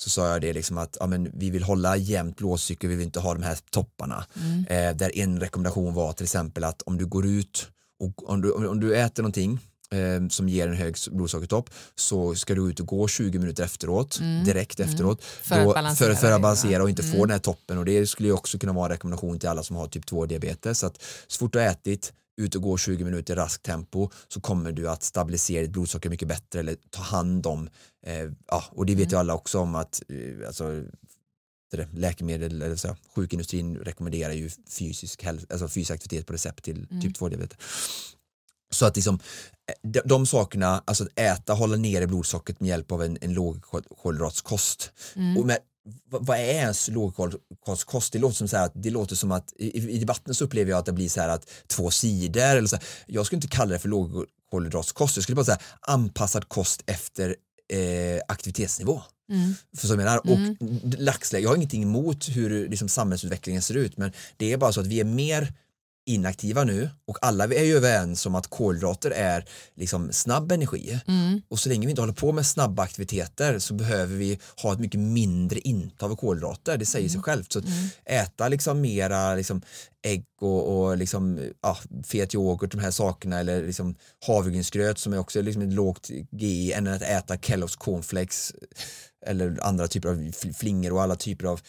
så 0.00 0.10
sa 0.10 0.28
jag 0.28 0.40
det 0.40 0.52
liksom 0.52 0.78
att 0.78 0.96
ja, 1.00 1.06
men 1.06 1.30
vi 1.34 1.50
vill 1.50 1.62
hålla 1.62 1.96
jämnt 1.96 2.36
blodsocker, 2.36 2.88
vi 2.88 2.96
vill 2.96 3.06
inte 3.06 3.20
ha 3.20 3.34
de 3.34 3.42
här 3.42 3.58
topparna. 3.70 4.26
Eh, 4.68 4.96
där 4.96 5.18
en 5.18 5.40
rekommendation 5.40 5.94
var 5.94 6.12
till 6.12 6.24
exempel 6.24 6.64
att 6.64 6.82
om 6.82 6.98
du 6.98 7.06
går 7.06 7.26
ut 7.26 7.68
och 8.00 8.30
om 8.30 8.42
du, 8.42 8.52
om 8.52 8.80
du 8.80 8.96
äter 8.96 9.22
någonting 9.22 9.60
eh, 9.94 10.28
som 10.28 10.48
ger 10.48 10.68
en 10.68 10.76
hög 10.76 10.96
blodsocker-topp 11.10 11.70
så 11.94 12.34
ska 12.34 12.54
du 12.54 12.70
ut 12.70 12.80
och 12.80 12.86
gå 12.86 13.08
20 13.08 13.38
minuter 13.38 13.64
efteråt, 13.64 14.20
direkt 14.44 14.80
efteråt. 14.80 15.24
För 15.24 15.58
att 15.58 15.64
då, 15.64 15.72
för, 15.94 16.14
för 16.14 16.28
det, 16.28 16.34
att 16.34 16.42
balansera 16.42 16.82
och 16.82 16.90
inte 16.90 17.02
få 17.02 17.24
den 17.24 17.30
här 17.30 17.38
toppen 17.38 17.78
och 17.78 17.84
det 17.84 18.06
skulle 18.06 18.28
ju 18.28 18.34
också 18.34 18.58
kunna 18.58 18.72
vara 18.72 18.86
en 18.86 18.90
rekommendation 18.90 19.38
till 19.38 19.48
alla 19.48 19.62
som 19.62 19.76
har 19.76 19.88
typ 19.88 20.06
2 20.06 20.26
diabetes. 20.26 20.78
Så 20.78 20.86
att 20.86 21.02
så 21.26 21.38
fort 21.38 21.52
du 21.52 21.58
har 21.58 21.66
ätit 21.66 22.12
ut 22.38 22.54
och 22.54 22.62
går 22.62 22.78
20 22.78 23.04
minuter 23.04 23.34
i 23.34 23.36
raskt 23.36 23.62
tempo 23.62 24.10
så 24.28 24.40
kommer 24.40 24.72
du 24.72 24.88
att 24.88 25.02
stabilisera 25.02 25.62
ditt 25.62 25.70
blodsocker 25.70 26.10
mycket 26.10 26.28
bättre 26.28 26.60
eller 26.60 26.76
ta 26.90 27.02
hand 27.02 27.46
om, 27.46 27.68
eh, 28.06 28.30
ja, 28.46 28.64
och 28.70 28.86
det 28.86 28.94
vet 28.94 29.12
ju 29.12 29.16
alla 29.16 29.34
också 29.34 29.58
om 29.58 29.74
att 29.74 30.02
eh, 30.08 30.46
alltså, 30.46 30.82
läkemedel 31.90 32.62
eller 32.62 32.76
så, 32.76 32.96
sjukindustrin 33.14 33.76
rekommenderar 33.76 34.32
ju 34.32 34.50
fysisk, 34.70 35.24
alltså 35.24 35.68
fysisk 35.68 35.90
aktivitet 35.90 36.26
på 36.26 36.32
recept 36.32 36.64
till 36.64 36.86
typ 37.02 37.14
2 37.14 37.28
diabetes. 37.28 37.58
Så 38.70 38.86
att 38.86 38.96
liksom, 38.96 39.14
eh, 39.14 39.90
de, 39.90 40.00
de 40.04 40.26
sakerna, 40.26 40.82
alltså 40.84 41.04
att 41.04 41.18
äta, 41.18 41.52
hålla 41.52 41.76
nere 41.76 42.06
blodsockret 42.06 42.60
med 42.60 42.68
hjälp 42.68 42.92
av 42.92 43.02
en, 43.02 43.18
en 43.20 43.34
lågkolhydratskost. 43.34 44.92
Och 45.38 45.46
med, 45.46 45.58
vad, 46.08 46.38
är 46.38 46.42
ens 46.42 46.88
lågkolhydratskost? 46.88 48.12
Det 48.12 48.18
låter 48.18 48.36
som 48.36 48.48
så 48.48 48.56
att 48.56 48.72
det 48.74 48.90
låter 48.90 49.16
som 49.16 49.32
att 49.32 49.52
i, 49.58 49.90
i 49.90 49.98
debatten 49.98 50.34
så 50.34 50.44
upplever 50.44 50.70
jag 50.70 50.78
att 50.78 50.86
det 50.86 50.92
blir 50.92 51.08
så 51.08 51.20
här 51.20 51.28
att 51.28 51.50
två 51.66 51.90
sidor 51.90 52.42
eller 52.42 52.68
så 52.68 52.76
här. 52.76 52.84
Jag 53.06 53.26
skulle 53.26 53.36
inte 53.36 53.48
kalla 53.48 53.72
det 53.72 53.78
för 53.78 53.88
lågkolhydratskost, 53.88 55.16
jag 55.16 55.22
skulle 55.22 55.36
bara 55.36 55.44
säga 55.44 55.58
anpassad 55.80 56.48
kost 56.48 56.82
efter 56.86 57.36
eh, 57.72 58.20
aktivitetsnivå. 58.28 59.02
För 59.76 59.86
så 59.86 59.92
jag 59.92 59.98
menar, 59.98 60.18
och 60.18 60.38
dagsläge, 61.04 61.42
jag 61.42 61.50
har 61.50 61.56
ingenting 61.56 61.82
emot 61.82 62.28
hur 62.28 62.68
liksom, 62.68 62.88
samhällsutvecklingen 62.88 63.62
ser 63.62 63.74
ut 63.74 63.96
men 63.96 64.12
det 64.36 64.52
är 64.52 64.56
bara 64.56 64.72
så 64.72 64.80
att 64.80 64.86
vi 64.86 65.00
är 65.00 65.04
mer 65.04 65.52
inaktiva 66.08 66.64
nu 66.64 66.90
och 67.06 67.18
alla 67.22 67.44
är 67.44 67.64
ju 67.64 67.76
överens 67.76 68.26
om 68.26 68.34
att 68.34 68.46
kolhydrater 68.46 69.10
är 69.10 69.44
liksom 69.76 70.12
snabb 70.12 70.52
energi 70.52 71.00
Mm. 71.06 71.42
och 71.48 71.58
så 71.58 71.68
länge 71.68 71.86
vi 71.86 71.90
inte 71.90 72.02
håller 72.02 72.12
på 72.12 72.32
med 72.32 72.46
snabba 72.46 72.82
aktiviteter 72.82 73.58
så 73.58 73.74
behöver 73.74 74.16
vi 74.16 74.38
ha 74.62 74.72
ett 74.72 74.78
mycket 74.80 75.00
mindre 75.00 75.58
intag 75.60 76.10
av 76.12 76.16
kolhydrater, 76.16 76.76
det 76.78 76.86
säger 76.86 77.04
Mm. 77.08 77.12
sig 77.12 77.22
självt. 77.22 77.52
Så 77.52 77.58
att 77.58 77.64
äta 78.04 78.48
liksom 78.48 78.80
mera 78.80 79.34
liksom 79.34 79.62
ägg 80.02 80.24
och, 80.40 80.78
och 80.86 80.96
liksom, 80.96 81.40
ja, 81.62 81.78
fet 82.06 82.34
yoghurt, 82.34 82.70
de 82.72 82.78
här 82.80 82.90
sakerna 82.90 83.38
eller 83.38 83.66
liksom 83.66 83.94
havregrynsgröt 84.26 84.98
som 84.98 85.12
är 85.12 85.18
också 85.18 85.42
liksom 85.42 85.62
ett 85.62 85.72
lågt 85.72 86.10
GI 86.30 86.72
än 86.72 86.86
att 86.86 87.02
äta 87.02 87.36
Kellogg's 87.36 87.78
cornflakes 87.78 88.52
eller 89.26 89.58
andra 89.62 89.88
typer 89.88 90.08
av 90.08 90.16
fl- 90.16 90.52
flingor 90.54 90.92
och 90.92 91.02
alla 91.02 91.16
typer 91.16 91.46
av 91.46 91.60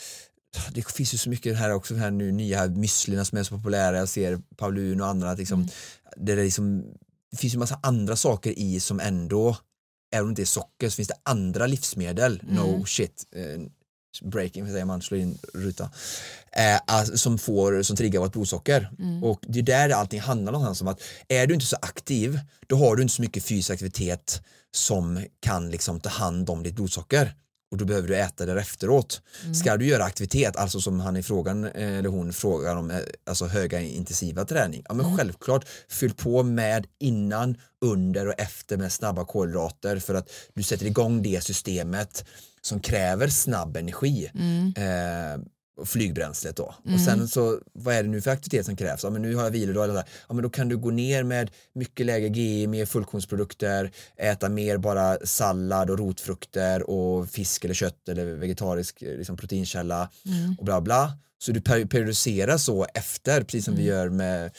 det 0.71 0.91
finns 0.91 1.13
ju 1.13 1.17
så 1.17 1.29
mycket 1.29 1.57
här 1.57 1.73
också, 1.73 1.95
här 1.95 2.11
nu 2.11 2.31
nya 2.31 2.67
müslierna 2.67 3.25
som 3.25 3.37
är 3.37 3.43
så 3.43 3.57
populära, 3.57 3.97
jag 3.97 4.09
ser 4.09 4.41
Paulun 4.57 5.01
och 5.01 5.07
andra, 5.07 5.31
att 5.31 5.39
liksom, 5.39 5.67
det, 6.17 6.31
är 6.31 6.43
liksom, 6.43 6.85
det 7.31 7.37
finns 7.37 7.53
ju 7.53 7.57
massa 7.57 7.79
andra 7.83 8.15
saker 8.15 8.59
i 8.59 8.79
som 8.79 8.99
ändå, 8.99 9.57
även 10.11 10.27
om 10.27 10.33
det 10.33 10.41
är 10.41 10.45
socker 10.45 10.89
så 10.89 10.95
finns 10.95 11.07
det 11.07 11.19
andra 11.23 11.67
livsmedel, 11.67 12.41
no 12.47 12.85
shit, 12.85 13.25
eh, 13.35 13.61
breaking, 14.21 14.67
säger 14.67 14.85
man, 14.85 15.01
slår 15.01 15.19
in 15.19 15.37
ruta, 15.53 15.91
eh, 16.51 17.03
som, 17.03 17.37
får, 17.37 17.83
som 17.83 17.95
triggar 17.95 18.19
vårt 18.19 18.31
blodsocker. 18.31 18.89
Och 19.23 19.39
det 19.47 19.59
är 19.59 19.63
där 19.63 19.89
allting 19.89 20.19
handlar 20.19 20.51
någonstans 20.51 20.81
om 20.81 20.87
att 20.87 21.01
är 21.27 21.47
du 21.47 21.53
inte 21.53 21.65
så 21.65 21.77
aktiv, 21.81 22.39
då 22.67 22.75
har 22.75 22.95
du 22.95 23.01
inte 23.01 23.15
så 23.15 23.21
mycket 23.21 23.43
fysisk 23.43 23.69
aktivitet 23.69 24.41
som 24.71 25.25
kan 25.39 25.69
liksom 25.69 25.99
ta 25.99 26.09
hand 26.09 26.49
om 26.49 26.63
ditt 26.63 26.75
blodsocker 26.75 27.33
och 27.71 27.77
då 27.77 27.85
behöver 27.85 28.07
du 28.07 28.15
äta 28.17 28.45
det 28.45 28.61
efteråt. 28.61 29.21
Ska 29.53 29.77
du 29.77 29.85
göra 29.85 30.03
aktivitet, 30.03 30.55
alltså 30.55 30.81
som 30.81 30.99
han 30.99 31.17
i 31.17 31.23
frågan, 31.23 31.65
eh, 31.65 31.97
eller 31.97 32.09
hon 32.09 32.33
frågar 32.33 32.75
om, 32.75 32.91
eh, 32.91 32.97
alltså 33.25 33.45
höga 33.45 33.81
intensiva 33.81 34.45
träning, 34.45 34.83
ja 34.87 34.93
men 34.93 35.17
självklart 35.17 35.65
fyll 35.89 36.13
på 36.13 36.43
med 36.43 36.87
innan, 36.99 37.57
under 37.85 38.27
och 38.27 38.33
efter 38.37 38.77
med 38.77 38.91
snabba 38.91 39.25
kolhydrater 39.25 39.99
för 39.99 40.13
att 40.13 40.29
du 40.53 40.63
sätter 40.63 40.85
igång 40.85 41.21
det 41.21 41.43
systemet 41.43 42.25
som 42.61 42.79
kräver 42.79 43.27
snabb 43.27 43.77
energi. 43.77 44.31
Eh, 44.75 45.41
och 45.41 45.43
flygbränslet 45.85 46.55
då. 46.55 46.75
Och 46.93 46.99
sen 46.99 47.27
så, 47.27 47.59
vad 47.73 47.95
är 47.95 48.03
det 48.03 48.09
nu 48.09 48.21
för 48.21 48.31
aktivitet 48.31 48.65
som 48.65 48.75
krävs? 48.75 49.03
Ja 49.03 49.09
men 49.09 49.21
nu 49.21 49.35
har 49.35 49.43
jag 49.43 49.51
vilodag, 49.51 49.83
eller 49.83 50.03
ja 50.27 50.33
men 50.33 50.43
då 50.43 50.49
kan 50.49 50.69
du 50.69 50.77
gå 50.77 50.91
ner 50.91 51.23
med 51.23 51.51
mycket 51.73 52.05
lägre 52.05 52.27
GI, 52.27 52.67
mer 52.67 52.85
fullkornsprodukter, 52.85 53.91
äta 54.17 54.49
mer 54.49 54.77
bara 54.77 55.17
sallad 55.23 55.89
och 55.89 55.99
rotfrukter 55.99 56.89
och 56.89 57.29
fisk 57.29 57.65
eller 57.65 57.73
kött 57.73 58.09
eller 58.09 58.25
vegetarisk 58.25 59.01
eh, 59.01 59.17
liksom, 59.17 59.37
proteinkälla 59.37 60.09
och 60.57 60.65
bla 60.65 60.81
bla. 60.81 61.13
Så 61.41 61.51
du 61.51 61.61
per- 61.61 61.85
periodiserar 61.85 62.57
så 62.57 62.85
efter, 62.93 63.41
precis 63.43 63.65
som 63.65 63.75
vi 63.75 63.83
gör 63.83 64.09
med, 64.09 64.51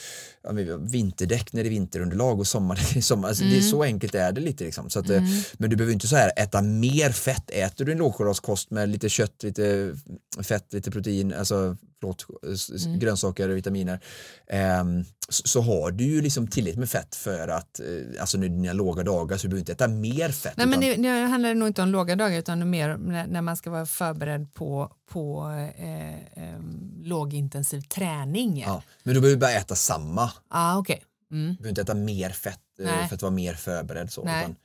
ja, 0.43 0.51
vinterdäck 0.79 1.53
när 1.53 1.63
det 1.63 1.69
är 1.69 1.71
vinterunderlag 1.71 2.39
och 2.39 2.47
sommardäck 2.47 2.95
i 2.95 3.01
sommar. 3.01 3.27
Alltså, 3.27 3.43
det 3.43 3.57
är 3.57 3.61
så 3.61 3.83
enkelt 3.83 4.15
är 4.15 4.31
det 4.31 4.41
lite. 4.41 4.63
Liksom. 4.63 4.89
Så 4.89 4.99
att, 4.99 5.09
eh, 5.09 5.23
Men 5.53 5.69
du 5.69 5.75
behöver 5.75 5.93
inte 5.93 6.07
så 6.07 6.15
här 6.15 6.31
äta 6.37 6.61
mer 6.61 7.11
fett. 7.11 7.49
Äter 7.49 7.85
du 7.85 7.91
en 7.91 7.97
lågkolhydratkost 7.97 8.71
med 8.71 8.89
lite 8.89 9.09
kött, 9.09 9.43
lite 9.43 9.95
fett, 10.43 10.73
lite 10.73 10.91
protein, 10.91 11.33
alltså 11.33 11.77
förlåt, 12.01 12.25
s- 12.53 12.85
grönsaker 12.97 13.49
och 13.49 13.57
vitaminer, 13.57 13.99
ehm, 14.47 15.03
så, 15.29 15.47
så 15.47 15.61
har 15.61 15.91
du 15.91 16.03
ju 16.03 16.21
liksom 16.21 16.47
tillräckligt 16.47 16.79
med 16.79 16.89
fett 16.89 17.15
för 17.15 17.47
att, 17.47 17.79
eh, 17.79 18.21
alltså 18.21 18.37
nu 18.37 18.49
dina 18.49 18.73
låga 18.73 19.03
dagar, 19.03 19.37
så 19.37 19.43
du 19.43 19.49
behöver 19.49 19.59
inte 19.59 19.71
äta 19.71 19.87
mer 19.87 20.29
fett. 20.29 20.53
Nej, 20.57 20.67
men 20.67 20.83
utan- 20.83 21.01
det, 21.03 21.09
det 21.09 21.25
handlar 21.27 21.53
nog 21.53 21.67
inte 21.67 21.81
om 21.81 21.89
låga 21.89 22.15
dagar 22.15 22.37
utan 22.39 22.69
mer 22.69 22.97
när, 22.97 23.27
när 23.27 23.41
man 23.41 23.57
ska 23.57 23.69
vara 23.69 23.85
förberedd 23.85 24.53
på, 24.53 24.91
på 25.11 25.49
eh, 25.77 26.43
eh, 26.43 26.59
lågintensiv 27.03 27.81
träning. 27.81 28.59
Ja, 28.67 28.83
men 29.03 29.13
du 29.15 29.21
behöver 29.21 29.39
bara 29.39 29.51
äta 29.51 29.75
samma. 29.75 30.31
ah, 30.49 30.77
okej. 30.77 31.03
Mm. 31.31 31.47
Du 31.49 31.55
behöver 31.57 31.69
inte 31.69 31.81
äta 31.81 31.93
mer 31.93 32.29
fett 32.29 32.59
eh, 32.79 32.85
Nej. 32.85 33.07
för 33.07 33.15
att 33.15 33.21
vara 33.21 33.31
mer 33.31 33.53
förberedd. 33.53 34.11
Så, 34.11 34.23
Nej. 34.23 34.41
utan, 34.43 34.55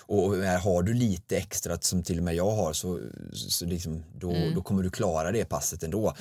och 0.00 0.36
har 0.36 0.82
du 0.82 0.94
lite 0.94 1.36
extra 1.36 1.78
som 1.80 2.02
till 2.02 2.18
och 2.18 2.24
med 2.24 2.34
jag 2.34 2.50
har 2.50 2.72
så, 2.72 3.00
så 3.32 3.64
liksom, 3.66 4.04
då, 4.18 4.30
Mm. 4.30 4.54
då 4.54 4.62
kommer 4.62 4.82
du 4.82 4.90
klara 4.90 5.32
det 5.32 5.44
passet 5.44 5.82
ändå. 5.82 6.14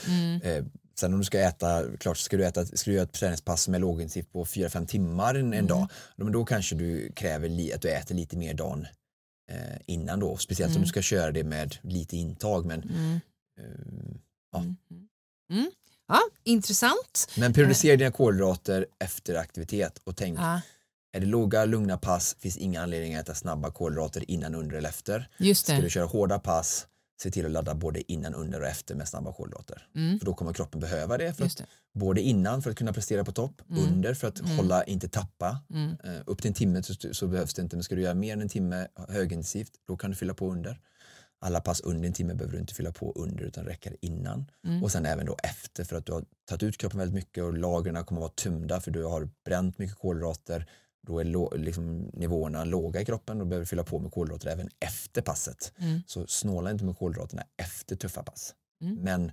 Eh, 0.43 0.65
sen 0.99 1.13
om 1.13 1.19
du 1.19 1.25
ska 1.25 1.39
äta, 1.39 1.83
klart 1.99 2.17
ska 2.17 2.37
du, 2.37 2.45
äta, 2.45 2.65
ska 2.65 2.89
du 2.91 2.95
göra 2.95 3.03
ett 3.05 3.13
träningspass 3.13 3.67
med 3.67 3.81
lågintensivt 3.81 4.31
på 4.31 4.45
4-5 4.45 4.85
timmar 4.85 5.35
en, 5.35 5.41
Mm. 5.41 5.59
en 5.59 5.67
dag, 5.67 5.87
då, 6.15 6.23
men 6.23 6.33
då 6.33 6.45
kanske 6.45 6.75
du 6.75 7.11
kräver 7.11 7.49
li, 7.49 7.73
att 7.73 7.81
du 7.81 7.89
äter 7.89 8.15
lite 8.15 8.37
mer 8.37 8.53
dagen 8.53 8.87
eh, 9.51 9.77
innan 9.85 10.19
då. 10.19 10.37
Speciellt 10.37 10.75
om 10.75 10.81
du 10.81 10.87
ska 10.87 11.01
köra 11.01 11.31
det 11.31 11.43
med 11.43 11.75
lite 11.81 12.17
intag. 12.17 12.65
Men, 12.65 12.81
Mm. 12.83 13.19
eh, 13.59 14.63
Mm. 15.51 15.71
Ja, 16.07 16.19
intressant. 16.43 17.27
men 17.37 17.53
periodisera 17.53 17.95
dina 17.95 18.11
kolhydrater 18.11 18.85
efter 18.99 19.35
aktivitet 19.35 19.97
och 20.03 20.17
tänk 20.17 20.39
Ja, 20.39 20.61
Är 21.15 21.19
det 21.19 21.25
låga, 21.25 21.65
lugna 21.65 21.97
pass 21.97 22.35
finns 22.39 22.57
inga 22.57 22.81
anledningar 22.83 23.19
att 23.19 23.25
äta 23.29 23.35
snabba 23.35 23.71
kolhydrater 23.71 24.31
innan, 24.31 24.55
under 24.55 24.77
eller 24.77 24.89
efter. 24.89 25.29
just 25.37 25.65
Ska 25.65 25.75
du 25.75 25.81
det. 25.81 25.89
köra 25.89 26.05
hårda 26.05 26.39
pass, 26.39 26.87
se 27.21 27.31
till 27.31 27.45
att 27.45 27.51
ladda 27.51 27.75
både 27.75 28.11
innan, 28.11 28.33
under 28.33 28.61
och 28.61 28.67
efter 28.67 28.95
med 28.95 29.07
snabba 29.07 29.33
kolhydrater. 29.33 29.87
Mm. 29.95 30.19
För 30.19 30.25
då 30.25 30.33
kommer 30.33 30.53
kroppen 30.53 30.79
behöva 30.79 31.17
det, 31.17 31.33
för 31.33 31.45
att, 31.45 31.57
det. 31.57 31.65
både 31.93 32.21
innan 32.21 32.61
för 32.61 32.69
att 32.71 32.77
kunna 32.77 32.93
prestera 32.93 33.23
på 33.23 33.31
topp, 33.31 33.61
Mm. 33.69 33.83
under 33.83 34.13
för 34.13 34.27
att 34.27 34.39
Mm. 34.39 34.57
hålla, 34.57 34.83
inte 34.83 35.09
tappa. 35.09 35.59
Eh, 36.03 36.21
upp 36.25 36.41
till 36.41 36.47
en 36.47 36.53
timme 36.53 36.83
så, 36.83 36.93
så 37.13 37.27
behövs 37.27 37.53
det 37.53 37.61
inte, 37.61 37.75
men 37.75 37.83
ska 37.83 37.95
du 37.95 38.01
göra 38.01 38.13
mer 38.13 38.33
än 38.33 38.41
en 38.41 38.49
timme 38.49 38.87
högintensivt, 39.09 39.71
då 39.87 39.97
kan 39.97 40.09
du 40.11 40.15
fylla 40.15 40.33
på 40.33 40.51
under. 40.51 40.79
Alla 41.45 41.61
pass 41.61 41.81
under 41.81 42.07
en 42.07 42.13
timme 42.13 42.33
behöver 42.33 42.53
du 42.53 42.59
inte 42.59 42.73
fylla 42.73 42.91
på 42.91 43.11
under 43.15 43.43
utan 43.43 43.65
räcker 43.65 43.97
innan. 44.01 44.45
Mm. 44.67 44.83
Och 44.83 44.91
sen 44.91 45.05
även 45.05 45.25
då 45.25 45.35
efter 45.43 45.83
för 45.83 45.95
att 45.95 46.05
du 46.05 46.11
har 46.11 46.25
tagit 46.49 46.63
ut 46.63 46.77
kroppen 46.77 46.99
väldigt 46.99 47.15
mycket 47.15 47.43
och 47.43 47.57
lagren 47.57 48.05
kommer 48.05 48.21
vara 48.21 48.31
tömda 48.31 48.81
för 48.81 48.91
du 48.91 49.03
har 49.03 49.29
bränt 49.45 49.77
mycket 49.77 49.95
kolhydrater. 49.97 50.65
Då 51.07 51.19
är 51.19 51.57
liksom 51.57 52.09
nivåerna 52.13 52.63
låga 52.65 53.01
i 53.01 53.05
kroppen 53.05 53.41
och 53.41 53.47
behöver 53.47 53.65
fylla 53.65 53.83
på 53.83 53.99
med 53.99 54.11
kolhydrater 54.11 54.47
även 54.47 54.69
efter 54.79 55.21
passet. 55.21 55.73
Mm. 55.77 56.01
Så 56.07 56.27
snåla 56.27 56.71
inte 56.71 56.85
med 56.85 56.97
kolhydraterna 56.97 57.43
efter 57.57 57.95
tuffa 57.95 58.23
pass. 58.23 58.55
Mm. 58.83 58.95
Men 58.95 59.31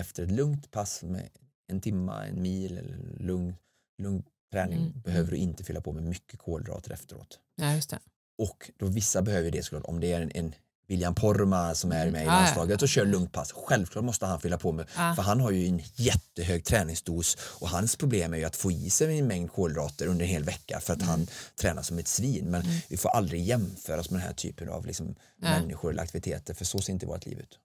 efter 0.00 0.22
ett 0.22 0.30
lugnt 0.30 0.70
pass 0.70 1.02
med 1.02 1.28
en 1.66 1.80
timma, 1.80 2.26
en 2.26 2.42
mil 2.42 2.78
eller 2.78 2.98
lugn, 3.18 3.54
lugn 4.02 4.22
träning 4.52 4.78
Mm. 4.78 5.00
behöver 5.00 5.30
du 5.30 5.36
inte 5.36 5.64
fylla 5.64 5.80
på 5.80 5.92
med 5.92 6.02
mycket 6.02 6.40
kolhydrater 6.40 6.92
efteråt. 6.92 7.40
Ja, 7.56 7.74
just 7.74 7.90
det. 7.90 7.98
Och 8.38 8.70
då 8.76 8.86
vissa 8.86 9.22
behöver 9.22 9.50
det 9.50 9.62
såklart. 9.62 9.84
Om 9.84 10.00
det 10.00 10.12
är 10.12 10.20
en, 10.20 10.30
en 10.34 10.54
William 10.90 11.14
Porma 11.14 11.74
som 11.74 11.92
är 11.92 12.10
med 12.10 12.24
i 12.24 12.28
Ah, 12.28 12.32
landslaget 12.32 12.82
och 12.82 12.88
kör 12.88 13.06
lugnt 13.06 13.32
pass. 13.32 13.52
Självklart 13.52 14.04
måste 14.04 14.26
han 14.26 14.40
fylla 14.40 14.58
på 14.58 14.72
med, 14.72 14.86
Ah. 14.96 15.14
för 15.14 15.22
han 15.22 15.40
har 15.40 15.50
ju 15.50 15.66
en 15.66 15.80
jättehög 15.94 16.64
träningsdos 16.64 17.36
och 17.40 17.68
hans 17.68 17.96
problem 17.96 18.34
är 18.34 18.38
ju 18.38 18.44
att 18.44 18.56
få 18.56 18.70
i 18.70 18.90
sig 18.90 19.18
en 19.18 19.26
mängd 19.26 19.52
kolhydrater 19.52 20.06
under 20.06 20.24
en 20.24 20.30
hel 20.30 20.44
vecka 20.44 20.80
för 20.80 20.92
att 20.92 21.02
han 21.02 21.26
tränar 21.60 21.82
som 21.82 21.98
ett 21.98 22.08
svin. 22.08 22.50
Men 22.50 22.62
vi 22.88 22.96
får 22.96 23.08
aldrig 23.08 23.44
jämföras 23.44 24.10
med 24.10 24.20
den 24.20 24.26
här 24.26 24.34
typen 24.34 24.68
av 24.68 24.86
liksom 24.86 25.14
Nej. 25.38 25.60
människor 25.60 25.90
eller 25.90 26.02
aktiviteter 26.02 26.54
för 26.54 26.64
så 26.64 26.78
ser 26.78 26.92
inte 26.92 27.06
vårt 27.06 27.26
liv 27.26 27.38
ut. 27.38 27.58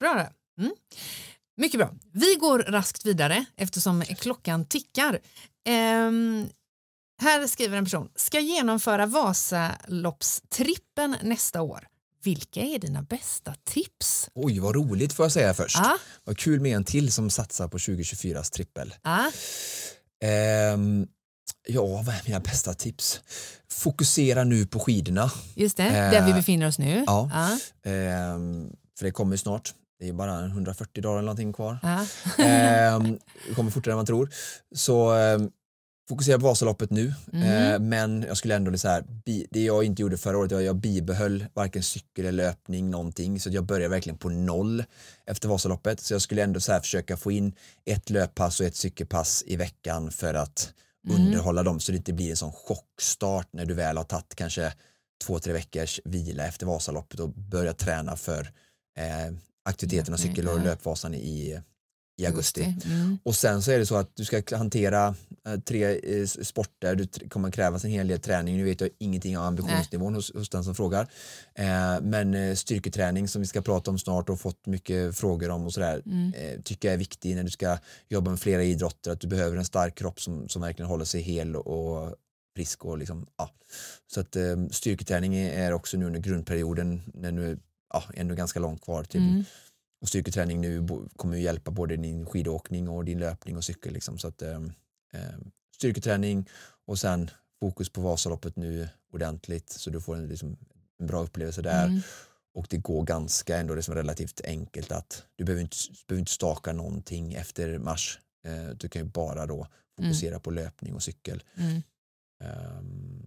Bra 0.00 0.14
där. 0.14 0.30
Mm. 0.60 0.72
Mycket 1.56 1.78
bra. 1.80 1.90
Vi 2.12 2.34
går 2.34 2.58
raskt 2.58 3.06
vidare 3.06 3.44
eftersom 3.56 4.02
klockan 4.02 4.64
tickar. 4.64 5.18
Ehm, 5.68 6.48
här 7.22 7.46
skriver 7.46 7.76
en 7.78 7.84
person, 7.84 8.08
ska 8.16 8.40
genomföra 8.40 9.06
Vasaloppstrippen 9.06 11.16
nästa 11.22 11.62
år. 11.62 11.86
Vilka 12.28 12.60
är 12.60 12.78
dina 12.78 13.02
bästa 13.02 13.54
tips? 13.64 14.28
Oj, 14.34 14.58
vad 14.58 14.74
roligt 14.74 15.12
får 15.12 15.24
jag 15.24 15.32
säga 15.32 15.54
först. 15.54 15.76
Ah, 15.78 15.96
Vad 16.24 16.38
kul 16.38 16.60
med 16.60 16.76
en 16.76 16.84
till 16.84 17.12
som 17.12 17.30
satsar 17.30 17.68
på 17.68 17.78
2024s 17.78 18.52
trippel. 18.52 18.94
ah, 19.02 19.30
Ehm, 20.24 21.06
ja, 21.68 21.82
vad 21.86 22.08
är 22.08 22.22
mina 22.26 22.40
bästa 22.40 22.74
tips? 22.74 23.20
Fokusera 23.72 24.44
nu 24.44 24.66
på 24.66 24.78
skidorna. 24.80 25.30
just 25.54 25.76
det, 25.76 25.82
Eh, 25.82 26.10
där 26.10 26.26
vi 26.26 26.32
befinner 26.32 26.68
oss 26.68 26.78
nu. 26.78 27.04
ja. 27.06 27.30
Ah, 27.34 27.88
Ehm, 27.88 28.70
för 28.98 29.04
det 29.04 29.10
kommer 29.10 29.36
snart. 29.36 29.74
Det 30.00 30.08
är 30.08 30.12
bara 30.12 30.44
140 30.46 31.02
dagar 31.02 31.14
eller 31.18 31.22
någonting 31.26 31.52
kvar. 31.52 31.78
Ehm, 32.38 33.18
det 33.48 33.54
kommer 33.54 33.70
fortare 33.70 33.92
än 33.92 33.96
man 33.96 34.06
tror. 34.06 34.30
Så 34.74 35.10
ehm, 35.14 35.50
fokusera 36.08 36.38
på 36.38 36.46
Vasaloppet 36.46 36.90
nu. 36.90 37.14
Mm. 37.32 37.42
Ehm, 37.48 37.88
men 37.88 38.22
jag 38.28 38.36
skulle 38.36 38.54
ändå 38.56 38.78
så 38.78 38.88
här, 38.88 39.04
bi, 39.24 39.46
det 39.50 39.62
jag 39.62 39.84
inte 39.84 40.02
gjorde 40.02 40.16
förra 40.18 40.38
året, 40.38 40.50
jag, 40.50 40.62
jag 40.62 40.76
bibehöll 40.76 41.46
varken 41.54 41.82
cykel 41.82 42.26
eller 42.26 42.44
löpning 42.44 42.90
någonting. 42.90 43.40
Så 43.40 43.50
jag 43.50 43.64
började 43.64 43.88
verkligen 43.88 44.18
på 44.18 44.28
noll 44.28 44.84
efter 45.26 45.48
Vasaloppet. 45.48 46.00
Så 46.00 46.14
jag 46.14 46.22
skulle 46.22 46.42
ändå 46.42 46.60
så 46.60 46.72
här 46.72 46.80
försöka 46.80 47.16
få 47.16 47.32
in 47.32 47.52
ett 47.84 48.10
löppass 48.10 48.60
och 48.60 48.66
ett 48.66 48.76
cykelpass 48.76 49.44
i 49.46 49.56
veckan 49.56 50.10
för 50.10 50.34
att 50.34 50.72
Mm. 51.08 51.26
underhålla 51.26 51.62
dem 51.62 51.80
så 51.80 51.92
det 51.92 51.98
inte 51.98 52.12
blir 52.12 52.30
en 52.30 52.36
sån 52.36 52.52
chockstart 52.52 53.48
när 53.50 53.64
du 53.66 53.74
väl 53.74 53.96
har 53.96 54.04
tagit 54.04 54.34
kanske 54.34 54.72
två, 55.24 55.38
tre 55.38 55.52
veckors 55.52 56.00
vila 56.04 56.46
efter 56.46 56.66
Vasaloppet 56.66 57.20
och 57.20 57.28
börjat 57.28 57.78
träna 57.78 58.16
för 58.16 58.40
eh, 58.98 59.34
aktiviteterna 59.64 60.16
Löpning, 60.16 60.34
cykel 60.34 60.48
och 60.48 60.60
löpvasan 60.60 61.14
i, 61.14 61.60
i 62.20 62.26
augusti. 62.26 62.74
Mm. 62.84 63.18
Och 63.22 63.34
sen 63.34 63.62
så 63.62 63.70
är 63.70 63.78
det 63.78 63.86
så 63.86 63.96
att 63.96 64.16
du 64.16 64.24
ska 64.24 64.42
hantera 64.56 65.14
eh, 65.46 65.60
tre 65.60 66.00
eh, 66.20 66.26
sporter, 66.26 66.94
du 66.94 67.04
tr- 67.04 67.28
kommer 67.28 67.50
krävas 67.50 67.84
en 67.84 67.90
hel 67.90 68.08
del 68.08 68.20
träning. 68.20 68.56
Nu 68.56 68.64
vet 68.64 68.80
jag 68.80 68.90
ingenting 68.98 69.38
om 69.38 69.44
ambitionsnivån 69.44 70.14
hos, 70.14 70.34
hos 70.34 70.48
den 70.48 70.64
som 70.64 70.74
frågar. 70.74 71.02
Eh, 71.54 72.00
men 72.02 72.56
styrketräning 72.56 73.28
som 73.28 73.40
vi 73.42 73.46
ska 73.46 73.62
prata 73.62 73.90
om 73.90 73.98
snart 73.98 74.28
och 74.28 74.40
fått 74.40 74.66
mycket 74.66 75.16
frågor 75.16 75.50
om 75.50 75.64
och 75.66 75.72
sådär 75.72 76.02
Mm. 76.06 76.32
eh, 76.34 76.60
tycker 76.62 76.88
jag 76.88 76.94
är 76.94 76.98
viktig 76.98 77.36
när 77.36 77.42
du 77.44 77.50
ska 77.50 77.78
jobba 78.08 78.30
med 78.30 78.40
flera 78.40 78.62
idrotter. 78.64 79.10
Att 79.10 79.20
du 79.20 79.26
behöver 79.26 79.56
en 79.56 79.64
stark 79.64 79.94
kropp 79.98 80.20
som, 80.20 80.48
som 80.48 80.62
verkligen 80.62 80.88
håller 80.88 81.04
sig 81.04 81.20
hel 81.20 81.56
och 81.56 82.14
frisk 82.56 82.84
och 82.84 82.98
liksom, 82.98 83.26
ja. 83.38 83.50
Så 84.14 84.20
att 84.20 84.36
eh, 84.36 84.56
styrketräning 84.70 85.34
är 85.36 85.62
är 85.62 85.72
också 85.72 85.96
nu 85.96 86.06
under 86.06 86.20
grundperioden 86.20 87.02
när 87.14 87.32
nu 87.32 87.58
ja, 87.92 88.02
ändå 88.14 88.34
ganska 88.34 88.60
långt 88.60 88.82
kvar 88.84 89.04
till 89.04 89.20
Mm. 89.20 89.44
Och 90.00 90.08
styrketräning 90.08 90.60
nu 90.60 90.86
kommer 91.16 91.36
ju 91.36 91.42
hjälpa 91.42 91.70
både 91.70 91.96
din 91.96 92.26
skidåkning 92.26 92.88
och 92.88 93.04
din 93.04 93.18
löpning 93.18 93.56
och 93.56 93.64
cykel. 93.64 93.92
Liksom. 93.92 94.18
Så 94.18 94.28
att, 94.28 94.42
eh, 94.42 94.60
styrketräning 95.76 96.48
och 96.86 96.98
sen 96.98 97.30
fokus 97.60 97.90
på 97.90 98.00
Vasaloppet 98.00 98.56
nu 98.56 98.88
ordentligt 99.12 99.70
så 99.70 99.90
du 99.90 100.00
får 100.00 100.16
en, 100.16 100.28
liksom, 100.28 100.56
en 101.00 101.06
bra 101.06 101.22
upplevelse 101.22 101.62
där. 101.62 101.86
Mm. 101.86 102.00
Och 102.54 102.66
det 102.70 102.76
går 102.76 103.02
ganska 103.02 103.56
ändå 103.56 103.74
liksom 103.74 103.94
relativt 103.94 104.40
enkelt 104.44 104.92
att 104.92 105.24
du 105.36 105.44
behöver 105.44 105.62
inte, 105.62 105.76
behöver 106.06 106.20
inte 106.20 106.32
staka 106.32 106.72
någonting 106.72 107.34
efter 107.34 107.78
mars. 107.78 108.20
Eh, 108.46 108.68
du 108.68 108.88
kan 108.88 109.02
ju 109.02 109.08
bara 109.08 109.46
då 109.46 109.66
fokusera 109.96 110.40
på 110.40 110.50
löpning 110.50 110.94
och 110.94 111.02
cykel. 111.02 111.42
Mm. 111.56 111.82
Ehm, 112.44 113.17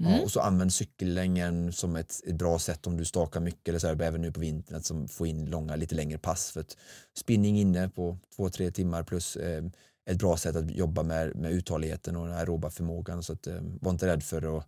Mm. 0.00 0.12
Ja, 0.12 0.22
och 0.22 0.30
så 0.30 0.40
använd 0.40 0.72
cykellängden 0.72 1.72
som 1.72 1.96
ett, 1.96 2.20
ett 2.26 2.34
bra 2.34 2.58
sätt 2.58 2.86
om 2.86 2.96
du 2.96 3.04
stakar 3.04 3.40
mycket 3.40 3.68
eller 3.68 3.78
så 3.78 3.86
här, 3.86 4.02
även 4.02 4.20
nu 4.20 4.32
på 4.32 4.40
vintern 4.40 4.76
att 4.76 4.84
som 4.84 5.08
få 5.08 5.26
in 5.26 5.50
långa, 5.50 5.76
lite 5.76 5.94
längre 5.94 6.18
pass 6.18 6.50
för 6.50 6.60
att 6.60 6.76
spinning 7.18 7.58
inne 7.58 7.88
på 7.88 8.18
två, 8.36 8.50
tre 8.50 8.70
timmar 8.70 9.02
plus 9.02 9.36
eh, 9.36 9.64
ett 10.06 10.18
bra 10.18 10.36
sätt 10.36 10.56
att 10.56 10.70
jobba 10.70 11.02
med, 11.02 11.36
med 11.36 11.52
uthålligheten 11.52 12.16
och 12.16 12.26
den 12.26 12.36
aeroba 12.36 12.70
förmågan 12.70 13.22
så 13.22 13.32
att 13.32 13.46
eh, 13.46 13.60
var 13.60 13.90
inte 13.90 14.06
rädd 14.06 14.22
för 14.22 14.58
att 14.58 14.66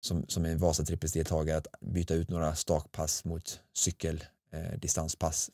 som, 0.00 0.24
som 0.28 0.44
en 0.44 0.58
Vasa 0.58 0.84
trippelsdeltagare 0.84 1.58
att 1.58 1.66
byta 1.80 2.14
ut 2.14 2.30
några 2.30 2.54
stakpass 2.54 3.24
mot 3.24 3.60
cykel 3.74 4.24
eh, 4.52 4.80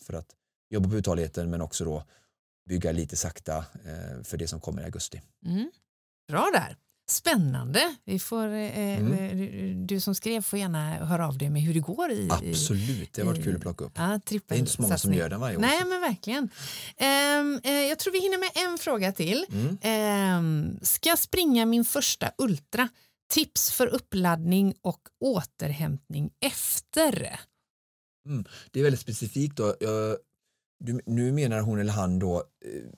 för 0.01 0.14
att 0.14 0.35
jobba 0.71 0.89
på 0.89 0.97
uthålligheten 0.97 1.51
men 1.51 1.61
också 1.61 1.85
då 1.85 2.05
bygga 2.69 2.93
lite 2.93 3.16
sakta 3.16 3.57
eh, 3.57 4.23
för 4.23 4.37
det 4.37 4.49
som 4.49 4.61
kommer 4.61 4.83
i 4.83 4.85
augusti. 4.85 5.23
Mm. 5.47 5.71
Bra 6.29 6.51
där. 6.53 6.77
Spännande. 7.11 7.96
Vi 8.04 8.18
får, 8.18 8.46
eh, 8.46 8.78
Mm. 8.98 9.12
eh, 9.12 9.76
Du 9.86 10.00
som 10.00 10.14
skrev 10.14 10.40
får 10.42 10.59
gärna 10.59 10.90
höra 10.94 11.28
av 11.28 11.38
dig 11.38 11.50
med 11.50 11.62
hur 11.62 11.74
det 11.74 11.80
går 11.80 12.11
i, 12.11 12.28
Absolut, 12.30 13.12
det 13.12 13.22
har 13.22 13.26
varit 13.26 13.40
i- 13.40 13.42
kul 13.42 13.56
att 13.56 13.62
plocka 13.62 13.84
upp. 13.84 13.92
ja, 13.94 14.20
Det 14.28 14.34
är 14.50 14.56
inte 14.59 14.72
så 14.72 14.82
många 14.82 14.98
som 14.98 15.11
trippelsatsning. 15.11 15.18
gör 15.18 15.28
den 15.28 15.40
varje 15.40 15.56
år. 15.56 15.61
Nej, 15.61 15.84
men 15.84 16.00
verkligen. 16.00 16.50
Ehm, 16.96 17.61
eh, 17.64 17.72
jag 17.72 17.98
tror 17.98 18.12
vi 18.12 18.20
hinner 18.20 18.38
med 18.38 18.50
en 18.72 18.78
fråga 18.78 19.12
till. 19.12 19.46
Mm. 19.52 19.78
Ehm, 19.82 20.78
ska 20.82 21.16
springa 21.16 21.66
min 21.66 21.84
första 21.84 22.30
ultra. 22.38 22.88
Tips 23.30 23.70
för 23.70 23.86
uppladdning 23.86 24.74
och 24.82 25.00
återhämtning 25.24 26.30
efter. 26.40 27.40
Det 28.70 28.80
är 28.80 28.84
väldigt 28.84 29.00
specifikt 29.00 29.56
då. 29.56 29.74
Jag, 29.80 30.16
du, 30.84 31.00
nu 31.06 31.32
menar 31.32 31.61
hon 31.61 31.78
eller 31.80 31.92
han 31.92 32.18
då 32.18 32.36
eh, 32.36 32.90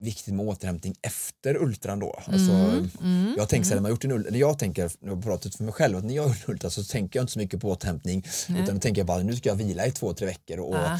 viktigt 0.00 0.34
med 0.34 0.46
återhämtning 0.46 0.94
efter 1.02 1.56
ultran 1.62 1.98
då. 1.98 2.18
Alltså, 2.26 2.52
Mm, 2.52 2.90
mm, 3.02 3.34
jag 3.36 3.48
tänker 3.48 3.64
så 3.64 3.68
här, 3.70 3.76
mm. 3.76 3.82
när 3.82 3.82
man 3.82 3.90
gjort 3.90 4.04
en 4.04 4.12
ultra, 4.12 4.28
eller 4.28 4.38
jag 4.38 4.58
tänker, 4.58 4.90
jag 5.00 5.14
har 5.14 5.22
pratat 5.22 5.54
för 5.54 5.64
mig 5.64 5.72
själv, 5.72 5.96
att 5.98 6.04
när 6.04 6.14
jag 6.14 6.26
gör 6.28 6.34
en 6.34 6.50
ultra 6.52 6.70
så 6.70 6.84
tänker 6.84 7.18
jag 7.18 7.22
inte 7.22 7.32
så 7.32 7.38
mycket 7.38 7.60
på 7.60 7.70
återhämtning 7.70 8.26
Nej. 8.48 8.62
utan 8.62 8.74
då 8.74 8.80
tänker 8.80 9.00
jag 9.00 9.06
bara 9.06 9.22
nu 9.22 9.36
ska 9.36 9.48
jag 9.48 9.56
vila 9.56 9.86
i 9.86 9.90
två, 9.92 10.14
tre 10.14 10.26
veckor 10.26 10.58
och 10.60 10.74
Ja. 10.76 10.98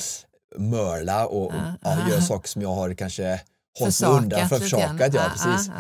mörla 0.58 1.26
och, 1.26 1.46
och 1.46 1.52
Ja. 1.82 2.08
göra 2.10 2.20
saker 2.20 2.48
som 2.48 2.62
jag 2.62 2.74
har 2.74 2.94
kanske 2.94 3.40
hållit 3.78 4.00
mig 4.00 4.10
undan, 4.10 4.48
för 4.48 4.58
försakat. 4.58 5.14
Ja, 5.14 5.22
Ja, 5.24 5.30
precis. 5.32 5.70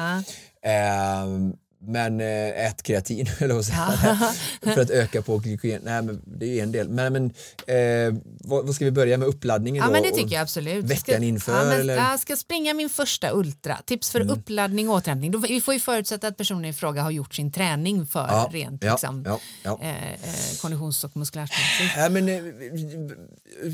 Ehm, 0.62 1.52
men 1.88 2.20
eh, 2.20 2.66
ät 2.66 2.82
kreatin 2.82 3.26
eller. 3.38 3.54
Ja. 3.54 4.32
för 4.74 4.80
att 4.80 4.90
öka 4.90 5.22
på 5.22 5.38
glykogen. 5.38 5.80
Nej, 5.84 6.02
men 6.02 6.22
det 6.26 6.46
är 6.46 6.54
ju 6.54 6.60
en 6.60 6.72
del. 6.72 6.88
Men, 6.88 7.12
men 7.12 7.24
eh, 7.66 8.14
vad, 8.40 8.66
vad 8.66 8.74
ska 8.74 8.84
vi 8.84 8.90
börja 8.90 9.18
med 9.18 9.28
uppladdningen 9.28 9.80
Ja, 9.82 9.86
då? 9.86 9.92
men 9.92 10.02
det 10.02 10.10
tycker 10.10 10.34
jag 10.34 10.42
absolut. 10.42 10.84
veckan 10.84 11.14
ska, 11.14 11.24
inför, 11.24 11.52
ja, 11.58 11.64
men, 11.64 11.80
eller? 11.80 11.96
Jag 11.96 12.20
ska 12.20 12.36
springa 12.36 12.74
min 12.74 12.88
första 12.90 13.30
ultra. 13.32 13.78
Tips 13.86 14.10
för 14.10 14.20
Mm. 14.20 14.34
uppladdning 14.38 14.88
och 14.88 14.94
återhämtning. 14.94 15.30
Då, 15.30 15.38
vi 15.38 15.60
får 15.60 15.74
ju 15.74 15.80
förutsätta 15.80 16.28
att 16.28 16.36
personen 16.36 16.64
i 16.64 16.72
fråga 16.72 17.02
har 17.02 17.10
gjort 17.10 17.34
sin 17.34 17.52
träning 17.52 18.06
för 18.06 18.20
Ja, 18.20 18.48
rent 18.52 18.84
ja, 18.84 18.90
liksom, 18.92 19.24
ja, 19.26 19.40
ja. 19.62 19.78
Eh, 19.82 20.12
eh, 20.12 20.56
konditions 20.60 21.04
och 21.04 21.16
muskulärsmässigt. 21.16 21.96
Nej, 21.96 22.10
men, 22.10 22.28
eh, 22.28 22.42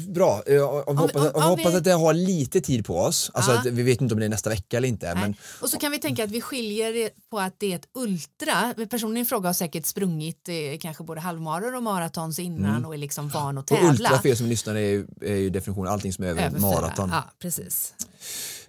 bra, 0.08 0.42
jag, 0.46 0.54
jag 0.86 0.94
hoppas, 0.94 1.22
om- 1.22 1.30
om 1.34 1.42
hoppas 1.42 1.72
vi- 1.72 1.76
att 1.76 1.86
jag 1.86 1.98
har 1.98 2.14
lite 2.14 2.60
tid 2.60 2.86
på 2.86 2.98
oss. 2.98 3.30
Alltså 3.34 3.50
Ja. 3.52 3.58
att 3.58 3.66
vi 3.66 3.82
vet 3.82 4.00
inte 4.00 4.14
om 4.14 4.20
det 4.20 4.26
är 4.26 4.30
nästa 4.30 4.50
vecka 4.50 4.76
eller 4.76 4.88
inte. 4.88 5.14
Nej. 5.14 5.22
Men, 5.22 5.34
Och 5.60 5.68
så 5.70 5.78
kan 5.78 5.92
vi 5.92 5.98
tänka 5.98 6.24
att 6.24 6.30
vi 6.30 6.40
skiljer 6.40 6.92
det 6.92 7.10
på 7.30 7.40
att 7.40 7.54
det 7.58 7.72
är 7.72 7.76
ett 7.76 7.88
ultra. 8.04 8.74
Personen 8.90 9.16
i 9.16 9.24
fråga 9.24 9.48
har 9.48 9.54
säkert 9.54 9.86
sprungit 9.86 10.48
eh, 10.48 10.54
kanske 10.80 11.04
både 11.04 11.20
halvmaror 11.20 11.74
och 11.74 11.82
maratons 11.82 12.38
innan 12.38 12.84
och 12.84 12.94
är 12.94 12.98
liksom 12.98 13.28
van 13.28 13.58
att 13.58 13.70
och 13.70 13.76
tävla. 13.76 13.90
ultra 13.90 14.18
för 14.18 14.28
er 14.28 14.34
som 14.34 14.46
lyssnar 14.46 14.74
är, 14.74 15.06
är 15.20 15.36
ju 15.36 15.50
definitionen 15.50 15.92
allting 15.92 16.12
som 16.12 16.24
är 16.24 16.28
över, 16.28 16.46
Över 16.46 16.60
maraton. 16.60 17.10
Ja, 17.12 17.24
precis. 17.38 17.94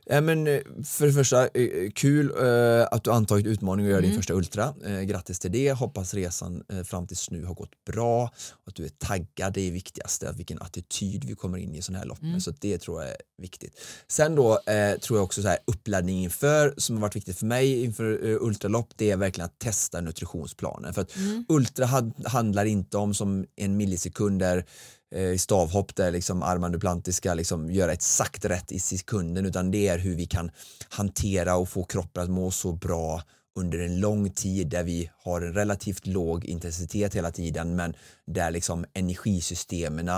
Ja, 0.08 0.22
men, 0.22 0.48
eh, 0.48 0.60
för 0.86 1.08
det 1.08 1.14
första, 1.14 1.48
eh, 1.48 1.92
kul 1.96 2.32
eh, 2.42 2.88
att 2.92 3.04
du 3.04 3.12
antagit 3.12 3.46
utmaningen 3.46 3.92
och 3.92 3.96
gör 3.96 4.02
din 4.02 4.10
Mm. 4.12 4.20
första 4.20 4.34
Ultra. 4.34 4.74
Grattis 5.04 5.40
till 5.40 5.52
det. 5.52 5.72
Hoppas 5.72 6.14
resan 6.14 6.64
fram 6.86 7.08
tills 7.08 7.32
nu 7.32 7.46
har 7.46 7.54
gått 7.54 7.86
bra. 7.92 8.32
Att 8.68 8.76
du 8.76 8.86
är 8.86 8.90
taggad, 8.90 9.54
det 9.54 9.62
är 9.68 9.72
viktigast. 9.72 10.24
Att 10.24 10.36
vilken 10.40 10.62
attityd 10.62 11.24
vi 11.26 11.36
kommer 11.36 11.58
in 11.58 11.76
i 11.76 11.82
sådana 11.82 12.00
här 12.00 12.06
lopp. 12.06 12.22
Mm. 12.22 12.42
Så 12.42 12.50
att 12.50 12.62
det 12.62 12.78
tror 12.78 13.02
jag 13.02 13.12
är 13.12 13.18
viktigt. 13.42 13.80
Sen 14.08 14.36
då 14.36 14.52
eh, 14.66 15.00
tror 15.00 15.18
jag 15.20 15.24
också 15.24 15.42
så 15.42 15.48
här 15.48 15.58
uppladdning 15.68 16.24
inför, 16.24 16.74
som 16.78 16.96
har 16.96 17.02
varit 17.02 17.16
viktigt 17.16 17.38
för 17.38 17.46
mig 17.46 17.84
inför 17.84 18.26
eh, 18.28 18.38
ultralopp, 18.42 18.90
det 18.96 19.12
är 19.12 19.18
verkligen 19.18 19.46
att 19.46 19.60
testa 19.60 20.02
nutritionsplanen. 20.02 20.94
För 20.94 21.02
att 21.02 21.16
Mm. 21.16 21.46
ultra 21.50 21.86
handlar 22.26 22.66
inte 22.66 22.98
om 22.98 23.14
som 23.14 23.46
en 23.56 23.78
millisekund 23.78 24.40
där 24.40 24.66
i 25.16 25.38
stavhopp 25.38 25.96
där 25.96 26.12
liksom 26.12 26.44
Armand 26.44 26.74
Duplantis 26.74 27.16
ska 27.16 27.34
liksom 27.34 27.72
göra 27.72 27.94
exakt 27.94 28.46
rätt 28.46 28.72
i 28.72 28.80
sekunden 28.80 29.46
utan 29.46 29.72
det 29.72 29.88
är 29.88 29.98
hur 29.98 30.16
vi 30.16 30.26
kan 30.26 30.52
hantera 30.90 31.56
och 31.56 31.70
få 31.70 31.84
kroppen 31.84 32.24
att 32.24 32.30
må 32.30 32.52
så 32.52 32.72
bra 32.72 33.24
under 33.60 33.80
en 33.80 34.00
lång 34.00 34.30
tid 34.30 34.68
där 34.70 34.84
vi 34.84 35.10
har 35.18 35.42
en 35.42 35.54
relativt 35.54 36.08
låg 36.08 36.46
intensitet 36.46 37.16
hela 37.16 37.32
tiden 37.32 37.76
men 37.76 37.94
där 38.28 38.52
liksom 38.52 38.86
energisystemen 38.94 40.10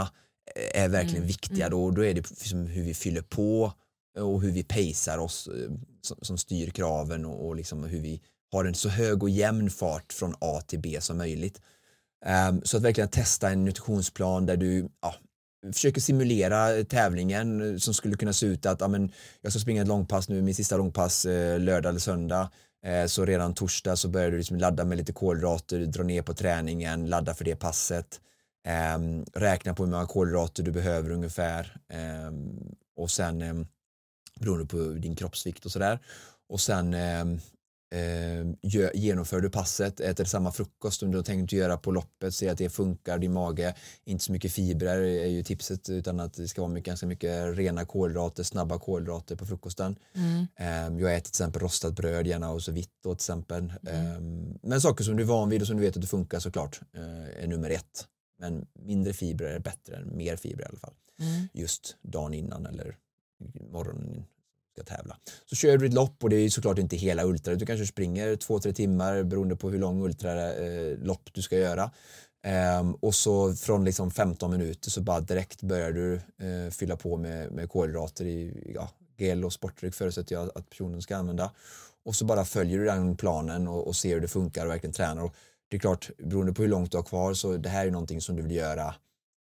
är 0.73 0.87
verkligen 0.87 1.17
Mm, 1.17 1.27
viktiga 1.27 1.69
då, 1.69 1.91
då 1.91 2.05
är 2.05 2.13
det 2.13 2.29
liksom 2.29 2.67
hur 2.67 2.83
vi 2.83 2.93
fyller 2.93 3.21
på 3.21 3.73
och 4.17 4.41
hur 4.41 4.51
vi 4.51 4.63
pacear 4.63 5.17
oss 5.17 5.47
eh, 5.47 5.71
som, 6.01 6.17
som 6.21 6.37
styr 6.37 6.69
kraven 6.69 7.25
och, 7.25 7.47
och 7.47 7.55
liksom 7.55 7.83
hur 7.83 8.01
vi 8.01 8.21
har 8.51 8.65
en 8.65 8.75
så 8.75 8.89
hög 8.89 9.23
och 9.23 9.29
jämn 9.29 9.69
fart 9.69 10.13
från 10.13 10.35
A 10.39 10.61
till 10.67 10.79
B 10.79 10.97
som 11.01 11.17
möjligt. 11.17 11.61
Ehm, 12.25 12.61
så 12.63 12.77
att 12.77 12.83
verkligen 12.83 13.09
testa 13.09 13.49
en 13.49 13.65
nutritionsplan 13.65 14.45
där 14.45 14.57
du 14.57 14.89
ja, 15.01 15.15
försöker 15.73 16.01
simulera 16.01 16.83
tävlingen 16.83 17.73
eh, 17.73 17.77
som 17.77 17.93
skulle 17.93 18.17
kunna 18.17 18.33
se 18.33 18.45
ut 18.45 18.65
att 18.65 18.81
ja, 18.81 18.87
men, 18.87 19.11
jag 19.41 19.51
ska 19.51 19.59
springa 19.59 19.81
ett 19.81 19.87
långpass 19.87 20.29
nu, 20.29 20.41
min 20.41 20.55
sista 20.55 20.77
långpass 20.77 21.25
eh, 21.25 21.59
lördag 21.59 21.89
eller 21.89 21.99
söndag. 21.99 22.49
Eh, 22.85 23.05
så 23.05 23.25
redan 23.25 23.53
torsdag 23.53 23.95
så 23.95 24.07
börjar 24.07 24.31
du 24.31 24.37
liksom 24.37 24.57
ladda 24.57 24.85
med 24.85 24.97
lite 24.97 25.13
kolhydrater, 25.13 25.79
dra 25.79 26.03
ner 26.03 26.21
på 26.21 26.33
träningen, 26.33 27.09
ladda 27.09 27.33
för 27.33 27.45
det 27.45 27.55
passet. 27.55 28.21
Ehm, 28.67 29.25
räkna 29.33 29.73
på 29.73 29.83
hur 29.83 29.91
många 29.91 30.05
kolhydrater 30.05 30.63
du 30.63 30.71
behöver 30.71 31.11
ungefär. 31.11 31.77
Ehm, 31.89 32.59
och 32.97 33.11
sen 33.11 33.41
um, 33.41 33.67
beroende 34.39 34.65
på 34.65 34.77
din 34.77 35.15
kroppsvikt 35.15 35.65
och 35.65 35.71
sådär. 35.71 35.99
Och 36.49 36.61
sen 36.61 36.93
eh, 37.91 38.91
genomför 38.93 39.41
du 39.41 39.49
passet, 39.49 39.99
äter 39.99 40.25
samma 40.25 40.51
frukost 40.51 40.99
som 40.99 41.11
du 41.11 41.17
har 41.17 41.23
tänkt 41.23 41.51
göra 41.51 41.77
på 41.77 41.91
loppet, 41.91 42.35
ser 42.35 42.51
att 42.51 42.57
det 42.57 42.69
funkar, 42.69 43.17
din 43.17 43.33
mage, 43.33 43.75
inte 44.05 44.23
så 44.23 44.31
mycket 44.31 44.51
fibrer 44.51 45.01
är 45.01 45.27
ju 45.27 45.43
tipset 45.43 45.89
utan 45.89 46.19
att 46.19 46.33
det 46.33 46.47
ska 46.47 46.61
vara 46.61 46.71
mycket, 46.71 46.87
ganska 46.87 47.07
mycket 47.07 47.57
rena 47.57 47.85
kolhydrater, 47.85 48.43
snabba 48.43 48.79
kolhydrater 48.79 49.35
på 49.35 49.45
frukosten. 49.45 49.95
Mm. 50.13 50.47
Eh, 50.55 51.01
jag 51.01 51.15
äter 51.15 51.23
till 51.23 51.31
exempel 51.31 51.61
rostat 51.61 51.95
bröd, 51.95 52.27
gärna 52.27 52.51
och 52.51 52.63
så 52.63 52.71
vitt 52.71 52.93
då 53.03 53.15
till 53.15 53.15
exempel. 53.15 53.73
Mm. 53.87 54.05
Eh, 54.05 54.59
men 54.61 54.81
saker 54.81 55.03
som 55.03 55.17
du 55.17 55.23
är 55.23 55.27
van 55.27 55.49
vid 55.49 55.61
och 55.61 55.67
som 55.67 55.77
du 55.77 55.83
vet 55.83 55.95
att 55.95 56.01
det 56.01 56.07
funkar 56.07 56.39
såklart 56.39 56.81
eh, 56.93 57.43
är 57.43 57.47
nummer 57.47 57.69
ett. 57.69 58.05
Men 58.39 58.67
mindre 58.79 59.13
fibrer 59.13 59.55
är 59.55 59.59
bättre 59.59 59.95
än 59.95 60.17
mer 60.17 60.35
fibrer 60.35 60.65
i 60.65 60.69
alla 60.69 60.79
fall. 60.79 60.93
Mm. 61.19 61.47
Just 61.53 61.97
dagen 62.01 62.33
innan 62.33 62.65
eller 62.65 62.97
morgonen 63.71 64.25
ska 64.77 64.95
tävla. 64.95 65.17
Så 65.45 65.55
kör 65.55 65.77
du 65.77 65.85
ett 65.85 65.93
lopp 65.93 66.23
och 66.23 66.29
det 66.29 66.35
är 66.35 66.49
såklart 66.49 66.77
inte 66.77 66.95
hela 66.95 67.23
ultra. 67.23 67.55
Du 67.55 67.65
kanske 67.65 67.85
springer 67.85 68.35
två, 68.35 68.59
tre 68.59 68.73
timmar 68.73 69.23
beroende 69.23 69.55
på 69.55 69.69
hur 69.69 69.79
lång 69.79 70.03
ultralopp 70.03 71.27
eh, 71.27 71.31
du 71.33 71.41
ska 71.41 71.57
göra. 71.57 71.91
Ehm, 72.43 72.93
och 72.93 73.15
så 73.15 73.53
från 73.53 73.85
liksom 73.85 74.11
15 74.11 74.51
minuter 74.51 74.89
så 74.89 75.01
bara 75.01 75.19
direkt 75.19 75.61
börjar 75.61 75.91
du 75.91 76.13
eh, 76.15 76.71
fylla 76.71 76.95
på 76.95 77.17
med, 77.17 77.51
med 77.51 77.69
kolhydrater 77.69 78.25
i 78.25 78.71
ja, 78.75 78.89
gel 79.17 79.45
och 79.45 79.53
sportdryck 79.53 79.95
förutsätter 79.95 80.35
jag 80.35 80.49
att 80.55 80.69
personen 80.69 81.01
ska 81.01 81.17
använda. 81.17 81.51
Och 82.05 82.15
så 82.15 82.25
bara 82.25 82.45
följer 82.45 82.79
du 82.79 82.85
den 82.85 83.17
planen 83.17 83.67
och, 83.67 83.87
och 83.87 83.95
ser 83.95 84.13
hur 84.13 84.21
det 84.21 84.27
funkar 84.27 84.65
och 84.65 84.71
verkligen 84.71 84.93
tränar. 84.93 85.23
Och 85.23 85.35
det 85.69 85.77
är 85.77 85.79
klart, 85.79 86.09
beroende 86.17 86.53
på 86.53 86.61
hur 86.61 86.69
långt 86.69 86.91
du 86.91 86.97
har 86.97 87.03
kvar 87.03 87.33
så 87.33 87.57
det 87.57 87.69
här 87.69 87.87
är 87.87 87.91
någonting 87.91 88.21
som 88.21 88.35
du 88.35 88.41
vill 88.41 88.55
göra 88.55 88.95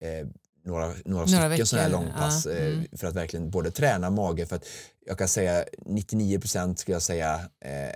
eh, 0.02 0.28
några, 0.70 0.86
några, 1.06 1.26
Några 1.26 1.50
stycken 1.50 1.66
sådana 1.66 1.84
här 1.84 1.92
långpass 1.92 2.46
ja, 2.46 2.52
eh, 2.52 2.74
mm. 2.74 2.86
för 2.98 3.08
att 3.08 3.16
verkligen 3.16 3.50
både 3.50 3.72
träna 3.72 4.10
mage 4.10 4.46
för 4.46 4.56
att 4.56 4.66
jag 5.06 5.18
kan 5.18 5.28
säga 5.28 5.66
99% 5.86 6.76
skulle 6.76 6.96
jag 6.96 7.02
säga 7.02 7.40
eh, 7.66 7.94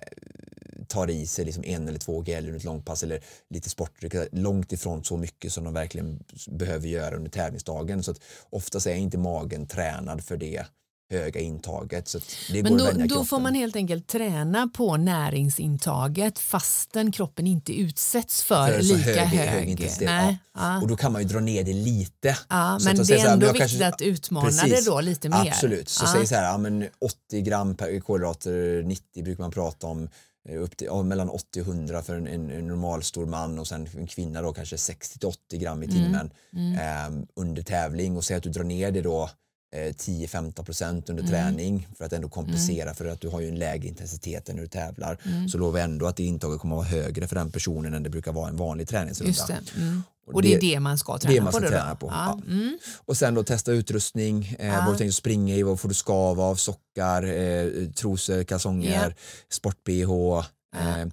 tar 0.87 1.09
i 1.09 1.27
sig 1.27 1.45
liksom 1.45 1.63
en 1.63 1.87
eller 1.87 1.99
två 1.99 2.23
gel 2.23 2.45
under 2.45 2.57
ett 2.57 2.63
långpass 2.63 3.03
eller 3.03 3.23
lite 3.49 3.69
sportdryck, 3.69 4.13
långt 4.31 4.71
ifrån 4.71 5.03
så 5.03 5.17
mycket 5.17 5.53
som 5.53 5.63
de 5.63 5.73
verkligen 5.73 6.23
behöver 6.47 6.87
göra 6.87 7.15
under 7.15 7.31
tävlingsdagen. 7.31 8.03
Så 8.03 8.11
att 8.11 8.21
oftast 8.49 8.87
är 8.87 8.95
inte 8.95 9.17
magen 9.17 9.67
tränad 9.67 10.23
för 10.23 10.37
det 10.37 10.65
höga 11.13 11.39
intaget. 11.41 12.07
Så 12.07 12.19
det 12.51 12.63
Men 12.63 12.71
går 12.71 12.79
då, 12.79 12.85
att 13.03 13.09
då 13.09 13.25
får 13.25 13.39
man 13.39 13.55
helt 13.55 13.75
enkelt 13.75 14.07
träna 14.07 14.67
på 14.67 14.97
näringsintaget 14.97 16.39
fastän 16.39 17.11
kroppen 17.11 17.47
inte 17.47 17.73
utsätts 17.73 18.43
för, 18.43 18.67
För 18.73 18.81
lika 18.81 18.95
hög- 19.25 19.39
hög. 19.39 19.49
hög 19.49 19.69
intensitet, 19.69 20.05
Nej, 20.07 20.37
ja. 20.55 20.81
Och 20.81 20.87
då 20.87 20.95
kan 20.95 21.11
man 21.11 21.21
ju 21.21 21.27
dra 21.27 21.39
ner 21.39 21.63
det 21.63 21.73
lite. 21.73 22.37
Ja, 22.49 22.79
men 22.85 22.95
det 22.95 23.09
är 23.13 23.27
ändå 23.33 23.45
viktigt 23.45 23.59
kanske- 23.59 23.87
att 23.87 24.01
utmana 24.01 24.45
Precis. 24.45 24.85
det 24.85 24.91
då 24.91 25.01
lite 25.01 25.29
mer. 25.29 25.47
Absolut, 25.51 25.89
så 25.89 26.05
ja. 26.05 26.13
säg 26.13 26.27
så 26.27 26.35
här, 26.35 26.43
ja, 26.43 26.57
men 26.57 26.87
80 27.01 27.41
gram 27.41 27.75
per 27.75 27.99
kolhydrater, 27.99 28.83
90 28.83 29.23
brukar 29.23 29.43
man 29.43 29.51
prata 29.51 29.87
om, 29.87 30.09
eh, 30.49 30.61
upp 30.61 30.77
till, 30.77 30.87
ja, 30.87 31.03
mellan 31.03 31.29
80 31.29 31.61
och 31.61 31.67
100 31.67 32.01
för 32.03 32.15
en, 32.17 32.27
en, 32.27 32.51
en 32.51 32.67
normal 32.67 33.03
stor 33.03 33.25
man 33.25 33.59
och 33.59 33.67
sen 33.67 33.87
en 33.97 34.07
kvinna 34.07 34.41
då 34.41 34.53
kanske 34.53 34.77
60 34.77 35.19
till 35.19 35.27
80 35.27 35.57
gram 35.57 35.83
i 35.83 35.85
Mm. 35.85 35.97
timmen 36.03 36.31
eh, 36.77 37.25
under 37.35 37.61
tävling 37.63 38.17
och 38.17 38.23
säg 38.23 38.37
att 38.37 38.43
du 38.43 38.49
drar 38.49 38.63
ner 38.63 38.91
det 38.91 39.01
då 39.01 39.29
10-15 39.73 40.63
procent 40.63 41.09
Mm. 41.09 41.19
under 41.19 41.31
träning 41.31 41.87
för 41.97 42.05
att 42.05 42.13
ändå 42.13 42.29
kompensera 42.29 42.93
för 42.93 43.05
att 43.05 43.21
du 43.21 43.27
har 43.27 43.41
ju 43.41 43.47
en 43.47 43.55
lägre 43.59 43.87
intensitet 43.87 44.49
än 44.49 44.55
när 44.55 44.61
du 44.63 44.67
tävlar 44.67 45.17
Mm. 45.25 45.49
så 45.49 45.57
lovar 45.57 45.79
ändå 45.79 46.05
att 46.07 46.15
det 46.17 46.23
intaget 46.23 46.59
kommer 46.59 46.75
att 46.75 46.91
vara 46.91 47.01
högre 47.01 47.27
för 47.27 47.35
den 47.35 47.51
personen 47.51 47.93
än 47.93 48.03
det 48.03 48.09
brukar 48.09 48.31
vara 48.31 48.49
en 48.49 48.57
vanlig 48.57 48.87
träningsrunda. 48.87 49.33
Det. 49.47 49.81
Mm. 49.81 50.03
Och 50.33 50.41
det 50.41 50.53
är 50.53 50.61
det 50.61 50.79
man 50.79 50.97
ska 50.97 51.17
träna 51.17 51.33
det 51.35 51.41
man 51.41 51.51
på. 51.51 51.57
ska 51.57 51.65
då 51.65 51.71
träna 51.71 51.95
på, 51.95 52.07
Ja. 52.07 52.39
ja. 52.47 52.51
Mm. 52.53 52.77
Och 53.05 53.17
sen 53.17 53.33
då 53.33 53.43
testa 53.43 53.71
utrustning, 53.71 54.55
eh, 54.59 54.67
Ja. 54.67 54.83
vad 54.85 54.93
du 54.93 54.97
tänker 54.97 55.11
springa 55.13 55.55
i, 55.55 55.63
vad 55.63 55.79
får 55.79 55.89
du 55.89 55.95
skav 55.95 56.41
av, 56.41 56.55
sockar, 56.55 57.23
eh, 57.23 57.65
trosor, 57.95 58.43
kalsonger, 58.43 59.15
sport-bh. 59.51 60.45
Eh, 60.75 61.05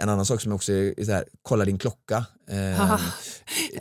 en 0.00 0.08
annan 0.08 0.26
sak 0.26 0.40
som 0.40 0.52
också 0.52 0.72
är, 0.72 1.04
så 1.04 1.12
här, 1.12 1.24
kolla 1.42 1.64
din 1.64 1.78
klocka. 1.78 2.24
Eh. 2.50 3.00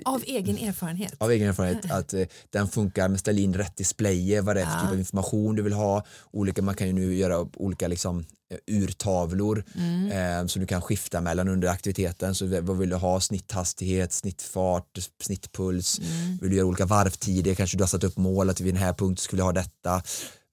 Av 0.05 0.23
egen 0.25 0.57
erfarenhet. 0.57 1.13
av 1.17 1.31
egen 1.31 1.49
erfarenhet 1.49 1.85
att 1.91 2.13
eh, 2.13 2.23
den 2.49 2.67
funkar 2.67 3.07
med 3.07 3.19
ställ 3.19 3.39
in 3.39 3.53
rätt 3.53 3.77
displayer, 3.77 4.41
vad 4.41 4.55
det 4.55 4.61
är 4.61 4.65
för 4.65 4.71
Ja. 4.73 4.81
typ 4.81 4.91
av 4.91 4.99
information 4.99 5.55
du 5.55 5.61
vill 5.61 5.73
ha. 5.73 6.05
Olika, 6.31 6.61
man 6.61 6.75
kan 6.75 6.87
ju 6.87 6.93
nu 6.93 7.15
göra 7.15 7.47
olika 7.53 7.87
liksom, 7.87 8.25
eh, 8.51 8.57
urtavlor 8.75 9.63
Mm. 9.75 10.41
eh, 10.41 10.47
som 10.47 10.59
du 10.59 10.67
kan 10.67 10.81
skifta 10.81 11.21
mellan 11.21 11.47
under 11.47 11.67
aktiviteten. 11.67 12.35
Så 12.35 12.61
vad 12.61 12.77
vill 12.77 12.89
du 12.89 12.95
ha? 12.95 13.19
Snitthastighet, 13.21 14.13
snittfart, 14.13 14.97
snittpuls. 15.23 15.99
Mm. 15.99 16.37
Vill 16.41 16.49
du 16.49 16.55
göra 16.55 16.67
olika 16.67 16.85
varvtider? 16.85 17.55
Kanske 17.55 17.77
du 17.77 17.83
har 17.83 17.87
satt 17.89 18.03
upp 18.03 18.17
mål 18.17 18.49
att 18.49 18.59
vid 18.59 18.73
den 18.73 18.81
här 18.83 18.93
punkten 18.93 19.23
skulle 19.23 19.43
ha 19.43 19.51
detta. 19.51 20.01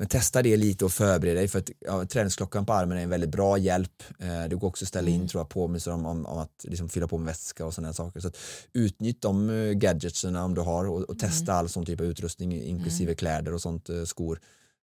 Men 0.03 0.09
testa 0.09 0.43
det 0.43 0.57
lite 0.57 0.85
och 0.85 0.93
förbered 0.93 1.37
dig 1.37 1.49
för 1.49 1.59
att 1.59 1.71
ja, 1.79 2.05
träningsklockan 2.07 2.67
på 2.67 2.73
armen 2.73 2.99
är 2.99 3.03
en 3.03 3.09
väldigt 3.09 3.31
bra 3.31 3.59
hjälp. 3.59 4.03
Eh, 4.19 4.45
det 4.49 4.57
går 4.57 4.69
också 4.69 4.85
att 4.85 4.89
ställa 4.89 5.09
in 5.09 5.17
Mm. 5.17 5.29
tror 5.29 5.41
jag, 5.41 5.49
påminnelser 5.49 5.91
om, 5.93 6.07
om, 6.07 6.27
om 6.27 6.39
att 6.39 6.65
liksom, 6.69 6.89
fylla 6.89 7.09
på 7.09 7.19
med 7.19 7.27
vätska 7.27 7.67
och 7.67 7.75
sådana 7.75 7.93
saker. 7.93 8.21
Så 8.21 8.29
att, 8.29 8.37
utnytt 8.73 9.21
de 9.21 9.51
uh, 9.51 10.45
om 10.45 10.55
du 10.55 10.61
har 10.61 10.85
och, 10.89 11.03
och 11.03 11.19
testa 11.19 11.53
all 11.53 11.69
sån 11.69 11.87
typ 11.87 12.01
av 12.01 12.07
utrustning 12.07 12.53
inklusive 12.63 13.15
kläder 13.15 13.55
och 13.55 13.63
sånt, 13.63 13.89
eh, 13.89 14.05
skor. 14.05 14.41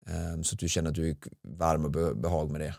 eh, 0.07 0.41
så 0.41 0.55
att 0.55 0.59
du 0.59 0.69
känner 0.69 0.89
att 0.89 0.95
du 0.95 1.09
är 1.09 1.15
varm 1.57 1.85
och 1.85 1.91
be, 1.91 2.15
behag 2.15 2.51
med 2.51 2.61
det. 2.61 2.75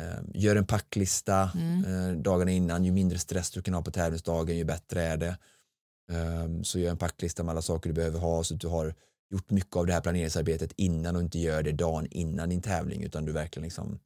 Eh, 0.00 0.20
gör 0.34 0.56
en 0.56 0.66
packlista 0.66 1.50
Mm. 1.54 1.84
eh, 1.84 2.16
dagarna 2.22 2.50
innan. 2.50 2.84
Ju 2.84 2.92
mindre 2.92 3.18
stress 3.18 3.50
du 3.50 3.62
kan 3.62 3.74
ha 3.74 3.82
på 3.82 3.90
tävlingsdagen 3.90 4.56
ju 4.56 4.64
bättre 4.64 5.02
är 5.02 5.16
det. 5.16 5.36
Eh, 6.12 6.62
så 6.62 6.78
gör 6.78 6.90
en 6.90 6.96
packlista 6.98 7.42
med 7.42 7.50
alla 7.52 7.62
saker 7.62 7.90
du 7.90 7.94
behöver 7.94 8.18
ha 8.18 8.44
så 8.44 8.54
att 8.54 8.60
du 8.60 8.68
har 8.68 8.94
gjort 9.32 9.50
mycket 9.50 9.76
av 9.76 9.86
det 9.86 9.92
här 9.92 10.00
planeringsarbetet 10.00 10.72
innan 10.76 11.16
och 11.16 11.22
inte 11.22 11.38
gör 11.38 11.62
det 11.62 11.72
dagen 11.72 12.06
innan 12.10 12.48
din 12.48 12.62
tävling 12.62 13.02
utan 13.02 13.24
du 13.24 13.32
verkligen 13.32 13.64
liksom 13.64 13.98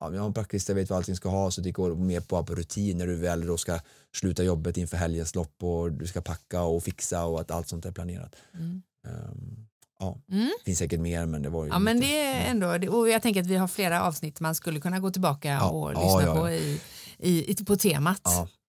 ja, 0.00 0.24
en 0.26 0.32
packlista, 0.34 0.74
vet 0.74 0.90
vad 0.90 0.96
allting 0.96 1.16
ska 1.16 1.28
ha 1.28 1.50
så 1.50 1.60
det 1.60 1.70
går 1.70 1.94
mer 1.94 2.20
på, 2.20 2.44
på 2.44 2.54
rutin 2.54 2.98
när 2.98 3.06
du 3.06 3.16
väl 3.16 3.46
då 3.46 3.56
ska 3.58 3.80
sluta 4.16 4.42
jobbet 4.42 4.76
inför 4.76 4.96
helgens 4.96 5.34
lopp 5.34 5.62
och 5.62 5.92
du 5.92 6.06
ska 6.06 6.20
packa 6.20 6.62
och 6.62 6.82
fixa 6.82 7.24
och 7.24 7.40
att 7.40 7.50
allt 7.50 7.68
sånt 7.68 7.84
är 7.86 7.92
planerat. 7.92 8.34
Mm. 8.54 8.82
Um, 9.06 9.66
ja, 9.98 10.18
Mm. 10.30 10.44
det 10.58 10.64
finns 10.64 10.78
säkert 10.78 11.00
mer 11.00 11.26
men 11.26 11.42
det 11.42 11.48
var 11.48 11.64
ju 11.64 11.70
Ja, 11.70 11.78
men 11.78 11.96
lite- 11.96 12.08
det 12.12 12.22
är 12.22 12.50
ändå, 12.50 12.78
det- 12.78 12.88
och 12.88 13.08
jag 13.08 13.22
tänker 13.22 13.40
att 13.40 13.46
vi 13.46 13.56
har 13.56 13.68
flera 13.68 14.02
avsnitt 14.02 14.40
man 14.40 14.54
skulle 14.54 14.80
kunna 14.80 14.98
gå 15.00 15.10
tillbaka 15.10 15.48
Ja, 15.48 15.70
och 15.70 15.88
lyssna 15.90 16.22
ja, 16.22 16.34
på 16.34 16.48
ja. 16.48 16.50
i, 16.50 16.80
i, 17.18 17.50
i, 17.52 17.64
på 17.64 17.76
temat. 17.76 18.20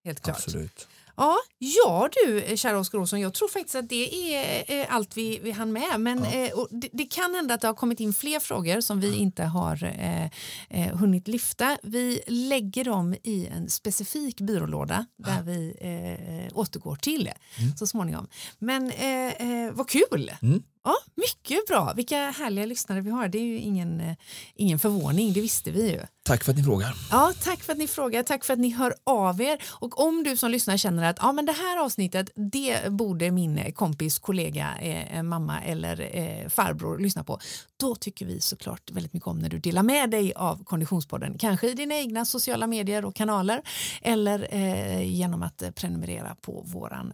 Helt 0.05 0.19
klart. 0.19 0.35
absolut. 0.37 0.87
Ja, 1.15 1.37
ja 1.57 2.09
du 2.11 2.57
kära 2.57 2.79
Oskar 2.79 2.97
Olsson, 2.97 3.19
jag 3.19 3.33
tror 3.33 3.47
faktiskt 3.47 3.75
att 3.75 3.89
det 3.89 4.35
är 4.35 4.81
eh, 4.81 4.95
allt 4.95 5.17
vi, 5.17 5.39
vi 5.43 5.51
hann 5.51 5.73
med. 5.73 5.99
Men 5.99 6.23
eh, 6.23 6.51
och 6.51 6.67
det, 6.71 6.89
det 6.93 7.05
kan 7.05 7.35
hända 7.35 7.53
att 7.53 7.61
det 7.61 7.67
har 7.67 7.73
kommit 7.73 7.99
in 7.99 8.13
fler 8.13 8.39
frågor 8.39 8.81
som 8.81 8.99
vi 8.99 9.15
inte 9.15 9.43
har 9.43 9.83
eh, 9.83 10.25
eh, 10.69 10.97
hunnit 10.97 11.27
lyfta. 11.27 11.77
Vi 11.83 12.21
lägger 12.27 12.83
dem 12.83 13.15
i 13.23 13.47
en 13.47 13.69
specifik 13.69 14.41
byrålåda 14.41 15.05
där 15.17 15.41
vi 15.43 15.75
eh, 15.79 16.57
återgår 16.57 16.95
till 16.95 17.23
det 17.23 17.35
så 17.77 17.87
småningom. 17.87 18.27
Men 18.59 18.91
eh, 18.91 19.65
eh, 19.65 19.71
vad 19.73 19.89
kul! 19.89 20.31
Mm. 20.41 20.63
Ja, 20.83 20.95
mycket 21.15 21.67
bra. 21.67 21.93
Vilka 21.95 22.15
härliga 22.15 22.65
lyssnare 22.65 23.01
vi 23.01 23.09
har. 23.09 23.27
Det 23.27 23.37
är 23.37 23.43
ju 23.43 23.57
ingen, 23.57 23.99
eh, 23.99 24.15
ingen 24.55 24.79
förvåning, 24.79 25.33
det 25.33 25.41
visste 25.41 25.71
vi 25.71 25.91
ju. 25.91 25.99
Tack 26.23 26.43
för 26.43 26.51
att 26.51 26.57
ni 26.57 26.63
frågar. 26.63 26.95
Ja, 27.11 27.33
tack 27.43 27.59
för 27.59 27.71
att 27.71 27.77
ni 27.77 27.87
frågar, 27.87 28.23
tack 28.23 28.45
för 28.45 28.53
att 28.53 28.59
ni 28.59 28.69
hör 28.69 28.95
av 29.03 29.41
er. 29.41 29.63
Och 29.69 29.99
om 29.99 30.23
du 30.23 30.37
som 30.37 30.51
lyssnar 30.51 30.77
känner 30.77 31.09
att 31.09 31.17
ja, 31.21 31.31
men 31.31 31.45
det 31.45 31.51
här 31.51 31.83
avsnittet, 31.83 32.29
det 32.35 32.91
borde 32.91 33.31
min 33.31 33.73
kompis, 33.73 34.19
kollega, 34.19 34.77
eh, 34.81 35.23
mamma 35.23 35.61
eller 35.61 36.17
eh, 36.17 36.49
farbror 36.49 36.99
lyssna 36.99 37.23
på. 37.23 37.39
Då 37.77 37.95
tycker 37.95 38.25
vi 38.25 38.41
såklart 38.41 38.91
väldigt 38.91 39.13
mycket 39.13 39.27
om 39.27 39.39
när 39.39 39.49
du 39.49 39.59
delar 39.59 39.83
med 39.83 40.09
dig 40.09 40.33
av 40.33 40.63
Konditionspodden. 40.63 41.37
Kanske 41.37 41.69
i 41.69 41.73
dina 41.73 41.95
egna 41.95 42.25
sociala 42.25 42.67
medier 42.67 43.05
och 43.05 43.15
kanaler 43.15 43.61
eller 44.01 44.47
eh, 44.51 45.13
genom 45.13 45.43
att 45.43 45.61
eh, 45.61 45.71
prenumerera 45.71 46.35
på 46.41 46.63
våran 46.65 47.13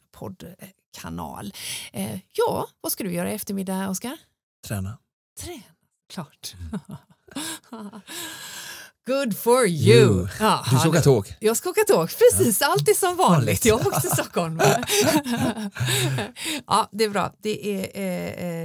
poddkanal. 0.93 1.53
Eh, 1.93 2.19
ja, 2.33 2.67
vad 2.81 2.91
ska 2.91 3.03
du 3.03 3.13
göra 3.13 3.31
i 3.31 3.35
eftermiddag, 3.35 3.89
Oskar? 3.89 4.17
Träna. 4.67 4.97
Träna, 5.39 5.63
klart. 6.13 6.55
Good 9.09 9.37
for 9.37 9.67
you. 9.67 9.99
You. 9.99 10.27
Ja, 10.39 10.65
Du 10.71 10.77
ska 10.77 10.89
åka 10.89 11.01
tåg. 11.01 11.35
jag 11.39 11.57
ska 11.57 11.69
åka 11.69 11.81
tåg, 11.87 12.09
precis. 12.09 12.61
Allt 12.61 12.89
är 12.89 12.93
som 12.93 13.15
vanligt. 13.17 13.65
Jag 13.65 13.87
åkte 13.87 14.01
till 14.01 14.09
Stockholm. 14.09 14.61
ja, 16.67 16.89
det 16.91 17.03
är 17.03 17.09
bra. 17.09 17.33
Det, 17.41 17.75
är, 17.75 17.79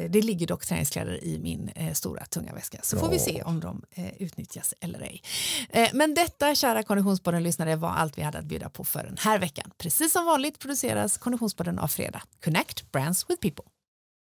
eh, 0.05 0.11
det 0.11 0.23
ligger 0.23 0.47
dock 0.47 0.67
träningskläder 0.67 1.25
i 1.25 1.39
min 1.39 1.69
eh, 1.75 1.93
stora 1.93 2.25
tunga 2.25 2.53
väska. 2.55 2.79
Så 2.83 2.99
får 2.99 3.09
vi 3.09 3.17
Bra. 3.17 3.25
se 3.25 3.43
om 3.43 3.61
de 3.61 3.83
eh, 3.95 4.23
utnyttjas 4.23 4.75
eller 4.81 5.01
ej. 5.01 5.23
Eh, 5.71 5.89
men 5.93 6.15
detta, 6.15 6.55
kära 6.55 6.83
Konditionspodden-lyssnare, 6.83 7.77
var 7.77 7.91
allt 7.91 8.19
vi 8.19 8.23
hade 8.23 8.39
att 8.39 8.45
bjuda 8.45 8.69
på 8.69 8.85
för 8.85 9.05
den 9.05 9.17
här 9.21 9.39
veckan. 9.39 9.71
Precis 9.79 10.13
som 10.13 10.25
vanligt 10.27 10.59
produceras 10.59 11.19
Konditionspodden 11.19 11.79
av 11.79 11.89
Fredag. 11.89 12.23
Connect 12.45 12.93
Brands 12.93 13.31
with 13.31 13.41
People. 13.41 13.65